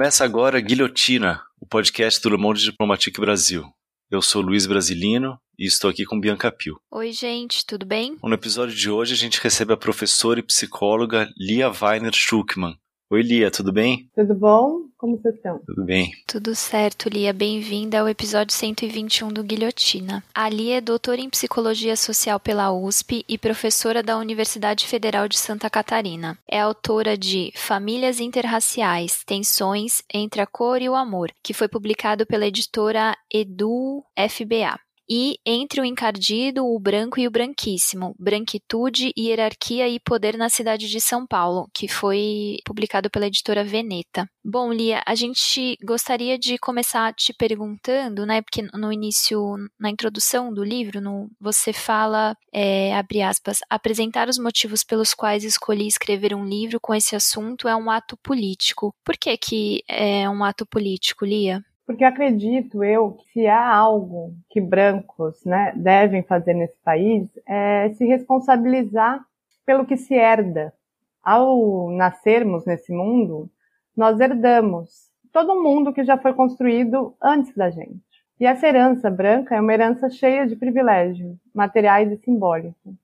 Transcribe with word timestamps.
Começa 0.00 0.24
agora 0.24 0.58
Guilhotina, 0.62 1.42
o 1.60 1.66
podcast 1.66 2.22
do 2.22 2.30
Le 2.30 2.38
Monde 2.38 2.64
Diplomatique 2.64 3.20
Brasil. 3.20 3.66
Eu 4.10 4.22
sou 4.22 4.40
Luiz 4.40 4.64
Brasilino 4.64 5.38
e 5.58 5.66
estou 5.66 5.90
aqui 5.90 6.06
com 6.06 6.18
Bianca 6.18 6.50
Pio. 6.50 6.80
Oi, 6.90 7.12
gente, 7.12 7.66
tudo 7.66 7.84
bem? 7.84 8.16
No 8.22 8.32
episódio 8.32 8.74
de 8.74 8.88
hoje 8.88 9.12
a 9.12 9.16
gente 9.18 9.38
recebe 9.38 9.74
a 9.74 9.76
professora 9.76 10.40
e 10.40 10.42
psicóloga 10.42 11.28
Lia 11.36 11.70
Weiner 11.70 12.14
Schuckmann. 12.14 12.78
Oi, 13.12 13.22
Lia, 13.22 13.50
tudo 13.50 13.72
bem? 13.72 14.08
Tudo 14.14 14.36
bom? 14.36 14.82
Como 14.96 15.18
vocês 15.20 15.34
estão? 15.34 15.58
Tudo 15.66 15.84
bem. 15.84 16.12
Tudo 16.28 16.54
certo, 16.54 17.08
Lia. 17.08 17.32
Bem-vinda 17.32 17.98
ao 17.98 18.08
episódio 18.08 18.54
121 18.54 19.32
do 19.32 19.42
Guilhotina. 19.42 20.22
A 20.32 20.48
Lia 20.48 20.76
é 20.76 20.80
doutora 20.80 21.20
em 21.20 21.28
Psicologia 21.28 21.96
Social 21.96 22.38
pela 22.38 22.70
USP 22.70 23.24
e 23.28 23.36
professora 23.36 24.00
da 24.00 24.16
Universidade 24.16 24.86
Federal 24.86 25.26
de 25.26 25.38
Santa 25.38 25.68
Catarina. 25.68 26.38
É 26.48 26.60
autora 26.60 27.18
de 27.18 27.52
Famílias 27.56 28.20
Interraciais, 28.20 29.24
Tensões 29.24 30.04
entre 30.14 30.40
a 30.40 30.46
Cor 30.46 30.80
e 30.80 30.88
o 30.88 30.94
Amor, 30.94 31.32
que 31.42 31.52
foi 31.52 31.66
publicado 31.66 32.24
pela 32.24 32.46
editora 32.46 33.16
Edu 33.28 34.04
FBA 34.16 34.78
e 35.10 35.38
Entre 35.44 35.80
o 35.80 35.84
Encardido, 35.84 36.64
o 36.64 36.78
Branco 36.78 37.18
e 37.18 37.26
o 37.26 37.30
Branquíssimo, 37.30 38.14
Branquitude, 38.16 39.12
Hierarquia 39.18 39.88
e 39.88 39.98
Poder 39.98 40.36
na 40.36 40.48
Cidade 40.48 40.88
de 40.88 41.00
São 41.00 41.26
Paulo, 41.26 41.68
que 41.74 41.88
foi 41.88 42.58
publicado 42.64 43.10
pela 43.10 43.26
editora 43.26 43.64
Veneta. 43.64 44.30
Bom, 44.44 44.72
Lia, 44.72 45.02
a 45.04 45.16
gente 45.16 45.76
gostaria 45.84 46.38
de 46.38 46.56
começar 46.58 47.12
te 47.12 47.34
perguntando, 47.34 48.24
né, 48.24 48.40
porque 48.40 48.62
no 48.72 48.92
início, 48.92 49.56
na 49.78 49.90
introdução 49.90 50.54
do 50.54 50.62
livro, 50.62 51.00
no, 51.00 51.28
você 51.40 51.72
fala, 51.72 52.36
é, 52.52 52.94
abre 52.94 53.20
aspas, 53.20 53.58
apresentar 53.68 54.28
os 54.28 54.38
motivos 54.38 54.84
pelos 54.84 55.12
quais 55.12 55.42
escolhi 55.42 55.88
escrever 55.88 56.34
um 56.34 56.44
livro 56.44 56.78
com 56.80 56.94
esse 56.94 57.16
assunto 57.16 57.66
é 57.66 57.74
um 57.74 57.90
ato 57.90 58.16
político. 58.16 58.94
Por 59.04 59.16
que 59.18 59.36
que 59.36 59.82
é 59.88 60.30
um 60.30 60.44
ato 60.44 60.64
político, 60.64 61.24
Lia? 61.24 61.64
Porque 61.90 62.04
acredito 62.04 62.84
eu 62.84 63.14
que 63.14 63.32
se 63.32 63.48
há 63.48 63.68
algo 63.68 64.32
que 64.48 64.60
brancos 64.60 65.44
né, 65.44 65.72
devem 65.74 66.22
fazer 66.22 66.54
nesse 66.54 66.78
país 66.84 67.28
é 67.44 67.90
se 67.94 68.04
responsabilizar 68.04 69.20
pelo 69.66 69.84
que 69.84 69.96
se 69.96 70.14
herda. 70.14 70.72
Ao 71.20 71.90
nascermos 71.90 72.64
nesse 72.64 72.92
mundo, 72.92 73.50
nós 73.96 74.20
herdamos 74.20 75.10
todo 75.32 75.60
mundo 75.60 75.92
que 75.92 76.04
já 76.04 76.16
foi 76.16 76.32
construído 76.32 77.12
antes 77.20 77.52
da 77.56 77.70
gente. 77.70 78.04
E 78.38 78.46
essa 78.46 78.68
herança 78.68 79.10
branca 79.10 79.56
é 79.56 79.60
uma 79.60 79.74
herança 79.74 80.08
cheia 80.08 80.46
de 80.46 80.54
privilégios 80.54 81.36
materiais 81.52 82.12
e 82.12 82.16
simbólicos. 82.18 82.94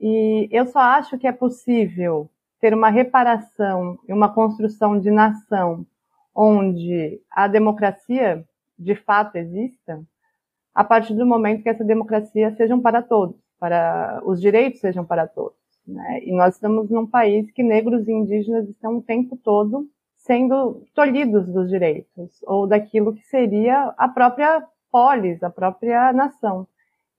E 0.00 0.48
eu 0.50 0.66
só 0.66 0.80
acho 0.80 1.16
que 1.16 1.28
é 1.28 1.32
possível 1.32 2.28
ter 2.60 2.74
uma 2.74 2.90
reparação 2.90 4.00
e 4.08 4.12
uma 4.12 4.34
construção 4.34 4.98
de 4.98 5.12
nação 5.12 5.86
onde 6.34 7.20
a 7.30 7.46
democracia 7.48 8.44
de 8.78 8.94
fato 8.94 9.36
exista, 9.36 10.02
a 10.74 10.84
partir 10.84 11.14
do 11.14 11.26
momento 11.26 11.62
que 11.62 11.68
essa 11.68 11.84
democracia 11.84 12.54
sejam 12.56 12.80
para 12.80 13.02
todos, 13.02 13.36
para 13.58 14.22
os 14.24 14.40
direitos 14.40 14.80
sejam 14.80 15.04
para 15.04 15.26
todos. 15.26 15.58
Né? 15.86 16.20
E 16.24 16.32
nós 16.32 16.54
estamos 16.54 16.88
num 16.88 17.06
país 17.06 17.50
que 17.50 17.62
negros 17.62 18.08
e 18.08 18.12
indígenas 18.12 18.68
estão 18.68 18.98
o 18.98 19.02
tempo 19.02 19.36
todo 19.36 19.86
sendo 20.16 20.86
tolhidos 20.94 21.46
dos 21.52 21.68
direitos 21.68 22.40
ou 22.46 22.66
daquilo 22.66 23.14
que 23.14 23.26
seria 23.26 23.92
a 23.96 24.08
própria 24.08 24.64
polis, 24.90 25.42
a 25.42 25.50
própria 25.50 26.12
nação. 26.12 26.66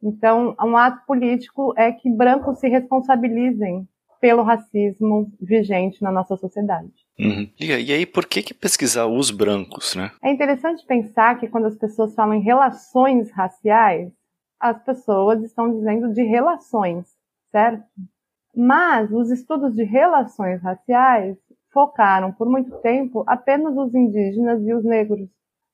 Então, 0.02 0.56
um 0.60 0.76
ato 0.76 1.06
político 1.06 1.74
é 1.78 1.92
que 1.92 2.10
brancos 2.10 2.60
se 2.60 2.68
responsabilizem 2.68 3.88
pelo 4.22 4.44
racismo 4.44 5.34
vigente 5.42 6.02
na 6.02 6.12
nossa 6.12 6.38
sociedade. 6.38 6.94
Uhum. 7.20 7.50
E 7.60 7.92
aí, 7.92 8.06
por 8.06 8.26
que, 8.26 8.44
que 8.44 8.54
pesquisar 8.54 9.08
os 9.08 9.32
brancos, 9.32 9.96
né? 9.96 10.12
É 10.24 10.32
interessante 10.32 10.86
pensar 10.86 11.40
que 11.40 11.48
quando 11.48 11.66
as 11.66 11.76
pessoas 11.76 12.14
falam 12.14 12.36
em 12.36 12.42
relações 12.42 13.32
raciais, 13.32 14.12
as 14.60 14.82
pessoas 14.84 15.44
estão 15.44 15.74
dizendo 15.74 16.14
de 16.14 16.22
relações, 16.22 17.08
certo? 17.52 17.84
Mas 18.56 19.12
os 19.12 19.32
estudos 19.32 19.76
de 19.76 19.84
relações 19.84 20.62
raciais 20.62 21.36
focaram 21.74 22.32
por 22.32 22.48
muito 22.48 22.78
tempo 22.80 23.24
apenas 23.26 23.76
os 23.76 23.96
indígenas 23.96 24.62
e 24.62 24.74
os 24.74 24.84
negros, 24.84 25.28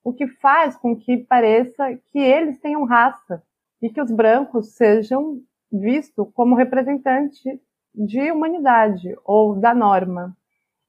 o 0.04 0.14
que 0.14 0.26
faz 0.26 0.78
com 0.78 0.96
que 0.96 1.18
pareça 1.18 2.00
que 2.12 2.20
eles 2.20 2.60
tenham 2.60 2.86
raça 2.86 3.44
e 3.82 3.90
que 3.90 4.02
os 4.02 4.12
brancos 4.12 4.76
sejam 4.76 5.42
vistos 5.72 6.28
como 6.34 6.56
representantes 6.56 7.60
de 7.98 8.32
humanidade 8.32 9.18
ou 9.26 9.56
da 9.56 9.74
norma. 9.74 10.38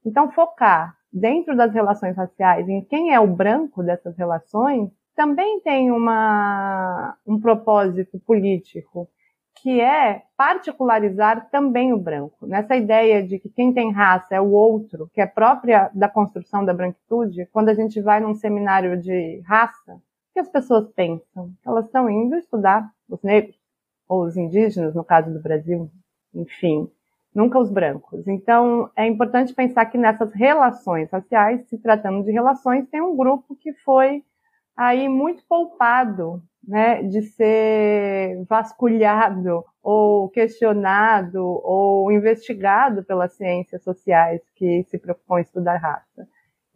Então, 0.05 0.31
focar 0.31 0.95
dentro 1.11 1.57
das 1.57 1.73
relações 1.73 2.15
raciais 2.15 2.69
em 2.69 2.83
quem 2.83 3.15
é 3.15 3.19
o 3.19 3.27
branco 3.27 3.83
dessas 3.83 4.17
relações 4.17 4.91
também 5.17 5.59
tem 5.61 5.91
uma, 5.91 7.17
um 7.27 7.41
propósito 7.41 8.21
político, 8.21 9.09
que 9.57 9.81
é 9.81 10.23
particularizar 10.37 11.49
também 11.51 11.93
o 11.93 11.99
branco. 11.99 12.47
Nessa 12.47 12.77
ideia 12.77 13.27
de 13.27 13.41
que 13.41 13.49
quem 13.49 13.73
tem 13.73 13.91
raça 13.91 14.37
é 14.37 14.41
o 14.41 14.53
outro, 14.53 15.11
que 15.13 15.21
é 15.21 15.27
própria 15.27 15.91
da 15.93 16.09
construção 16.09 16.65
da 16.65 16.73
branquitude, 16.73 17.49
quando 17.53 17.71
a 17.71 17.75
gente 17.75 18.01
vai 18.01 18.21
num 18.21 18.35
seminário 18.35 19.01
de 19.01 19.41
raça, 19.41 19.95
o 19.95 20.01
que 20.35 20.39
as 20.39 20.49
pessoas 20.49 20.89
pensam? 20.93 21.51
Elas 21.67 21.87
estão 21.87 22.09
indo 22.09 22.37
estudar 22.37 22.89
os 23.09 23.21
negros, 23.21 23.59
ou 24.09 24.23
os 24.23 24.37
indígenas, 24.37 24.95
no 24.95 25.03
caso 25.03 25.33
do 25.33 25.43
Brasil, 25.43 25.91
enfim 26.33 26.89
nunca 27.39 27.57
os 27.61 27.71
brancos. 27.71 28.27
Então, 28.27 28.91
é 28.97 29.07
importante 29.07 29.55
pensar 29.55 29.87
que 29.87 29.97
nessas 29.97 30.35
relações 30.35 31.09
raciais, 31.09 31.65
se 31.69 31.79
tratando 31.79 32.25
de 32.25 32.33
relações, 32.33 32.89
tem 32.89 33.01
um 33.01 33.17
grupo 33.17 33.55
que 33.55 33.73
foi 33.85 34.25
aí 34.77 35.09
muito 35.09 35.45
poupado, 35.49 36.43
né, 36.67 37.01
de 37.05 37.23
ser 37.23 38.45
vasculhado 38.49 39.65
ou 39.81 40.29
questionado 40.31 41.41
ou 41.41 42.11
investigado 42.11 43.05
pelas 43.05 43.33
ciências 43.35 43.85
sociais 43.85 44.43
que 44.57 44.83
se 44.89 44.99
propõem 44.99 45.43
estudar 45.43 45.77
raça. 45.77 46.27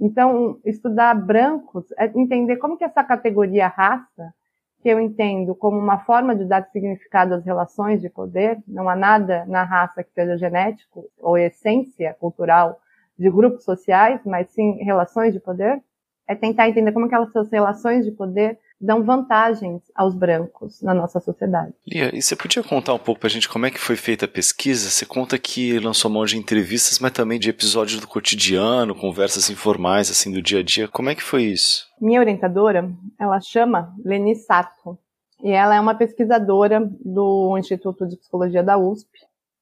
Então, 0.01 0.61
estudar 0.65 1.13
brancos 1.15 1.87
é 1.99 2.07
entender 2.07 2.57
como 2.59 2.77
que 2.77 2.85
essa 2.85 3.03
categoria 3.03 3.67
raça 3.67 4.33
que 4.83 4.89
eu 4.89 4.99
entendo 4.99 5.55
como 5.55 5.79
uma 5.79 6.01
forma 6.01 6.35
de 6.35 6.45
dar 6.45 6.69
significado 6.71 7.35
às 7.35 7.45
relações 7.45 8.01
de 8.01 8.11
poder, 8.11 8.59
não 8.67 8.89
há 8.89 8.97
nada 8.97 9.47
na 9.47 9.63
raça 9.63 10.03
que 10.03 10.13
seja 10.13 10.37
genético 10.37 11.09
ou 11.21 11.39
essência 11.39 12.17
cultural 12.19 12.81
de 13.17 13.31
grupos 13.31 13.65
sociais, 13.65 14.21
mas 14.27 14.51
sim 14.51 14.83
relações 14.83 15.33
de 15.33 15.39
poder, 15.39 15.81
é 16.27 16.35
tentar 16.35 16.69
entender 16.69 16.91
como 16.91 17.07
aquelas 17.07 17.31
relações 17.51 18.05
de 18.05 18.11
poder 18.11 18.59
dão 18.83 19.05
vantagens 19.05 19.81
aos 19.95 20.13
brancos 20.13 20.83
na 20.83 20.93
nossa 20.93 21.21
sociedade. 21.21 21.73
Lia, 21.87 22.11
e 22.13 22.21
você 22.21 22.35
podia 22.35 22.65
contar 22.65 22.93
um 22.93 22.99
pouco 22.99 23.21
pra 23.21 23.31
gente 23.31 23.49
como 23.49 23.65
é 23.65 23.71
que 23.71 23.79
foi 23.79 23.95
feita 23.95 24.25
a 24.25 24.29
pesquisa? 24.29 24.91
Você 24.91 25.07
conta 25.07 25.39
que 25.39 25.79
lançou 25.79 26.11
mão 26.11 26.25
de 26.25 26.37
entrevistas, 26.37 26.99
mas 26.99 27.13
também 27.13 27.39
de 27.39 27.49
episódios 27.49 28.01
do 28.01 28.09
cotidiano, 28.09 28.95
conversas 28.95 29.49
informais, 29.49 30.11
assim, 30.11 30.33
do 30.33 30.43
dia 30.43 30.59
a 30.59 30.63
dia. 30.63 30.89
Como 30.89 31.09
é 31.09 31.15
que 31.15 31.23
foi 31.23 31.45
isso? 31.45 31.87
Minha 32.01 32.21
orientadora, 32.21 32.91
ela 33.19 33.41
chama 33.41 33.95
Leni 34.05 34.35
Sato, 34.35 34.99
e 35.41 35.51
ela 35.51 35.77
é 35.77 35.81
uma 35.81 35.95
pesquisadora 35.95 36.81
do 37.05 37.57
Instituto 37.59 38.07
de 38.07 38.17
Psicologia 38.17 38.63
da 38.63 38.77
USP, 38.77 39.09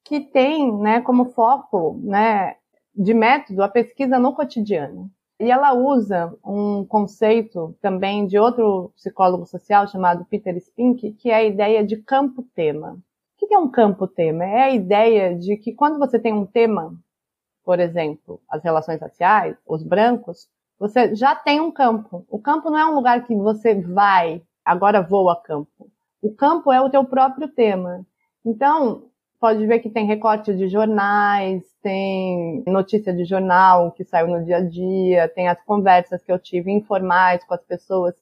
que 0.03 0.19
tem, 0.19 0.75
né, 0.77 1.01
como 1.01 1.31
foco, 1.31 1.99
né, 2.03 2.55
de 2.95 3.13
método 3.13 3.63
a 3.63 3.69
pesquisa 3.69 4.19
no 4.19 4.33
cotidiano. 4.33 5.09
E 5.41 5.49
ela 5.49 5.73
usa 5.73 6.37
um 6.45 6.85
conceito 6.85 7.75
também 7.81 8.27
de 8.27 8.37
outro 8.37 8.91
psicólogo 8.95 9.47
social 9.47 9.87
chamado 9.87 10.23
Peter 10.25 10.55
Spink, 10.61 11.13
que 11.13 11.31
é 11.31 11.35
a 11.35 11.43
ideia 11.43 11.83
de 11.83 11.97
campo-tema. 11.97 12.91
O 13.41 13.47
que 13.47 13.51
é 13.51 13.57
um 13.57 13.67
campo-tema? 13.67 14.45
É 14.45 14.61
a 14.61 14.69
ideia 14.69 15.35
de 15.35 15.57
que 15.57 15.73
quando 15.73 15.97
você 15.97 16.19
tem 16.19 16.31
um 16.31 16.45
tema, 16.45 16.93
por 17.65 17.79
exemplo, 17.79 18.39
as 18.47 18.63
relações 18.63 19.01
raciais, 19.01 19.57
os 19.65 19.81
brancos, 19.81 20.47
você 20.77 21.15
já 21.15 21.35
tem 21.35 21.59
um 21.59 21.71
campo. 21.71 22.23
O 22.29 22.37
campo 22.37 22.69
não 22.69 22.77
é 22.77 22.85
um 22.85 22.93
lugar 22.93 23.25
que 23.25 23.35
você 23.35 23.73
vai, 23.73 24.43
agora 24.63 25.01
vou 25.01 25.27
a 25.27 25.41
campo. 25.41 25.89
O 26.21 26.35
campo 26.35 26.71
é 26.71 26.79
o 26.79 26.89
teu 26.91 27.03
próprio 27.03 27.47
tema. 27.47 28.05
Então, 28.45 29.09
pode 29.41 29.65
ver 29.65 29.79
que 29.79 29.89
tem 29.89 30.05
recorte 30.05 30.53
de 30.55 30.69
jornais, 30.69 31.63
tem 31.81 32.63
notícia 32.67 33.11
de 33.11 33.25
jornal 33.25 33.91
que 33.91 34.03
saiu 34.05 34.27
no 34.27 34.45
dia 34.45 34.57
a 34.57 34.61
dia, 34.61 35.27
tem 35.29 35.47
as 35.49 35.59
conversas 35.63 36.23
que 36.23 36.31
eu 36.31 36.37
tive 36.37 36.71
informais 36.71 37.43
com 37.43 37.55
as 37.55 37.63
pessoas, 37.63 38.13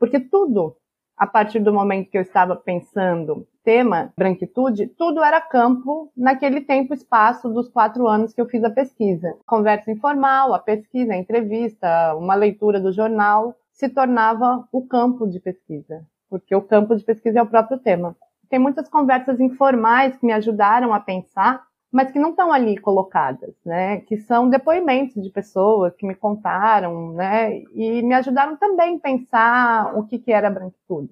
porque 0.00 0.18
tudo, 0.18 0.76
a 1.16 1.28
partir 1.28 1.60
do 1.60 1.72
momento 1.72 2.10
que 2.10 2.18
eu 2.18 2.22
estava 2.22 2.56
pensando 2.56 3.46
tema 3.62 4.12
branquitude, 4.18 4.88
tudo 4.88 5.22
era 5.22 5.40
campo 5.40 6.10
naquele 6.16 6.60
tempo 6.60 6.92
espaço 6.92 7.48
dos 7.48 7.68
quatro 7.68 8.08
anos 8.08 8.34
que 8.34 8.40
eu 8.40 8.48
fiz 8.48 8.64
a 8.64 8.68
pesquisa. 8.68 9.32
Conversa 9.46 9.92
informal, 9.92 10.52
a 10.52 10.58
pesquisa, 10.58 11.12
a 11.12 11.16
entrevista, 11.16 12.16
uma 12.16 12.34
leitura 12.34 12.80
do 12.80 12.92
jornal 12.92 13.54
se 13.72 13.88
tornava 13.88 14.68
o 14.72 14.84
campo 14.84 15.24
de 15.26 15.38
pesquisa, 15.38 16.04
porque 16.28 16.54
o 16.54 16.62
campo 16.62 16.96
de 16.96 17.04
pesquisa 17.04 17.38
é 17.38 17.42
o 17.42 17.46
próprio 17.46 17.78
tema. 17.78 18.16
Tem 18.54 18.60
muitas 18.60 18.88
conversas 18.88 19.40
informais 19.40 20.16
que 20.16 20.24
me 20.24 20.32
ajudaram 20.32 20.94
a 20.94 21.00
pensar 21.00 21.66
mas 21.90 22.12
que 22.12 22.20
não 22.20 22.30
estão 22.30 22.52
ali 22.52 22.76
colocadas, 22.76 23.52
né? 23.64 24.00
Que 24.02 24.16
são 24.16 24.48
depoimentos 24.48 25.20
de 25.20 25.28
pessoas 25.28 25.92
que 25.96 26.06
me 26.06 26.14
contaram, 26.14 27.12
né? 27.14 27.62
E 27.72 28.00
me 28.02 28.14
ajudaram 28.14 28.56
também 28.56 28.96
a 28.96 29.00
pensar 29.00 29.96
o 29.98 30.04
que, 30.04 30.20
que 30.20 30.32
era 30.32 30.50
branquitude. 30.50 31.10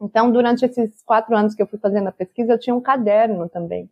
Então, 0.00 0.32
durante 0.32 0.64
esses 0.64 1.00
quatro 1.02 1.36
anos 1.36 1.54
que 1.54 1.62
eu 1.62 1.66
fui 1.66 1.78
fazendo 1.78 2.08
a 2.08 2.12
pesquisa, 2.12 2.52
eu 2.52 2.58
tinha 2.58 2.74
um 2.74 2.80
caderno 2.80 3.48
também, 3.48 3.88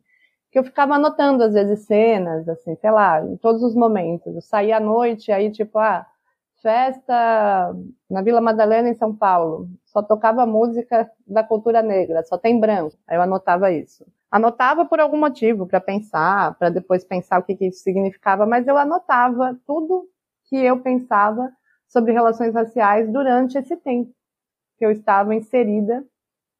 que 0.50 0.58
eu 0.58 0.64
ficava 0.64 0.94
anotando 0.94 1.44
às 1.44 1.54
vezes 1.54 1.86
cenas, 1.86 2.48
assim, 2.48 2.74
sei 2.76 2.90
lá, 2.90 3.20
em 3.24 3.36
todos 3.36 3.62
os 3.62 3.76
momentos. 3.76 4.34
Eu 4.34 4.42
saía 4.42 4.78
à 4.78 4.80
noite, 4.80 5.30
aí 5.30 5.52
tipo, 5.52 5.78
ah, 5.78 6.04
festa 6.66 7.72
na 8.10 8.22
Vila 8.22 8.40
Madalena, 8.40 8.88
em 8.88 8.94
São 8.94 9.14
Paulo. 9.14 9.68
Só 9.84 10.02
tocava 10.02 10.44
música 10.44 11.08
da 11.24 11.44
cultura 11.44 11.80
negra, 11.80 12.24
só 12.24 12.36
tem 12.36 12.58
branco. 12.58 12.96
Aí 13.06 13.16
eu 13.16 13.22
anotava 13.22 13.70
isso. 13.70 14.04
Anotava 14.28 14.84
por 14.84 14.98
algum 14.98 15.16
motivo, 15.16 15.64
para 15.64 15.80
pensar, 15.80 16.58
para 16.58 16.68
depois 16.68 17.04
pensar 17.04 17.38
o 17.38 17.44
que, 17.44 17.54
que 17.54 17.66
isso 17.66 17.84
significava, 17.84 18.44
mas 18.44 18.66
eu 18.66 18.76
anotava 18.76 19.56
tudo 19.64 20.08
que 20.48 20.56
eu 20.56 20.80
pensava 20.80 21.52
sobre 21.86 22.12
relações 22.12 22.52
raciais 22.52 23.08
durante 23.12 23.56
esse 23.56 23.76
tempo 23.76 24.10
que 24.76 24.84
eu 24.84 24.90
estava 24.90 25.36
inserida 25.36 26.04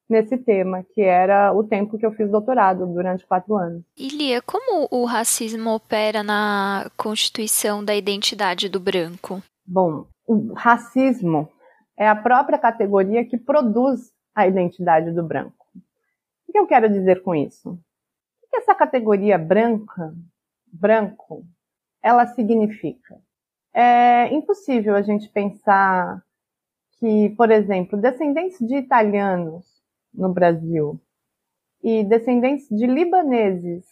nesse 0.08 0.38
tema, 0.38 0.85
que 0.94 1.03
era 1.03 1.53
o 1.53 1.64
tempo 1.64 1.99
que 1.99 2.06
eu 2.06 2.12
fiz 2.12 2.31
doutorado, 2.31 2.87
durante 2.87 3.26
quatro 3.26 3.56
anos. 3.56 3.82
Ilia, 3.97 4.41
como 4.41 4.87
o 4.88 5.05
racismo 5.05 5.70
opera 5.75 6.23
na 6.23 6.88
constituição 6.97 7.85
da 7.85 7.97
identidade 7.97 8.69
do 8.69 8.79
branco? 8.79 9.43
Bom, 9.67 10.07
o 10.27 10.53
racismo 10.53 11.49
é 11.97 12.09
a 12.09 12.15
própria 12.15 12.59
categoria 12.59 13.25
que 13.25 13.37
produz 13.37 14.13
a 14.35 14.47
identidade 14.47 15.11
do 15.13 15.23
branco. 15.23 15.67
O 16.47 16.53
que 16.53 16.59
eu 16.59 16.67
quero 16.67 16.89
dizer 16.89 17.23
com 17.23 17.35
isso? 17.35 17.71
O 18.43 18.49
que 18.49 18.57
essa 18.59 18.75
categoria 18.75 19.37
branca, 19.37 20.15
branco, 20.73 21.45
ela 22.03 22.27
significa? 22.27 23.19
É 23.75 24.33
impossível 24.33 24.95
a 24.95 25.03
gente 25.03 25.29
pensar 25.29 26.23
que, 26.99 27.31
por 27.31 27.51
exemplo, 27.51 28.01
descendentes 28.01 28.59
de 28.67 28.77
italianos 28.77 29.67
no 30.15 30.33
Brasil 30.33 31.01
e 31.83 32.05
descendentes 32.05 32.69
de 32.69 32.87
libaneses 32.87 33.85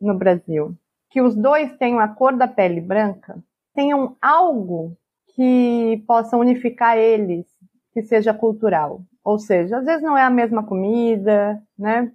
no 0.00 0.16
Brasil, 0.16 0.74
que 1.10 1.20
os 1.20 1.34
dois 1.34 1.76
tenham 1.76 2.00
a 2.00 2.08
cor 2.08 2.36
da 2.36 2.48
pele 2.48 2.80
branca, 2.80 3.38
tenham 3.74 4.16
algo 4.20 4.96
que 5.38 6.02
possa 6.04 6.36
unificar 6.36 6.98
eles, 6.98 7.46
que 7.94 8.02
seja 8.02 8.34
cultural. 8.34 9.02
Ou 9.22 9.38
seja, 9.38 9.78
às 9.78 9.84
vezes 9.84 10.02
não 10.02 10.18
é 10.18 10.24
a 10.24 10.30
mesma 10.30 10.64
comida, 10.64 11.62
né? 11.78 12.10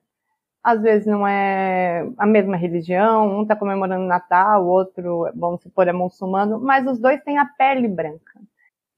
Às 0.62 0.82
vezes 0.82 1.08
não 1.08 1.26
é 1.26 2.06
a 2.18 2.26
mesma 2.26 2.58
religião, 2.58 3.40
um 3.40 3.44
está 3.44 3.56
comemorando 3.56 4.06
Natal, 4.06 4.66
o 4.66 4.68
outro, 4.68 5.32
vamos 5.34 5.62
supor, 5.62 5.88
é 5.88 5.94
muçulmano, 5.94 6.60
mas 6.60 6.86
os 6.86 7.00
dois 7.00 7.24
têm 7.24 7.38
a 7.38 7.46
pele 7.46 7.88
branca. 7.88 8.42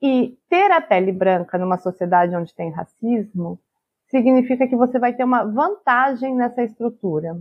E 0.01 0.35
ter 0.49 0.71
a 0.71 0.81
pele 0.81 1.11
branca 1.11 1.59
numa 1.59 1.77
sociedade 1.77 2.35
onde 2.35 2.53
tem 2.55 2.71
racismo 2.71 3.59
significa 4.09 4.67
que 4.67 4.75
você 4.75 4.97
vai 4.97 5.13
ter 5.13 5.23
uma 5.23 5.43
vantagem 5.43 6.35
nessa 6.35 6.63
estrutura. 6.63 7.39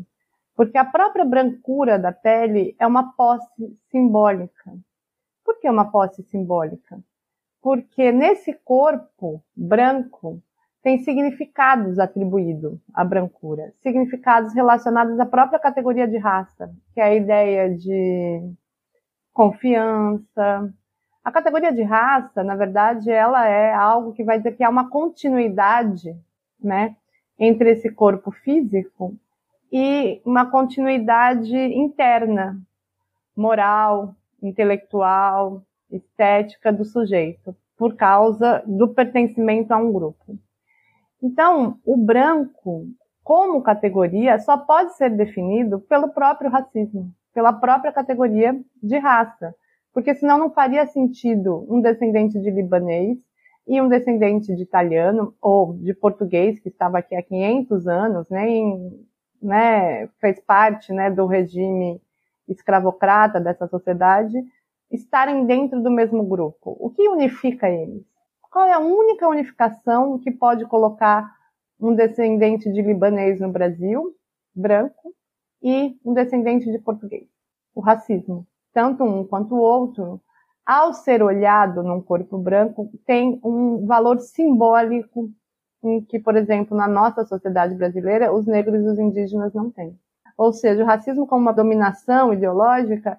Porque 0.55 0.77
a 0.77 0.85
própria 0.85 1.25
brancura 1.25 1.99
da 1.99 2.13
pele 2.13 2.77
é 2.79 2.87
uma 2.87 3.15
posse 3.15 3.75
simbólica. 3.91 4.71
Por 5.45 5.59
que 5.61 5.69
uma 5.69 5.91
posse 5.91 6.23
simbólica? 6.25 6.99
Porque 7.61 8.11
nesse 8.11 8.53
corpo 8.53 9.43
branco 9.57 10.43
tem 10.83 10.99
significados 10.99 11.99
atribuídos 11.99 12.79
à 12.93 13.05
brancura, 13.05 13.73
significados 13.83 14.53
relacionados 14.53 15.19
à 15.19 15.25
própria 15.25 15.59
categoria 15.59 16.07
de 16.07 16.19
raça, 16.19 16.71
que 16.93 17.01
é 17.01 17.05
a 17.05 17.15
ideia 17.15 17.75
de 17.75 18.43
confiança, 19.33 20.73
a 21.25 21.33
categoria 21.33 21.73
de 21.73 21.83
raça, 21.83 22.45
na 22.45 22.55
verdade, 22.55 23.11
ela 23.11 23.49
é 23.49 23.73
algo 23.73 24.13
que 24.13 24.23
vai 24.23 24.37
dizer 24.37 24.53
que 24.53 24.63
há 24.63 24.69
uma 24.69 24.91
continuidade, 24.91 26.15
né, 26.63 26.95
entre 27.39 27.71
esse 27.71 27.91
corpo 27.91 28.31
físico 28.31 29.17
e 29.73 30.21
uma 30.25 30.51
continuidade 30.51 31.57
interna, 31.57 32.61
moral, 33.35 34.15
intelectual, 34.47 35.63
estética 35.91 36.73
do 36.73 36.85
sujeito, 36.85 37.55
por 37.77 37.97
causa 37.97 38.63
do 38.67 38.89
pertencimento 38.89 39.73
a 39.73 39.77
um 39.77 39.93
grupo. 39.93 40.39
Então, 41.23 41.79
o 41.85 41.97
branco, 41.97 42.87
como 43.23 43.63
categoria, 43.63 44.39
só 44.39 44.59
pode 44.59 44.95
ser 44.97 45.11
definido 45.11 45.81
pelo 45.81 46.11
próprio 46.11 46.51
racismo, 46.51 47.11
pela 47.33 47.53
própria 47.53 47.93
categoria 47.93 48.59
de 48.83 48.99
raça 48.99 49.55
porque 49.95 50.13
senão 50.17 50.37
não 50.37 50.51
faria 50.51 50.85
sentido 50.87 51.65
um 51.71 51.81
descendente 51.81 52.39
de 52.41 52.51
libanês 52.51 53.17
e 53.67 53.81
um 53.81 53.89
descendente 53.89 54.55
de 54.55 54.63
italiano 54.63 55.35
ou 55.41 55.75
de 55.75 55.95
português 55.95 56.59
que 56.59 56.69
estava 56.69 56.99
aqui 56.99 57.15
há 57.15 57.23
500 57.23 57.87
anos, 57.87 58.29
né, 58.29 58.45
né 59.41 60.09
fez 60.21 60.41
parte, 60.41 60.93
né, 60.93 61.11
do 61.11 61.25
regime 61.27 62.03
escravocrata 62.49 63.41
dessa 63.41 63.67
sociedade, 63.69 64.37
estarem 64.91 65.47
dentro 65.47 65.83
do 65.83 65.91
mesmo 65.91 66.25
grupo. 66.25 66.77
O 66.79 66.91
que 66.91 67.09
unifica 67.09 67.69
eles? 67.69 68.05
Qual 68.51 68.67
é 68.67 68.73
a 68.73 68.79
única 68.79 69.29
unificação 69.29 70.19
que 70.19 70.31
pode 70.31 70.65
colocar 70.67 71.29
um 71.81 71.95
descendente 71.95 72.73
de 72.73 72.83
libanês 72.83 73.41
no 73.41 73.51
Brasil, 73.51 74.15
branco, 74.55 75.15
e 75.63 75.99
um 76.05 76.13
descendente 76.13 76.71
de 76.71 76.79
português? 76.79 77.27
O 77.75 77.81
racismo 77.81 78.47
tanto 78.75 79.05
um 79.05 79.25
quanto 79.25 79.55
o 79.55 79.61
outro, 79.61 80.21
ao 80.67 80.93
ser 80.93 81.23
olhado 81.23 81.83
num 81.83 82.03
corpo 82.03 82.37
branco, 82.37 82.91
tem 83.07 83.41
um 83.45 83.87
valor 83.87 84.19
simbólico 84.19 85.31
em 85.83 86.03
que, 86.03 86.19
por 86.19 86.37
exemplo, 86.37 86.77
na 86.77 86.89
nossa 86.89 87.25
sociedade 87.25 87.75
brasileira, 87.77 88.35
os 88.35 88.47
negros 88.47 88.83
e 88.83 88.89
os 88.89 88.99
indígenas 88.99 89.55
não 89.55 89.71
têm. 89.71 89.97
Ou 90.37 90.53
seja, 90.53 90.83
o 90.83 90.87
racismo 90.87 91.27
como 91.27 91.43
uma 91.43 91.53
dominação 91.53 92.33
ideológica 92.33 93.19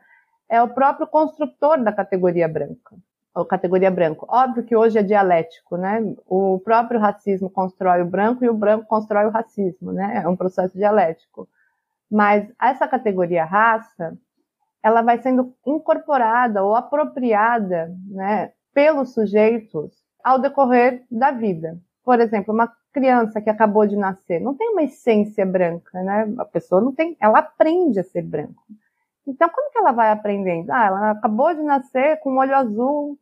é 0.49 0.61
o 0.61 0.69
próprio 0.69 1.07
construtor 1.07 1.83
da 1.83 1.91
categoria 1.91 2.47
branca, 2.47 2.95
ou 3.33 3.45
categoria 3.45 3.89
branco. 3.89 4.25
Óbvio 4.29 4.63
que 4.63 4.75
hoje 4.75 4.99
é 4.99 5.03
dialético, 5.03 5.77
né? 5.77 6.01
O 6.27 6.59
próprio 6.59 6.99
racismo 6.99 7.49
constrói 7.49 8.01
o 8.01 8.05
branco 8.05 8.43
e 8.43 8.49
o 8.49 8.53
branco 8.53 8.85
constrói 8.85 9.25
o 9.25 9.31
racismo, 9.31 9.91
né? 9.91 10.21
É 10.23 10.27
um 10.27 10.35
processo 10.35 10.77
dialético. 10.77 11.47
Mas 12.09 12.47
essa 12.61 12.87
categoria 12.87 13.45
raça, 13.45 14.17
ela 14.83 15.01
vai 15.01 15.19
sendo 15.21 15.53
incorporada 15.65 16.63
ou 16.63 16.75
apropriada 16.75 17.91
né, 18.07 18.51
pelos 18.73 19.13
sujeitos 19.13 19.91
ao 20.23 20.39
decorrer 20.39 21.03
da 21.09 21.31
vida. 21.31 21.79
Por 22.05 22.19
exemplo, 22.21 22.53
uma 22.53 22.71
criança 22.93 23.41
que 23.41 23.49
acabou 23.49 23.87
de 23.87 23.97
nascer 23.97 24.39
não 24.39 24.55
tem 24.55 24.69
uma 24.69 24.83
essência 24.83 25.43
branca, 25.45 26.01
né? 26.03 26.33
A 26.37 26.45
pessoa 26.45 26.79
não 26.79 26.93
tem, 26.93 27.17
ela 27.19 27.39
aprende 27.39 27.99
a 27.99 28.03
ser 28.03 28.21
branca. 28.21 28.61
Então, 29.27 29.49
como 29.49 29.71
que 29.71 29.79
ela 29.79 29.91
vai 29.91 30.11
aprendendo? 30.11 30.71
Ah, 30.71 30.85
ela 30.85 31.11
acabou 31.11 31.53
de 31.55 31.63
nascer 31.63 32.19
com 32.19 32.31
um 32.33 32.37
olho 32.37 32.55
azul, 32.55 33.17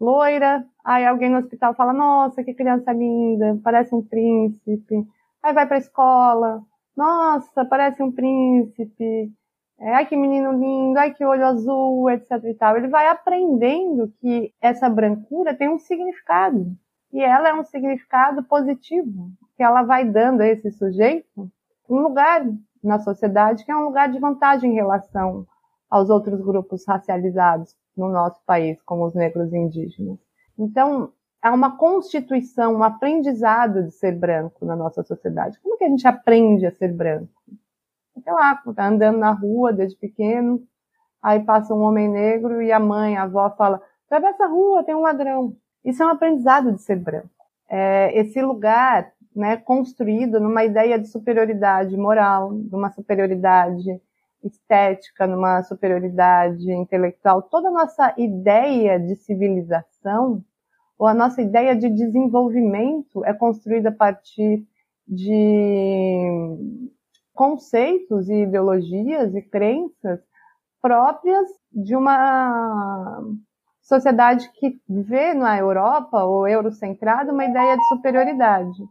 loira. 0.00 0.66
Aí 0.84 1.06
alguém 1.06 1.30
no 1.30 1.38
hospital 1.38 1.74
fala: 1.74 1.92
Nossa, 1.92 2.42
que 2.42 2.52
criança 2.52 2.92
linda, 2.92 3.58
parece 3.62 3.94
um 3.94 4.02
príncipe. 4.02 5.06
Aí 5.42 5.52
vai 5.52 5.66
para 5.66 5.76
a 5.76 5.78
escola: 5.78 6.62
Nossa, 6.96 7.64
parece 7.64 8.02
um 8.02 8.10
príncipe. 8.10 9.32
É, 9.78 9.94
ai 9.94 10.06
que 10.06 10.16
menino 10.16 10.52
lindo, 10.52 10.98
ai 10.98 11.14
que 11.14 11.24
olho 11.24 11.46
azul, 11.46 12.10
etc 12.10 12.32
e 12.44 12.54
tal. 12.54 12.76
Ele 12.76 12.88
vai 12.88 13.06
aprendendo 13.08 14.12
que 14.20 14.52
essa 14.60 14.88
brancura 14.88 15.54
tem 15.54 15.68
um 15.68 15.78
significado. 15.78 16.76
E 17.16 17.22
ela 17.22 17.48
é 17.48 17.54
um 17.54 17.64
significado 17.64 18.44
positivo, 18.44 19.30
que 19.56 19.62
ela 19.62 19.82
vai 19.82 20.04
dando 20.04 20.42
a 20.42 20.46
esse 20.46 20.70
sujeito 20.70 21.50
um 21.88 22.00
lugar 22.00 22.44
na 22.84 22.98
sociedade 22.98 23.64
que 23.64 23.72
é 23.72 23.74
um 23.74 23.84
lugar 23.84 24.12
de 24.12 24.18
vantagem 24.18 24.70
em 24.70 24.74
relação 24.74 25.46
aos 25.88 26.10
outros 26.10 26.38
grupos 26.42 26.84
racializados 26.86 27.74
no 27.96 28.10
nosso 28.10 28.38
país, 28.44 28.82
como 28.82 29.06
os 29.06 29.14
negros 29.14 29.50
e 29.50 29.56
indígenas. 29.56 30.18
Então, 30.58 31.10
há 31.40 31.54
uma 31.54 31.78
constituição, 31.78 32.74
um 32.74 32.82
aprendizado 32.82 33.84
de 33.84 33.92
ser 33.92 34.12
branco 34.12 34.66
na 34.66 34.76
nossa 34.76 35.02
sociedade. 35.02 35.58
Como 35.62 35.78
que 35.78 35.84
a 35.84 35.88
gente 35.88 36.06
aprende 36.06 36.66
a 36.66 36.70
ser 36.70 36.92
branco? 36.92 37.32
sei 38.22 38.30
lá, 38.30 38.60
tá 38.74 38.88
andando 38.88 39.16
na 39.16 39.30
rua 39.30 39.72
desde 39.72 39.96
pequeno, 39.98 40.62
aí 41.22 41.42
passa 41.44 41.72
um 41.72 41.80
homem 41.80 42.10
negro 42.10 42.60
e 42.60 42.70
a 42.70 42.78
mãe, 42.78 43.16
a 43.16 43.22
avó 43.22 43.48
fala, 43.56 43.80
atravessa 44.04 44.44
a 44.44 44.48
rua, 44.48 44.84
tem 44.84 44.94
um 44.94 45.00
ladrão. 45.00 45.56
Isso 45.86 46.02
é 46.02 46.06
um 46.06 46.10
aprendizado 46.10 46.72
de 46.72 46.82
ser 46.82 46.96
branco. 46.96 47.30
É 47.70 48.18
esse 48.18 48.42
lugar, 48.42 49.12
né, 49.34 49.56
construído 49.56 50.40
numa 50.40 50.64
ideia 50.64 50.98
de 50.98 51.06
superioridade 51.06 51.96
moral, 51.96 52.52
de 52.52 52.74
uma 52.74 52.90
superioridade 52.90 54.00
estética, 54.42 55.28
numa 55.28 55.62
superioridade 55.62 56.70
intelectual, 56.72 57.40
toda 57.42 57.68
a 57.68 57.72
nossa 57.72 58.12
ideia 58.18 58.98
de 58.98 59.14
civilização, 59.14 60.44
ou 60.98 61.06
a 61.06 61.14
nossa 61.14 61.40
ideia 61.40 61.76
de 61.76 61.88
desenvolvimento 61.88 63.24
é 63.24 63.32
construída 63.32 63.90
a 63.90 63.94
partir 63.94 64.66
de 65.06 66.56
conceitos 67.32 68.28
e 68.28 68.42
ideologias 68.42 69.34
e 69.34 69.42
crenças 69.42 70.20
próprias 70.80 71.46
de 71.72 71.94
uma 71.94 73.22
sociedade 73.86 74.50
que 74.54 74.80
vê 74.88 75.32
na 75.32 75.56
Europa, 75.56 76.24
ou 76.24 76.46
eurocentrada, 76.46 77.32
uma 77.32 77.44
ideia 77.44 77.76
de 77.76 77.88
superioridade. 77.88 78.82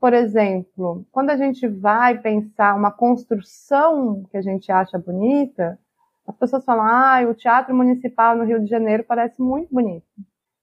Por 0.00 0.14
exemplo, 0.14 1.04
quando 1.12 1.30
a 1.30 1.36
gente 1.36 1.68
vai 1.68 2.18
pensar 2.18 2.74
uma 2.74 2.90
construção 2.90 4.24
que 4.30 4.38
a 4.38 4.42
gente 4.42 4.72
acha 4.72 4.98
bonita, 4.98 5.78
as 6.26 6.34
pessoas 6.36 6.64
falam, 6.64 6.84
ah, 6.84 7.20
o 7.28 7.34
Teatro 7.34 7.74
Municipal 7.74 8.36
no 8.36 8.44
Rio 8.44 8.60
de 8.60 8.70
Janeiro 8.70 9.04
parece 9.04 9.40
muito 9.42 9.72
bonito. 9.72 10.06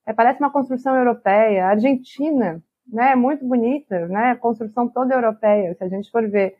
É, 0.05 0.13
parece 0.13 0.39
uma 0.39 0.51
construção 0.51 0.95
europeia. 0.95 1.67
Argentina, 1.67 2.61
né, 2.87 3.11
é 3.11 3.15
muito 3.15 3.45
bonita, 3.45 4.07
né, 4.07 4.31
a 4.31 4.35
construção 4.35 4.87
toda 4.87 5.13
europeia. 5.13 5.75
Se 5.75 5.83
a 5.83 5.89
gente 5.89 6.09
for 6.09 6.27
ver, 6.29 6.55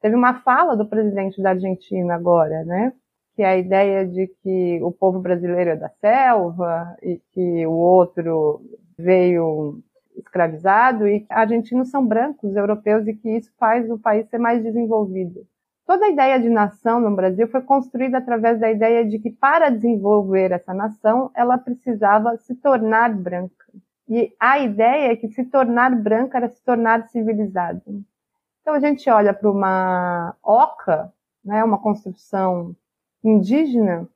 teve 0.00 0.14
uma 0.14 0.40
fala 0.40 0.76
do 0.76 0.86
presidente 0.86 1.42
da 1.42 1.50
Argentina 1.50 2.14
agora, 2.14 2.64
né, 2.64 2.92
que 3.40 3.44
é 3.44 3.48
a 3.48 3.56
ideia 3.56 4.06
de 4.06 4.26
que 4.42 4.82
o 4.82 4.92
povo 4.92 5.18
brasileiro 5.18 5.70
é 5.70 5.76
da 5.76 5.88
selva 5.88 6.94
e 7.02 7.18
que 7.32 7.66
o 7.66 7.72
outro 7.72 8.60
veio 8.98 9.82
escravizado 10.14 11.08
e 11.08 11.20
que 11.20 11.32
argentinos 11.32 11.88
são 11.88 12.06
brancos, 12.06 12.54
europeus 12.54 13.06
e 13.06 13.14
que 13.14 13.30
isso 13.30 13.50
faz 13.58 13.90
o 13.90 13.98
país 13.98 14.28
ser 14.28 14.36
mais 14.36 14.62
desenvolvido. 14.62 15.40
Toda 15.86 16.04
a 16.04 16.10
ideia 16.10 16.38
de 16.38 16.50
nação 16.50 17.00
no 17.00 17.16
Brasil 17.16 17.48
foi 17.48 17.62
construída 17.62 18.18
através 18.18 18.60
da 18.60 18.70
ideia 18.70 19.06
de 19.06 19.18
que 19.18 19.30
para 19.30 19.70
desenvolver 19.70 20.52
essa 20.52 20.74
nação, 20.74 21.30
ela 21.34 21.56
precisava 21.56 22.36
se 22.36 22.54
tornar 22.54 23.14
branca. 23.14 23.64
E 24.06 24.34
a 24.38 24.58
ideia 24.58 25.12
é 25.12 25.16
que 25.16 25.28
se 25.28 25.46
tornar 25.46 25.96
branca 25.96 26.36
era 26.36 26.50
se 26.50 26.62
tornar 26.62 27.08
civilizado. 27.08 28.04
Então 28.60 28.74
a 28.74 28.80
gente 28.80 29.08
olha 29.08 29.32
para 29.32 29.50
uma 29.50 30.36
oca, 30.42 31.10
né, 31.42 31.64
uma 31.64 31.78
construção 31.78 32.76
indígena, 33.22 34.08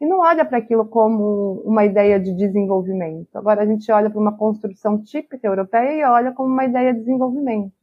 e 0.00 0.06
não 0.06 0.20
olha 0.20 0.44
para 0.44 0.58
aquilo 0.58 0.86
como 0.86 1.62
uma 1.64 1.84
ideia 1.84 2.18
de 2.18 2.32
desenvolvimento. 2.34 3.36
Agora 3.36 3.62
a 3.62 3.66
gente 3.66 3.90
olha 3.92 4.08
para 4.08 4.20
uma 4.20 4.36
construção 4.36 5.02
típica 5.02 5.46
europeia 5.46 5.92
e 5.92 6.04
olha 6.04 6.32
como 6.32 6.48
uma 6.48 6.64
ideia 6.64 6.94
de 6.94 7.00
desenvolvimento. 7.00 7.74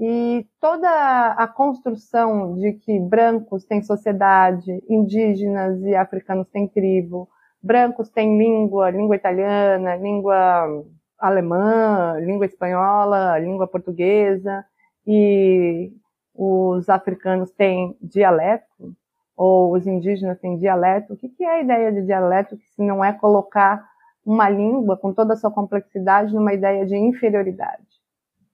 E 0.00 0.44
toda 0.60 0.88
a 1.32 1.46
construção 1.46 2.56
de 2.56 2.72
que 2.72 2.98
brancos 2.98 3.64
têm 3.64 3.80
sociedade, 3.80 4.82
indígenas 4.88 5.80
e 5.82 5.94
africanos 5.94 6.48
têm 6.48 6.66
tribo, 6.66 7.28
brancos 7.62 8.10
têm 8.10 8.36
língua, 8.36 8.90
língua 8.90 9.14
italiana, 9.14 9.94
língua 9.94 10.84
alemã, 11.16 12.18
língua 12.20 12.46
espanhola, 12.46 13.38
língua 13.38 13.68
portuguesa, 13.68 14.64
e 15.06 15.92
os 16.34 16.88
africanos 16.88 17.52
têm 17.52 17.96
dialeto, 18.02 18.94
ou 19.36 19.74
os 19.74 19.86
indígenas 19.86 20.38
têm 20.38 20.58
dialeto. 20.58 21.14
O 21.14 21.16
que, 21.16 21.44
é 21.44 21.50
a 21.50 21.60
ideia 21.60 21.92
de 21.92 22.02
dialeto, 22.02 22.56
que 22.56 22.66
se 22.70 22.82
não 22.82 23.04
é 23.04 23.12
colocar 23.12 23.84
uma 24.24 24.48
língua 24.48 24.96
com 24.96 25.12
toda 25.12 25.34
a 25.34 25.36
sua 25.36 25.50
complexidade 25.50 26.34
numa 26.34 26.54
ideia 26.54 26.86
de 26.86 26.96
inferioridade, 26.96 27.86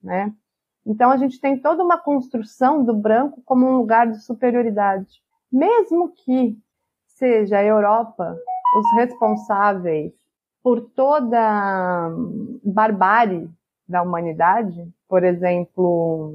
né? 0.03 0.33
Então 0.85 1.11
a 1.11 1.17
gente 1.17 1.41
tem 1.41 1.61
toda 1.61 1.85
uma 1.85 1.99
construção 1.99 2.85
do 2.85 2.95
branco 2.95 3.43
como 3.45 3.67
um 3.67 3.77
lugar 3.77 4.11
de 4.11 4.25
superioridade, 4.25 5.23
mesmo 5.53 6.13
que 6.13 6.59
seja 7.07 7.59
a 7.59 7.65
Europa 7.65 8.37
os 8.77 8.93
responsáveis 8.97 10.13
por 10.63 10.81
toda 10.81 11.39
a 11.39 12.11
barbárie 12.65 13.49
da 13.89 14.03
humanidade, 14.03 14.89
por 15.09 15.25
exemplo, 15.25 16.33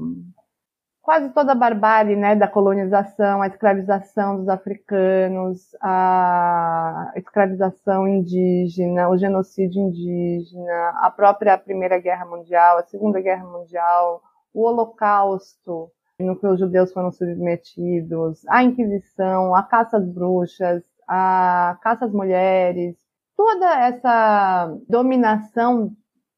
quase 1.06 1.30
toda 1.30 1.52
a 1.52 1.56
barbárie 1.56 2.16
né, 2.16 2.36
da 2.36 2.48
colonização, 2.48 3.44
a 3.44 3.48
escravização 3.48 4.38
dos 4.38 4.50
africanos, 4.50 5.76
a 5.80 7.12
escravização 7.16 8.08
indígena, 8.08 9.08
o 9.10 9.16
genocídio 9.16 9.84
indígena, 9.84 10.94
a 10.96 11.12
própria 11.12 11.60
Primeira 11.60 12.00
Guerra 12.00 12.26
Mundial, 12.26 12.80
a 12.80 12.84
Segunda 12.84 13.22
Guerra 13.22 13.46
Mundial, 13.46 14.20
o 14.52 14.64
Holocausto, 14.64 15.92
no 16.20 16.36
que 16.40 16.48
os 16.48 16.60
judeus 16.60 16.92
foram 16.92 17.12
submetidos, 17.12 18.44
a 18.48 18.64
Inquisição, 18.64 19.54
a 19.54 19.62
caça 19.62 19.98
às 19.98 20.10
bruxas, 20.10 20.84
a 21.08 21.78
caça 21.84 22.06
às 22.06 22.12
mulheres, 22.12 22.96
toda 23.38 23.80
essa 23.80 24.76
dominação 24.90 25.92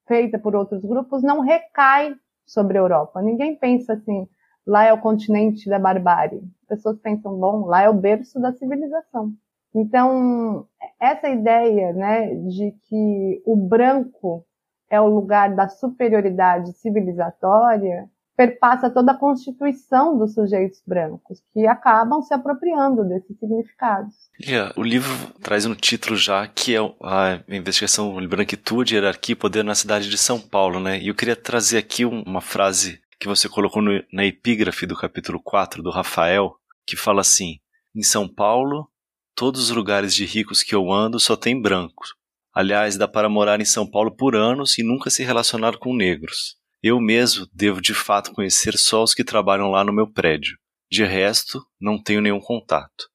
feita 0.05 0.37
por 0.37 0.57
outros 0.57 0.83
grupos 0.83 1.23
não 1.23 1.39
recai 1.39 2.13
sobre 2.45 2.77
a 2.77 2.81
Europa. 2.81 3.21
Ninguém 3.21 3.55
pensa 3.55 3.93
assim, 3.93 4.27
lá 4.67 4.83
é 4.83 4.93
o 4.93 4.99
continente 4.99 5.69
da 5.69 5.79
barbárie. 5.79 6.43
As 6.63 6.77
pessoas 6.77 6.99
pensam, 6.99 7.35
bom, 7.39 7.65
lá 7.65 7.83
é 7.83 7.89
o 7.89 7.93
berço 7.93 8.39
da 8.39 8.51
civilização. 8.51 9.31
Então, 9.73 10.67
essa 10.99 11.29
ideia, 11.29 11.93
né, 11.93 12.35
de 12.35 12.73
que 12.87 13.41
o 13.45 13.55
branco 13.55 14.45
é 14.89 14.99
o 14.99 15.07
lugar 15.07 15.55
da 15.55 15.67
superioridade 15.69 16.73
civilizatória, 16.73 18.09
perpassa 18.37 18.89
toda 18.89 19.13
a 19.13 19.17
constituição 19.17 20.17
dos 20.17 20.35
sujeitos 20.35 20.81
brancos, 20.85 21.41
que 21.51 21.65
acabam 21.65 22.21
se 22.21 22.33
apropriando 22.33 23.03
desses 23.03 23.37
significados. 23.39 24.13
Yeah, 24.39 24.71
o 24.77 24.83
livro 24.83 25.11
traz 25.41 25.65
no 25.65 25.75
título 25.75 26.15
já 26.15 26.47
que 26.47 26.75
é 26.75 26.79
a 26.79 27.39
investigação 27.49 28.15
Branquitude, 28.27 28.93
Hierarquia 28.93 29.33
e 29.33 29.35
Poder 29.35 29.63
na 29.63 29.73
cidade 29.73 30.07
de 30.07 30.17
São 30.17 30.39
Paulo, 30.39 30.79
né? 30.79 30.99
E 30.99 31.07
eu 31.07 31.15
queria 31.15 31.35
trazer 31.35 31.79
aqui 31.79 32.05
uma 32.05 32.39
frase 32.39 32.99
que 33.19 33.27
você 33.27 33.49
colocou 33.49 33.81
no, 33.81 34.03
na 34.11 34.25
epígrafe 34.25 34.85
do 34.85 34.95
capítulo 34.95 35.41
4 35.41 35.81
do 35.81 35.89
Rafael, 35.89 36.55
que 36.85 36.95
fala 36.95 37.21
assim: 37.21 37.59
Em 37.95 38.03
São 38.03 38.27
Paulo, 38.27 38.89
todos 39.35 39.61
os 39.61 39.69
lugares 39.69 40.13
de 40.15 40.25
ricos 40.25 40.63
que 40.63 40.75
eu 40.75 40.91
ando 40.91 41.19
só 41.19 41.35
tem 41.35 41.59
brancos. 41.59 42.15
Aliás, 42.53 42.97
dá 42.97 43.07
para 43.07 43.29
morar 43.29 43.61
em 43.61 43.65
São 43.65 43.89
Paulo 43.89 44.15
por 44.15 44.35
anos 44.35 44.77
e 44.77 44.83
nunca 44.83 45.09
se 45.09 45.23
relacionar 45.23 45.77
com 45.77 45.95
negros. 45.95 46.55
Eu 46.81 46.99
mesmo 46.99 47.47
devo 47.53 47.81
de 47.81 47.93
fato 47.93 48.31
conhecer 48.31 48.77
só 48.77 49.03
os 49.03 49.13
que 49.13 49.23
trabalham 49.23 49.69
lá 49.69 49.83
no 49.83 49.93
meu 49.93 50.11
prédio. 50.11 50.57
De 50.89 51.03
resto, 51.03 51.63
não 51.79 52.01
tenho 52.01 52.21
nenhum 52.21 52.39
contato. 52.39 53.09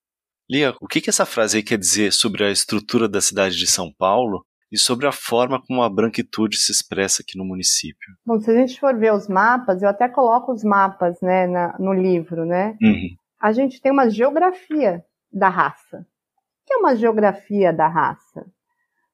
Lia, 0.50 0.74
o 0.80 0.86
que, 0.86 1.00
que 1.00 1.08
essa 1.08 1.24
frase 1.24 1.56
aí 1.56 1.62
quer 1.62 1.78
dizer 1.78 2.12
sobre 2.12 2.44
a 2.44 2.50
estrutura 2.50 3.08
da 3.08 3.20
cidade 3.20 3.56
de 3.56 3.66
São 3.66 3.92
Paulo 3.92 4.44
e 4.72 4.78
sobre 4.78 5.06
a 5.06 5.12
forma 5.12 5.60
como 5.60 5.82
a 5.82 5.90
branquitude 5.90 6.56
se 6.56 6.72
expressa 6.72 7.22
aqui 7.22 7.36
no 7.36 7.44
município? 7.44 8.16
Bom, 8.24 8.40
se 8.40 8.50
a 8.50 8.54
gente 8.54 8.80
for 8.80 8.96
ver 8.96 9.12
os 9.12 9.28
mapas, 9.28 9.82
eu 9.82 9.88
até 9.88 10.08
coloco 10.08 10.50
os 10.50 10.64
mapas 10.64 11.20
né, 11.20 11.46
na, 11.46 11.76
no 11.78 11.92
livro, 11.92 12.46
né? 12.46 12.74
Uhum. 12.82 13.14
A 13.38 13.52
gente 13.52 13.82
tem 13.82 13.92
uma 13.92 14.08
geografia 14.08 15.04
da 15.30 15.50
raça. 15.50 15.98
O 15.98 16.66
que 16.66 16.72
é 16.72 16.76
uma 16.78 16.96
geografia 16.96 17.70
da 17.70 17.86
raça? 17.86 18.46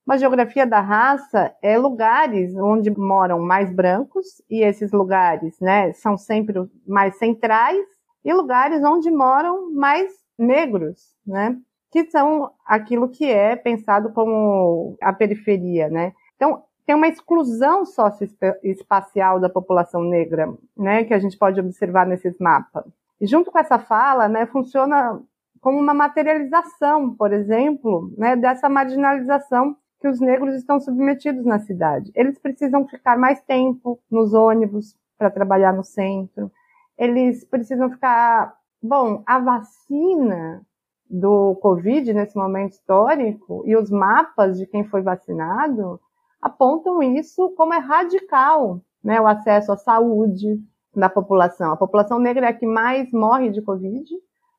Uma 0.06 0.16
geografia 0.16 0.66
da 0.66 0.80
raça 0.80 1.54
é 1.60 1.76
lugares 1.76 2.54
onde 2.56 2.90
moram 2.90 3.40
mais 3.40 3.74
brancos, 3.74 4.26
e 4.48 4.64
esses 4.64 4.92
lugares 4.92 5.58
né, 5.60 5.92
são 5.92 6.16
sempre 6.16 6.54
mais 6.86 7.18
centrais, 7.18 7.84
e 8.24 8.32
lugares 8.32 8.82
onde 8.84 9.10
moram 9.10 9.72
mais 9.74 10.10
negros, 10.38 11.14
né, 11.26 11.58
que 11.90 12.10
são 12.10 12.50
aquilo 12.66 13.08
que 13.08 13.24
é 13.24 13.56
pensado 13.56 14.12
como 14.12 14.96
a 15.02 15.12
periferia. 15.12 15.88
Né. 15.88 16.12
Então, 16.36 16.62
tem 16.86 16.94
uma 16.94 17.08
exclusão 17.08 17.84
socioespacial 17.84 19.38
da 19.38 19.50
população 19.50 20.02
negra, 20.02 20.52
né, 20.76 21.04
que 21.04 21.12
a 21.12 21.18
gente 21.18 21.36
pode 21.36 21.60
observar 21.60 22.06
nesses 22.06 22.38
mapas. 22.38 22.84
E 23.20 23.26
junto 23.26 23.50
com 23.50 23.58
essa 23.58 23.78
fala, 23.78 24.28
né, 24.28 24.46
funciona 24.46 25.20
como 25.60 25.78
uma 25.78 25.92
materialização, 25.92 27.14
por 27.14 27.32
exemplo, 27.32 28.10
né, 28.16 28.36
dessa 28.36 28.68
marginalização 28.68 29.76
que 30.00 30.08
os 30.08 30.20
negros 30.20 30.54
estão 30.54 30.80
submetidos 30.80 31.44
na 31.44 31.58
cidade. 31.58 32.10
Eles 32.14 32.38
precisam 32.38 32.86
ficar 32.86 33.18
mais 33.18 33.40
tempo 33.42 33.98
nos 34.10 34.32
ônibus 34.32 34.96
para 35.18 35.30
trabalhar 35.30 35.72
no 35.72 35.82
centro. 35.82 36.50
Eles 36.96 37.44
precisam 37.44 37.90
ficar. 37.90 38.56
Bom, 38.80 39.24
a 39.26 39.40
vacina 39.40 40.64
do 41.10 41.54
Covid 41.56 42.12
nesse 42.12 42.36
momento 42.36 42.72
histórico 42.72 43.62
e 43.66 43.76
os 43.76 43.90
mapas 43.90 44.58
de 44.58 44.66
quem 44.66 44.84
foi 44.84 45.02
vacinado 45.02 46.00
apontam 46.40 47.02
isso 47.02 47.50
como 47.56 47.74
é 47.74 47.78
radical, 47.78 48.80
né, 49.02 49.20
o 49.20 49.26
acesso 49.26 49.72
à 49.72 49.76
saúde 49.76 50.60
da 50.94 51.08
população. 51.08 51.72
A 51.72 51.76
população 51.76 52.18
negra 52.18 52.46
é 52.46 52.50
a 52.50 52.52
que 52.52 52.66
mais 52.66 53.10
morre 53.12 53.50
de 53.50 53.62
Covid, 53.62 54.04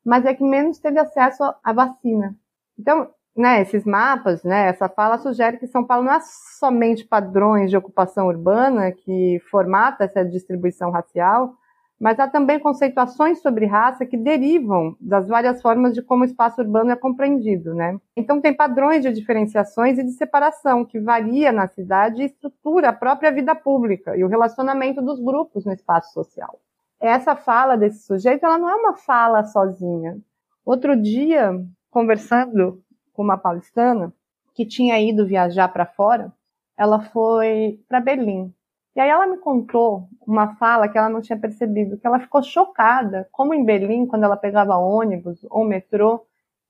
mas 0.04 0.26
é 0.26 0.30
a 0.30 0.36
que 0.36 0.44
menos 0.44 0.80
teve 0.80 1.00
acesso 1.00 1.44
à 1.64 1.72
vacina. 1.72 2.36
Então, 2.78 3.10
né, 3.36 3.62
esses 3.62 3.86
mapas, 3.86 4.44
né, 4.44 4.68
essa 4.68 4.90
fala 4.90 5.18
sugere 5.18 5.58
que 5.58 5.68
São 5.68 5.86
Paulo 5.86 6.06
não 6.06 6.14
é 6.14 6.20
somente 6.60 7.06
padrões 7.06 7.70
de 7.70 7.78
ocupação 7.78 8.28
urbana 8.28 8.92
que 8.92 9.40
formata 9.50 10.04
essa 10.04 10.26
distribuição 10.26 10.92
racial, 10.92 11.54
mas 12.00 12.18
há 12.20 12.28
também 12.28 12.60
conceituações 12.60 13.42
sobre 13.42 13.66
raça 13.66 14.06
que 14.06 14.16
derivam 14.16 14.96
das 15.02 15.28
várias 15.28 15.62
formas 15.62 15.94
de 15.94 16.02
como 16.02 16.24
o 16.24 16.26
espaço 16.26 16.62
urbano 16.62 16.92
é 16.92 16.96
compreendido, 16.96 17.74
né? 17.76 18.00
Então 18.16 18.40
tem 18.40 18.54
padrões 18.54 19.04
de 19.04 19.12
diferenciações 19.12 19.98
e 19.98 20.04
de 20.04 20.12
separação 20.12 20.86
que 20.86 21.00
varia 21.00 21.52
na 21.52 21.68
cidade 21.68 22.22
e 22.22 22.26
estrutura 22.26 22.90
a 22.90 22.94
própria 22.94 23.32
vida 23.32 23.54
pública 23.54 24.16
e 24.16 24.24
o 24.24 24.28
relacionamento 24.28 25.02
dos 25.02 25.20
grupos 25.20 25.66
no 25.66 25.74
espaço 25.74 26.14
social. 26.14 26.60
essa 27.02 27.36
fala 27.36 27.78
desse 27.78 28.06
sujeito, 28.06 28.46
ela 28.46 28.58
não 28.58 28.70
é 28.70 28.76
uma 28.76 28.94
fala 28.94 29.44
sozinha. 29.46 30.18
Outro 30.66 30.96
dia, 31.02 31.52
conversando 31.90 32.82
com 33.14 33.24
uma 33.24 33.38
paulistana 33.38 34.14
que 34.54 34.66
tinha 34.66 35.00
ido 35.00 35.26
viajar 35.26 35.70
para 35.70 35.86
fora, 35.86 36.32
ela 36.78 37.00
foi 37.00 37.80
para 37.88 38.00
Berlim. 38.00 38.54
E 38.96 39.00
aí 39.00 39.10
ela 39.10 39.28
me 39.28 39.38
contou 39.38 40.10
uma 40.28 40.56
fala 40.56 40.90
que 40.90 40.98
ela 40.98 41.10
não 41.10 41.22
tinha 41.22 41.40
percebido, 41.40 41.98
que 41.98 42.06
ela 42.06 42.20
ficou 42.20 42.42
chocada, 42.44 43.28
como 43.32 43.54
em 43.54 43.64
Berlim, 43.64 44.06
quando 44.06 44.24
ela 44.24 44.36
pegava 44.36 44.78
ônibus 44.78 45.46
ou 45.50 45.64
metrô, 45.64 46.26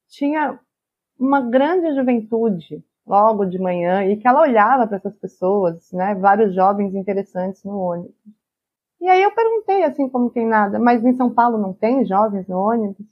tinha 0.08 0.60
uma 1.18 1.42
grande 1.42 1.94
juventude 1.96 2.84
logo 3.06 3.46
de 3.46 3.58
manhã 3.60 4.04
e 4.06 4.18
que 4.18 4.28
ela 4.28 4.42
olhava 4.42 4.86
para 4.88 4.98
essas 4.98 5.16
pessoas, 5.18 5.92
né, 5.92 6.14
vários 6.16 6.54
jovens 6.54 6.94
interessantes 6.94 7.64
no 7.64 7.78
ônibus. 7.78 8.16
E 9.02 9.08
aí 9.08 9.24
eu 9.24 9.34
perguntei 9.34 9.84
assim 9.84 10.10
como 10.10 10.30
tem 10.30 10.46
nada, 10.46 10.78
mas 10.78 11.04
em 11.04 11.16
São 11.16 11.34
Paulo 11.34 11.58
não 11.58 11.74
tem 11.74 12.06
jovens 12.06 12.48
no 12.48 12.58
ônibus? 12.58 13.06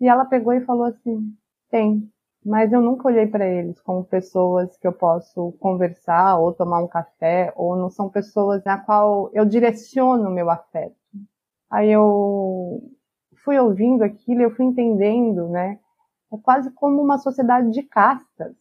E 0.00 0.08
ela 0.08 0.24
pegou 0.24 0.52
e 0.52 0.64
falou 0.64 0.84
assim: 0.84 1.34
tem, 1.70 2.10
mas 2.44 2.72
eu 2.72 2.80
nunca 2.80 3.08
olhei 3.08 3.26
para 3.26 3.46
eles 3.46 3.80
como 3.80 4.04
pessoas 4.04 4.76
que 4.76 4.86
eu 4.86 4.92
posso 4.92 5.52
conversar 5.58 6.38
ou 6.38 6.52
tomar 6.52 6.80
um 6.82 6.88
café, 6.88 7.52
ou 7.56 7.74
não 7.76 7.88
são 7.88 8.08
pessoas 8.10 8.62
na 8.64 8.78
qual 8.78 9.30
eu 9.32 9.44
direciono 9.46 10.30
meu 10.30 10.50
afeto. 10.50 10.94
Aí 11.70 11.90
eu 11.90 12.82
fui 13.44 13.58
ouvindo 13.58 14.04
aquilo, 14.04 14.42
eu 14.42 14.50
fui 14.50 14.66
entendendo, 14.66 15.48
né? 15.48 15.78
É 16.32 16.36
quase 16.38 16.70
como 16.72 17.00
uma 17.02 17.18
sociedade 17.18 17.70
de 17.70 17.82
castas, 17.82 18.54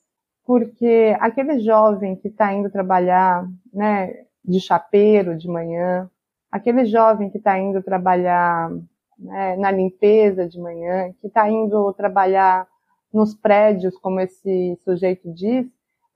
porque 0.46 1.16
aquele 1.20 1.60
jovem 1.60 2.16
que 2.16 2.28
está 2.30 2.54
indo 2.54 2.70
trabalhar, 2.70 3.46
né, 3.74 4.26
de 4.44 4.60
chapeiro 4.60 5.38
de 5.38 5.48
manhã, 5.48 6.10
aquele 6.52 6.86
jovem 6.86 7.30
que 7.30 7.38
está 7.38 7.58
indo 7.58 7.82
trabalhar 7.82 8.70
né, 9.18 9.56
na 9.58 9.72
limpeza 9.72 10.48
de 10.48 10.60
manhã, 10.60 11.12
que 11.20 11.28
está 11.28 11.50
indo 11.50 11.94
trabalhar 11.94 12.68
nos 13.14 13.36
prédios, 13.36 13.98
como 13.98 14.20
esse 14.20 14.78
sujeito 14.84 15.32
diz, 15.32 15.68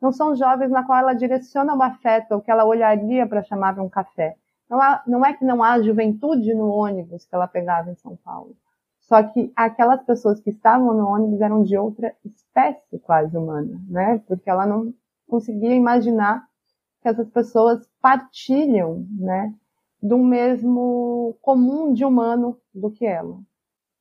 não 0.02 0.12
são 0.12 0.36
jovens 0.36 0.70
na 0.70 0.84
qual 0.84 1.00
ela 1.00 1.14
direciona 1.14 1.76
o 1.76 1.82
afeto, 1.82 2.34
ou 2.34 2.42
que 2.42 2.52
ela 2.52 2.66
olharia 2.66 3.26
para 3.28 3.44
chamar 3.44 3.80
um 3.80 3.90
café. 3.90 4.36
Não, 4.70 4.82
há, 4.82 5.02
não 5.08 5.26
é 5.26 5.34
que 5.34 5.46
não 5.46 5.64
há 5.64 5.82
juventude 5.82 6.54
no 6.54 6.70
ônibus 6.70 7.26
que 7.26 7.34
ela 7.34 7.48
pegava 7.48 7.92
em 7.92 7.96
São 7.96 8.16
Paulo. 8.18 8.56
Só 9.00 9.24
que 9.24 9.52
aquelas 9.56 10.04
pessoas 10.04 10.42
que 10.42 10.50
estavam 10.50 10.94
no 10.94 11.08
ônibus 11.08 11.40
eram 11.40 11.64
de 11.64 11.78
outra 11.78 12.14
espécie 12.26 13.00
quase 13.00 13.38
humana, 13.38 13.82
né? 13.88 14.22
Porque 14.28 14.50
ela 14.50 14.66
não 14.66 14.94
conseguia 15.28 15.74
imaginar 15.74 16.46
que 17.02 17.08
essas 17.08 17.30
pessoas 17.30 17.88
partilham, 18.02 19.06
né? 19.18 19.54
do 20.02 20.18
mesmo 20.18 21.38
comum 21.42 21.94
de 21.94 22.06
humano 22.06 22.58
do 22.74 22.92
que 22.92 23.06
ela. 23.06 23.40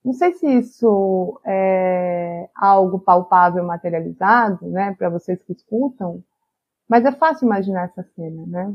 Não 0.07 0.13
sei 0.13 0.35
se 0.35 0.47
isso 0.47 1.41
é 1.45 2.49
algo 2.55 2.97
palpável, 3.01 3.65
materializado, 3.65 4.65
né, 4.69 4.95
para 4.97 5.11
vocês 5.11 5.43
que 5.43 5.53
escutam, 5.53 6.23
mas 6.89 7.05
é 7.05 7.11
fácil 7.11 7.47
imaginar 7.47 7.87
essa 7.87 8.05
cena, 8.15 8.47
né? 8.47 8.73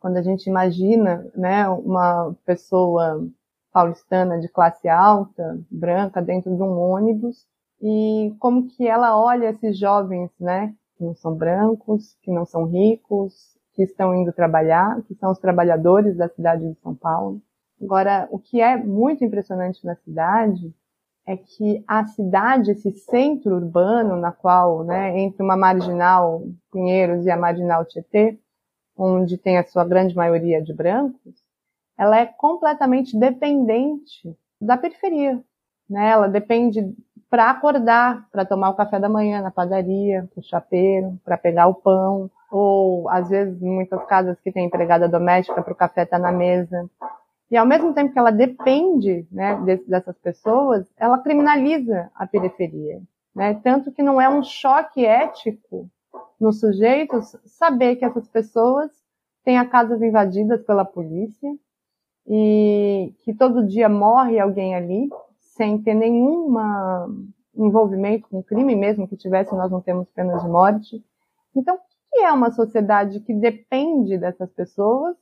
Quando 0.00 0.16
a 0.16 0.22
gente 0.22 0.46
imagina, 0.48 1.30
né, 1.34 1.68
uma 1.68 2.34
pessoa 2.46 3.28
paulistana 3.74 4.40
de 4.40 4.48
classe 4.48 4.88
alta, 4.88 5.60
branca, 5.70 6.22
dentro 6.22 6.56
de 6.56 6.62
um 6.62 6.78
ônibus, 6.78 7.46
e 7.82 8.34
como 8.38 8.66
que 8.66 8.88
ela 8.88 9.20
olha 9.20 9.50
esses 9.50 9.78
jovens, 9.78 10.30
né, 10.40 10.74
que 10.96 11.04
não 11.04 11.14
são 11.14 11.34
brancos, 11.34 12.16
que 12.22 12.30
não 12.30 12.46
são 12.46 12.64
ricos, 12.64 13.54
que 13.74 13.82
estão 13.82 14.14
indo 14.14 14.32
trabalhar, 14.32 15.02
que 15.02 15.14
são 15.16 15.30
os 15.30 15.38
trabalhadores 15.38 16.16
da 16.16 16.26
cidade 16.26 16.66
de 16.66 16.80
São 16.80 16.94
Paulo. 16.94 17.42
Agora, 17.84 18.26
o 18.30 18.38
que 18.38 18.60
é 18.60 18.76
muito 18.76 19.22
impressionante 19.22 19.84
na 19.84 19.94
cidade 19.96 20.74
é 21.26 21.36
que 21.36 21.84
a 21.86 22.04
cidade, 22.06 22.70
esse 22.70 22.90
centro 22.92 23.54
urbano 23.54 24.16
na 24.16 24.32
qual, 24.32 24.84
né, 24.84 25.18
entre 25.18 25.42
uma 25.42 25.56
marginal 25.56 26.42
Pinheiros 26.72 27.24
e 27.26 27.30
a 27.30 27.36
marginal 27.36 27.84
Tietê, 27.84 28.38
onde 28.96 29.36
tem 29.36 29.58
a 29.58 29.64
sua 29.64 29.84
grande 29.84 30.14
maioria 30.14 30.62
de 30.62 30.72
brancos, 30.72 31.34
ela 31.98 32.18
é 32.18 32.26
completamente 32.26 33.18
dependente 33.18 34.36
da 34.60 34.76
periferia. 34.76 35.42
Né? 35.88 36.10
Ela 36.10 36.28
depende 36.28 36.94
para 37.28 37.50
acordar, 37.50 38.28
para 38.30 38.44
tomar 38.44 38.70
o 38.70 38.74
café 38.74 38.98
da 38.98 39.08
manhã 39.08 39.42
na 39.42 39.50
padaria, 39.50 40.28
para 40.32 40.40
o 40.40 40.44
chapeiro, 40.44 41.18
para 41.24 41.36
pegar 41.36 41.66
o 41.66 41.74
pão, 41.74 42.30
ou 42.50 43.08
às 43.08 43.28
vezes 43.28 43.60
muitas 43.60 44.04
casas 44.06 44.38
que 44.40 44.52
tem 44.52 44.66
empregada 44.66 45.08
doméstica 45.08 45.62
para 45.62 45.72
o 45.72 45.76
café 45.76 46.04
estar 46.04 46.18
tá 46.18 46.22
na 46.22 46.32
mesa. 46.32 46.88
E 47.54 47.56
ao 47.56 47.64
mesmo 47.64 47.94
tempo 47.94 48.12
que 48.12 48.18
ela 48.18 48.32
depende 48.32 49.28
né, 49.30 49.54
dessas 49.86 50.18
pessoas, 50.18 50.92
ela 50.96 51.18
criminaliza 51.18 52.10
a 52.12 52.26
periferia. 52.26 53.00
Né? 53.32 53.54
Tanto 53.62 53.92
que 53.92 54.02
não 54.02 54.20
é 54.20 54.28
um 54.28 54.42
choque 54.42 55.06
ético 55.06 55.88
nos 56.40 56.58
sujeitos 56.58 57.36
saber 57.44 57.94
que 57.94 58.04
essas 58.04 58.26
pessoas 58.26 58.90
têm 59.44 59.56
as 59.56 59.68
casas 59.68 60.02
invadidas 60.02 60.64
pela 60.64 60.84
polícia 60.84 61.48
e 62.26 63.14
que 63.20 63.32
todo 63.32 63.68
dia 63.68 63.88
morre 63.88 64.40
alguém 64.40 64.74
ali 64.74 65.08
sem 65.38 65.80
ter 65.80 65.94
nenhum 65.94 66.52
envolvimento 67.54 68.26
com 68.28 68.42
crime, 68.42 68.74
mesmo 68.74 69.06
que 69.06 69.16
tivesse, 69.16 69.54
nós 69.54 69.70
não 69.70 69.80
temos 69.80 70.10
pena 70.10 70.38
de 70.38 70.48
morte. 70.48 71.04
Então, 71.54 71.78
que 72.10 72.18
é 72.18 72.32
uma 72.32 72.50
sociedade 72.50 73.20
que 73.20 73.32
depende 73.32 74.18
dessas 74.18 74.50
pessoas 74.50 75.16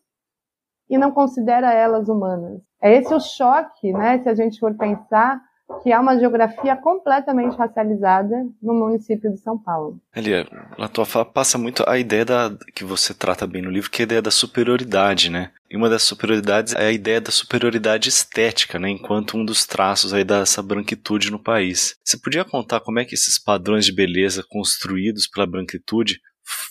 e 0.92 0.98
não 0.98 1.10
considera 1.10 1.72
elas 1.72 2.06
humanas. 2.06 2.60
É 2.80 2.94
esse 2.94 3.14
o 3.14 3.18
choque, 3.18 3.94
né, 3.94 4.18
se 4.18 4.28
a 4.28 4.34
gente 4.34 4.60
for 4.60 4.74
pensar 4.74 5.40
que 5.82 5.90
há 5.90 5.98
uma 5.98 6.18
geografia 6.18 6.76
completamente 6.76 7.56
racializada 7.56 8.36
no 8.62 8.74
município 8.74 9.30
de 9.30 9.38
São 9.38 9.56
Paulo. 9.56 9.98
Elia, 10.14 10.46
na 10.76 10.88
tua 10.88 11.06
fala 11.06 11.24
passa 11.24 11.56
muito 11.56 11.82
a 11.88 11.96
ideia 11.96 12.26
da, 12.26 12.52
que 12.74 12.84
você 12.84 13.14
trata 13.14 13.46
bem 13.46 13.62
no 13.62 13.70
livro, 13.70 13.90
que 13.90 14.02
é 14.02 14.04
a 14.04 14.04
ideia 14.04 14.20
da 14.20 14.30
superioridade, 14.30 15.30
né? 15.30 15.50
E 15.70 15.76
uma 15.76 15.88
das 15.88 16.02
superioridades 16.02 16.74
é 16.74 16.88
a 16.88 16.92
ideia 16.92 17.22
da 17.22 17.30
superioridade 17.30 18.10
estética, 18.10 18.78
né? 18.78 18.90
Enquanto 18.90 19.38
um 19.38 19.46
dos 19.46 19.64
traços 19.64 20.12
aí 20.12 20.24
dessa 20.24 20.62
branquitude 20.62 21.30
no 21.30 21.38
país. 21.38 21.96
Você 22.04 22.18
podia 22.18 22.44
contar 22.44 22.80
como 22.80 22.98
é 22.98 23.06
que 23.06 23.14
esses 23.14 23.38
padrões 23.38 23.86
de 23.86 23.94
beleza 23.94 24.44
construídos 24.46 25.26
pela 25.26 25.46
branquitude 25.46 26.20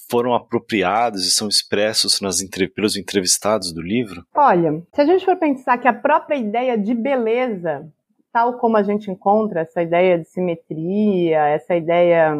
foram 0.09 0.33
apropriados 0.33 1.25
e 1.25 1.31
são 1.31 1.47
expressos 1.47 2.19
nas 2.19 2.39
pelos 2.75 2.97
entrevistados 2.97 3.71
do 3.71 3.81
livro? 3.81 4.25
Olha, 4.35 4.83
se 4.93 5.01
a 5.01 5.05
gente 5.05 5.23
for 5.23 5.37
pensar 5.37 5.77
que 5.77 5.87
a 5.87 5.93
própria 5.93 6.35
ideia 6.35 6.77
de 6.77 6.93
beleza, 6.93 7.87
tal 8.33 8.57
como 8.59 8.75
a 8.75 8.83
gente 8.83 9.09
encontra 9.09 9.61
essa 9.61 9.81
ideia 9.81 10.19
de 10.19 10.25
simetria, 10.25 11.47
essa 11.47 11.75
ideia 11.75 12.35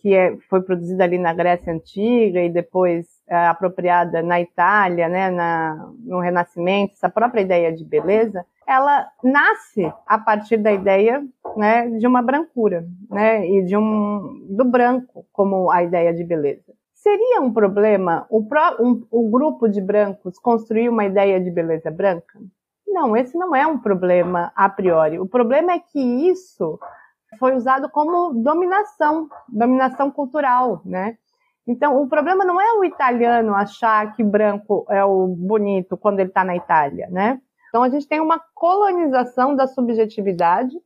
que 0.00 0.14
é, 0.14 0.36
foi 0.50 0.62
produzida 0.62 1.04
ali 1.04 1.18
na 1.18 1.32
Grécia 1.32 1.72
Antiga 1.72 2.40
e 2.42 2.50
depois 2.50 3.06
é, 3.26 3.46
apropriada 3.46 4.22
na 4.22 4.40
Itália, 4.40 5.08
né, 5.08 5.30
na, 5.30 5.90
no 6.00 6.20
Renascimento, 6.20 6.92
essa 6.92 7.08
própria 7.08 7.40
ideia 7.40 7.72
de 7.72 7.84
beleza, 7.84 8.44
ela 8.66 9.08
nasce 9.22 9.90
a 10.06 10.18
partir 10.18 10.58
da 10.58 10.72
ideia 10.72 11.22
né, 11.56 11.88
de 11.90 12.06
uma 12.06 12.22
brancura, 12.22 12.86
né, 13.10 13.46
e 13.48 13.64
de 13.64 13.76
um 13.76 14.46
do 14.48 14.64
branco 14.64 15.26
como 15.32 15.70
a 15.70 15.82
ideia 15.82 16.12
de 16.12 16.24
beleza. 16.24 16.72
Seria 16.94 17.40
um 17.40 17.52
problema 17.52 18.26
o, 18.30 18.46
pro, 18.46 18.60
um, 18.80 19.06
o 19.10 19.30
grupo 19.30 19.68
de 19.68 19.80
brancos 19.80 20.38
construir 20.38 20.88
uma 20.88 21.04
ideia 21.04 21.40
de 21.40 21.50
beleza 21.50 21.90
branca? 21.90 22.38
Não, 22.86 23.16
esse 23.16 23.36
não 23.36 23.54
é 23.54 23.66
um 23.66 23.78
problema 23.78 24.52
a 24.54 24.68
priori. 24.68 25.18
O 25.18 25.26
problema 25.26 25.72
é 25.72 25.80
que 25.80 26.00
isso 26.00 26.78
foi 27.38 27.54
usado 27.54 27.90
como 27.90 28.32
dominação, 28.34 29.28
dominação 29.48 30.10
cultural, 30.10 30.80
né? 30.84 31.18
Então, 31.66 32.00
o 32.00 32.08
problema 32.08 32.44
não 32.44 32.60
é 32.60 32.78
o 32.78 32.84
italiano 32.84 33.54
achar 33.54 34.14
que 34.14 34.22
branco 34.22 34.86
é 34.88 35.04
o 35.04 35.26
bonito 35.26 35.96
quando 35.96 36.20
ele 36.20 36.28
está 36.28 36.44
na 36.44 36.56
Itália, 36.56 37.08
né? 37.10 37.40
Então, 37.68 37.82
a 37.82 37.88
gente 37.88 38.06
tem 38.06 38.20
uma 38.20 38.40
colonização 38.54 39.56
da 39.56 39.66
subjetividade 39.66 40.76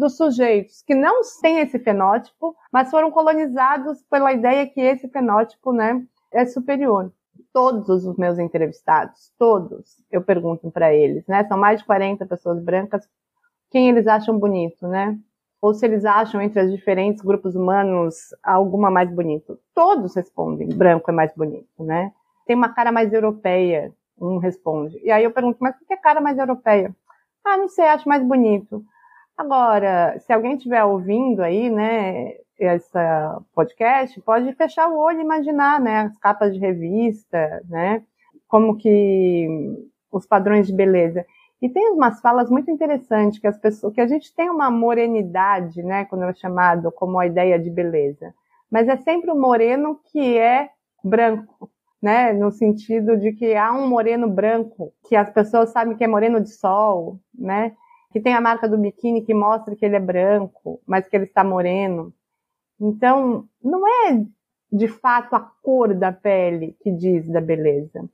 dos 0.00 0.16
sujeitos 0.16 0.82
que 0.82 0.94
não 0.94 1.20
têm 1.40 1.60
esse 1.60 1.78
fenótipo, 1.78 2.56
mas 2.72 2.90
foram 2.90 3.10
colonizados 3.10 4.02
pela 4.10 4.32
ideia 4.32 4.66
que 4.66 4.80
esse 4.80 5.06
fenótipo, 5.08 5.72
né, 5.72 6.02
é 6.32 6.44
superior. 6.46 7.12
Todos 7.52 8.06
os 8.06 8.16
meus 8.16 8.38
entrevistados, 8.38 9.32
todos, 9.38 10.02
eu 10.10 10.22
pergunto 10.22 10.70
para 10.70 10.92
eles, 10.92 11.26
né, 11.28 11.44
são 11.44 11.58
mais 11.58 11.80
de 11.80 11.86
40 11.86 12.26
pessoas 12.26 12.60
brancas, 12.60 13.08
quem 13.70 13.88
eles 13.88 14.06
acham 14.08 14.36
bonito, 14.36 14.88
né? 14.88 15.16
Ou 15.62 15.74
se 15.74 15.86
eles 15.86 16.04
acham 16.04 16.40
entre 16.40 16.60
os 16.62 16.72
diferentes 16.72 17.22
grupos 17.22 17.54
humanos 17.54 18.16
alguma 18.42 18.90
mais 18.90 19.08
bonito. 19.10 19.58
Todos 19.74 20.16
respondem, 20.16 20.68
branco 20.68 21.10
é 21.10 21.14
mais 21.14 21.32
bonito, 21.34 21.84
né? 21.84 22.12
Tem 22.46 22.56
uma 22.56 22.70
cara 22.70 22.90
mais 22.90 23.12
europeia, 23.12 23.92
um 24.20 24.38
responde. 24.38 24.98
E 25.04 25.10
aí 25.10 25.22
eu 25.22 25.30
pergunto, 25.30 25.58
mas 25.60 25.76
por 25.76 25.86
que 25.86 25.96
cara 25.98 26.20
mais 26.20 26.38
europeia? 26.38 26.94
Ah, 27.44 27.56
não 27.56 27.68
sei, 27.68 27.84
acho 27.86 28.08
mais 28.08 28.24
bonito. 28.24 28.84
Agora, 29.40 30.18
se 30.18 30.30
alguém 30.34 30.54
estiver 30.54 30.84
ouvindo 30.84 31.40
aí, 31.40 31.70
né, 31.70 32.34
essa 32.58 33.40
podcast, 33.54 34.20
pode 34.20 34.52
fechar 34.52 34.86
o 34.86 34.98
olho 34.98 35.20
e 35.20 35.22
imaginar, 35.22 35.80
né, 35.80 36.00
as 36.00 36.18
capas 36.18 36.52
de 36.52 36.60
revista, 36.60 37.62
né, 37.66 38.02
como 38.46 38.76
que 38.76 39.48
os 40.12 40.26
padrões 40.26 40.66
de 40.66 40.74
beleza. 40.74 41.24
E 41.62 41.70
tem 41.70 41.90
umas 41.90 42.20
falas 42.20 42.50
muito 42.50 42.70
interessantes 42.70 43.38
que 43.38 43.46
as 43.46 43.56
pessoas, 43.56 43.94
que 43.94 44.00
a 44.02 44.06
gente 44.06 44.30
tem 44.34 44.50
uma 44.50 44.70
morenidade, 44.70 45.82
né, 45.82 46.04
quando 46.04 46.24
é 46.24 46.34
chamado 46.34 46.92
como 46.92 47.18
a 47.18 47.26
ideia 47.26 47.58
de 47.58 47.70
beleza, 47.70 48.34
mas 48.70 48.88
é 48.88 48.98
sempre 48.98 49.30
o 49.30 49.40
moreno 49.40 49.98
que 50.12 50.36
é 50.36 50.68
branco, 51.02 51.70
né, 52.02 52.34
no 52.34 52.50
sentido 52.52 53.16
de 53.16 53.32
que 53.32 53.54
há 53.54 53.72
um 53.72 53.88
moreno 53.88 54.28
branco, 54.28 54.92
que 55.08 55.16
as 55.16 55.30
pessoas 55.30 55.70
sabem 55.70 55.96
que 55.96 56.04
é 56.04 56.06
moreno 56.06 56.42
de 56.42 56.50
sol, 56.50 57.18
né, 57.34 57.72
que 58.12 58.20
tem 58.20 58.34
a 58.34 58.40
marca 58.40 58.68
do 58.68 58.78
biquíni 58.78 59.22
que 59.22 59.34
mostra 59.34 59.76
que 59.76 59.84
ele 59.84 59.96
é 59.96 60.00
branco, 60.00 60.80
mas 60.86 61.06
que 61.08 61.16
ele 61.16 61.24
está 61.24 61.44
moreno. 61.44 62.12
Então, 62.80 63.44
não 63.62 63.86
é 63.86 64.24
de 64.72 64.88
fato 64.88 65.34
a 65.34 65.40
cor 65.40 65.94
da 65.94 66.12
pele 66.12 66.76
que 66.80 66.90
diz 66.90 67.28
da 67.28 67.40
beleza 67.40 68.08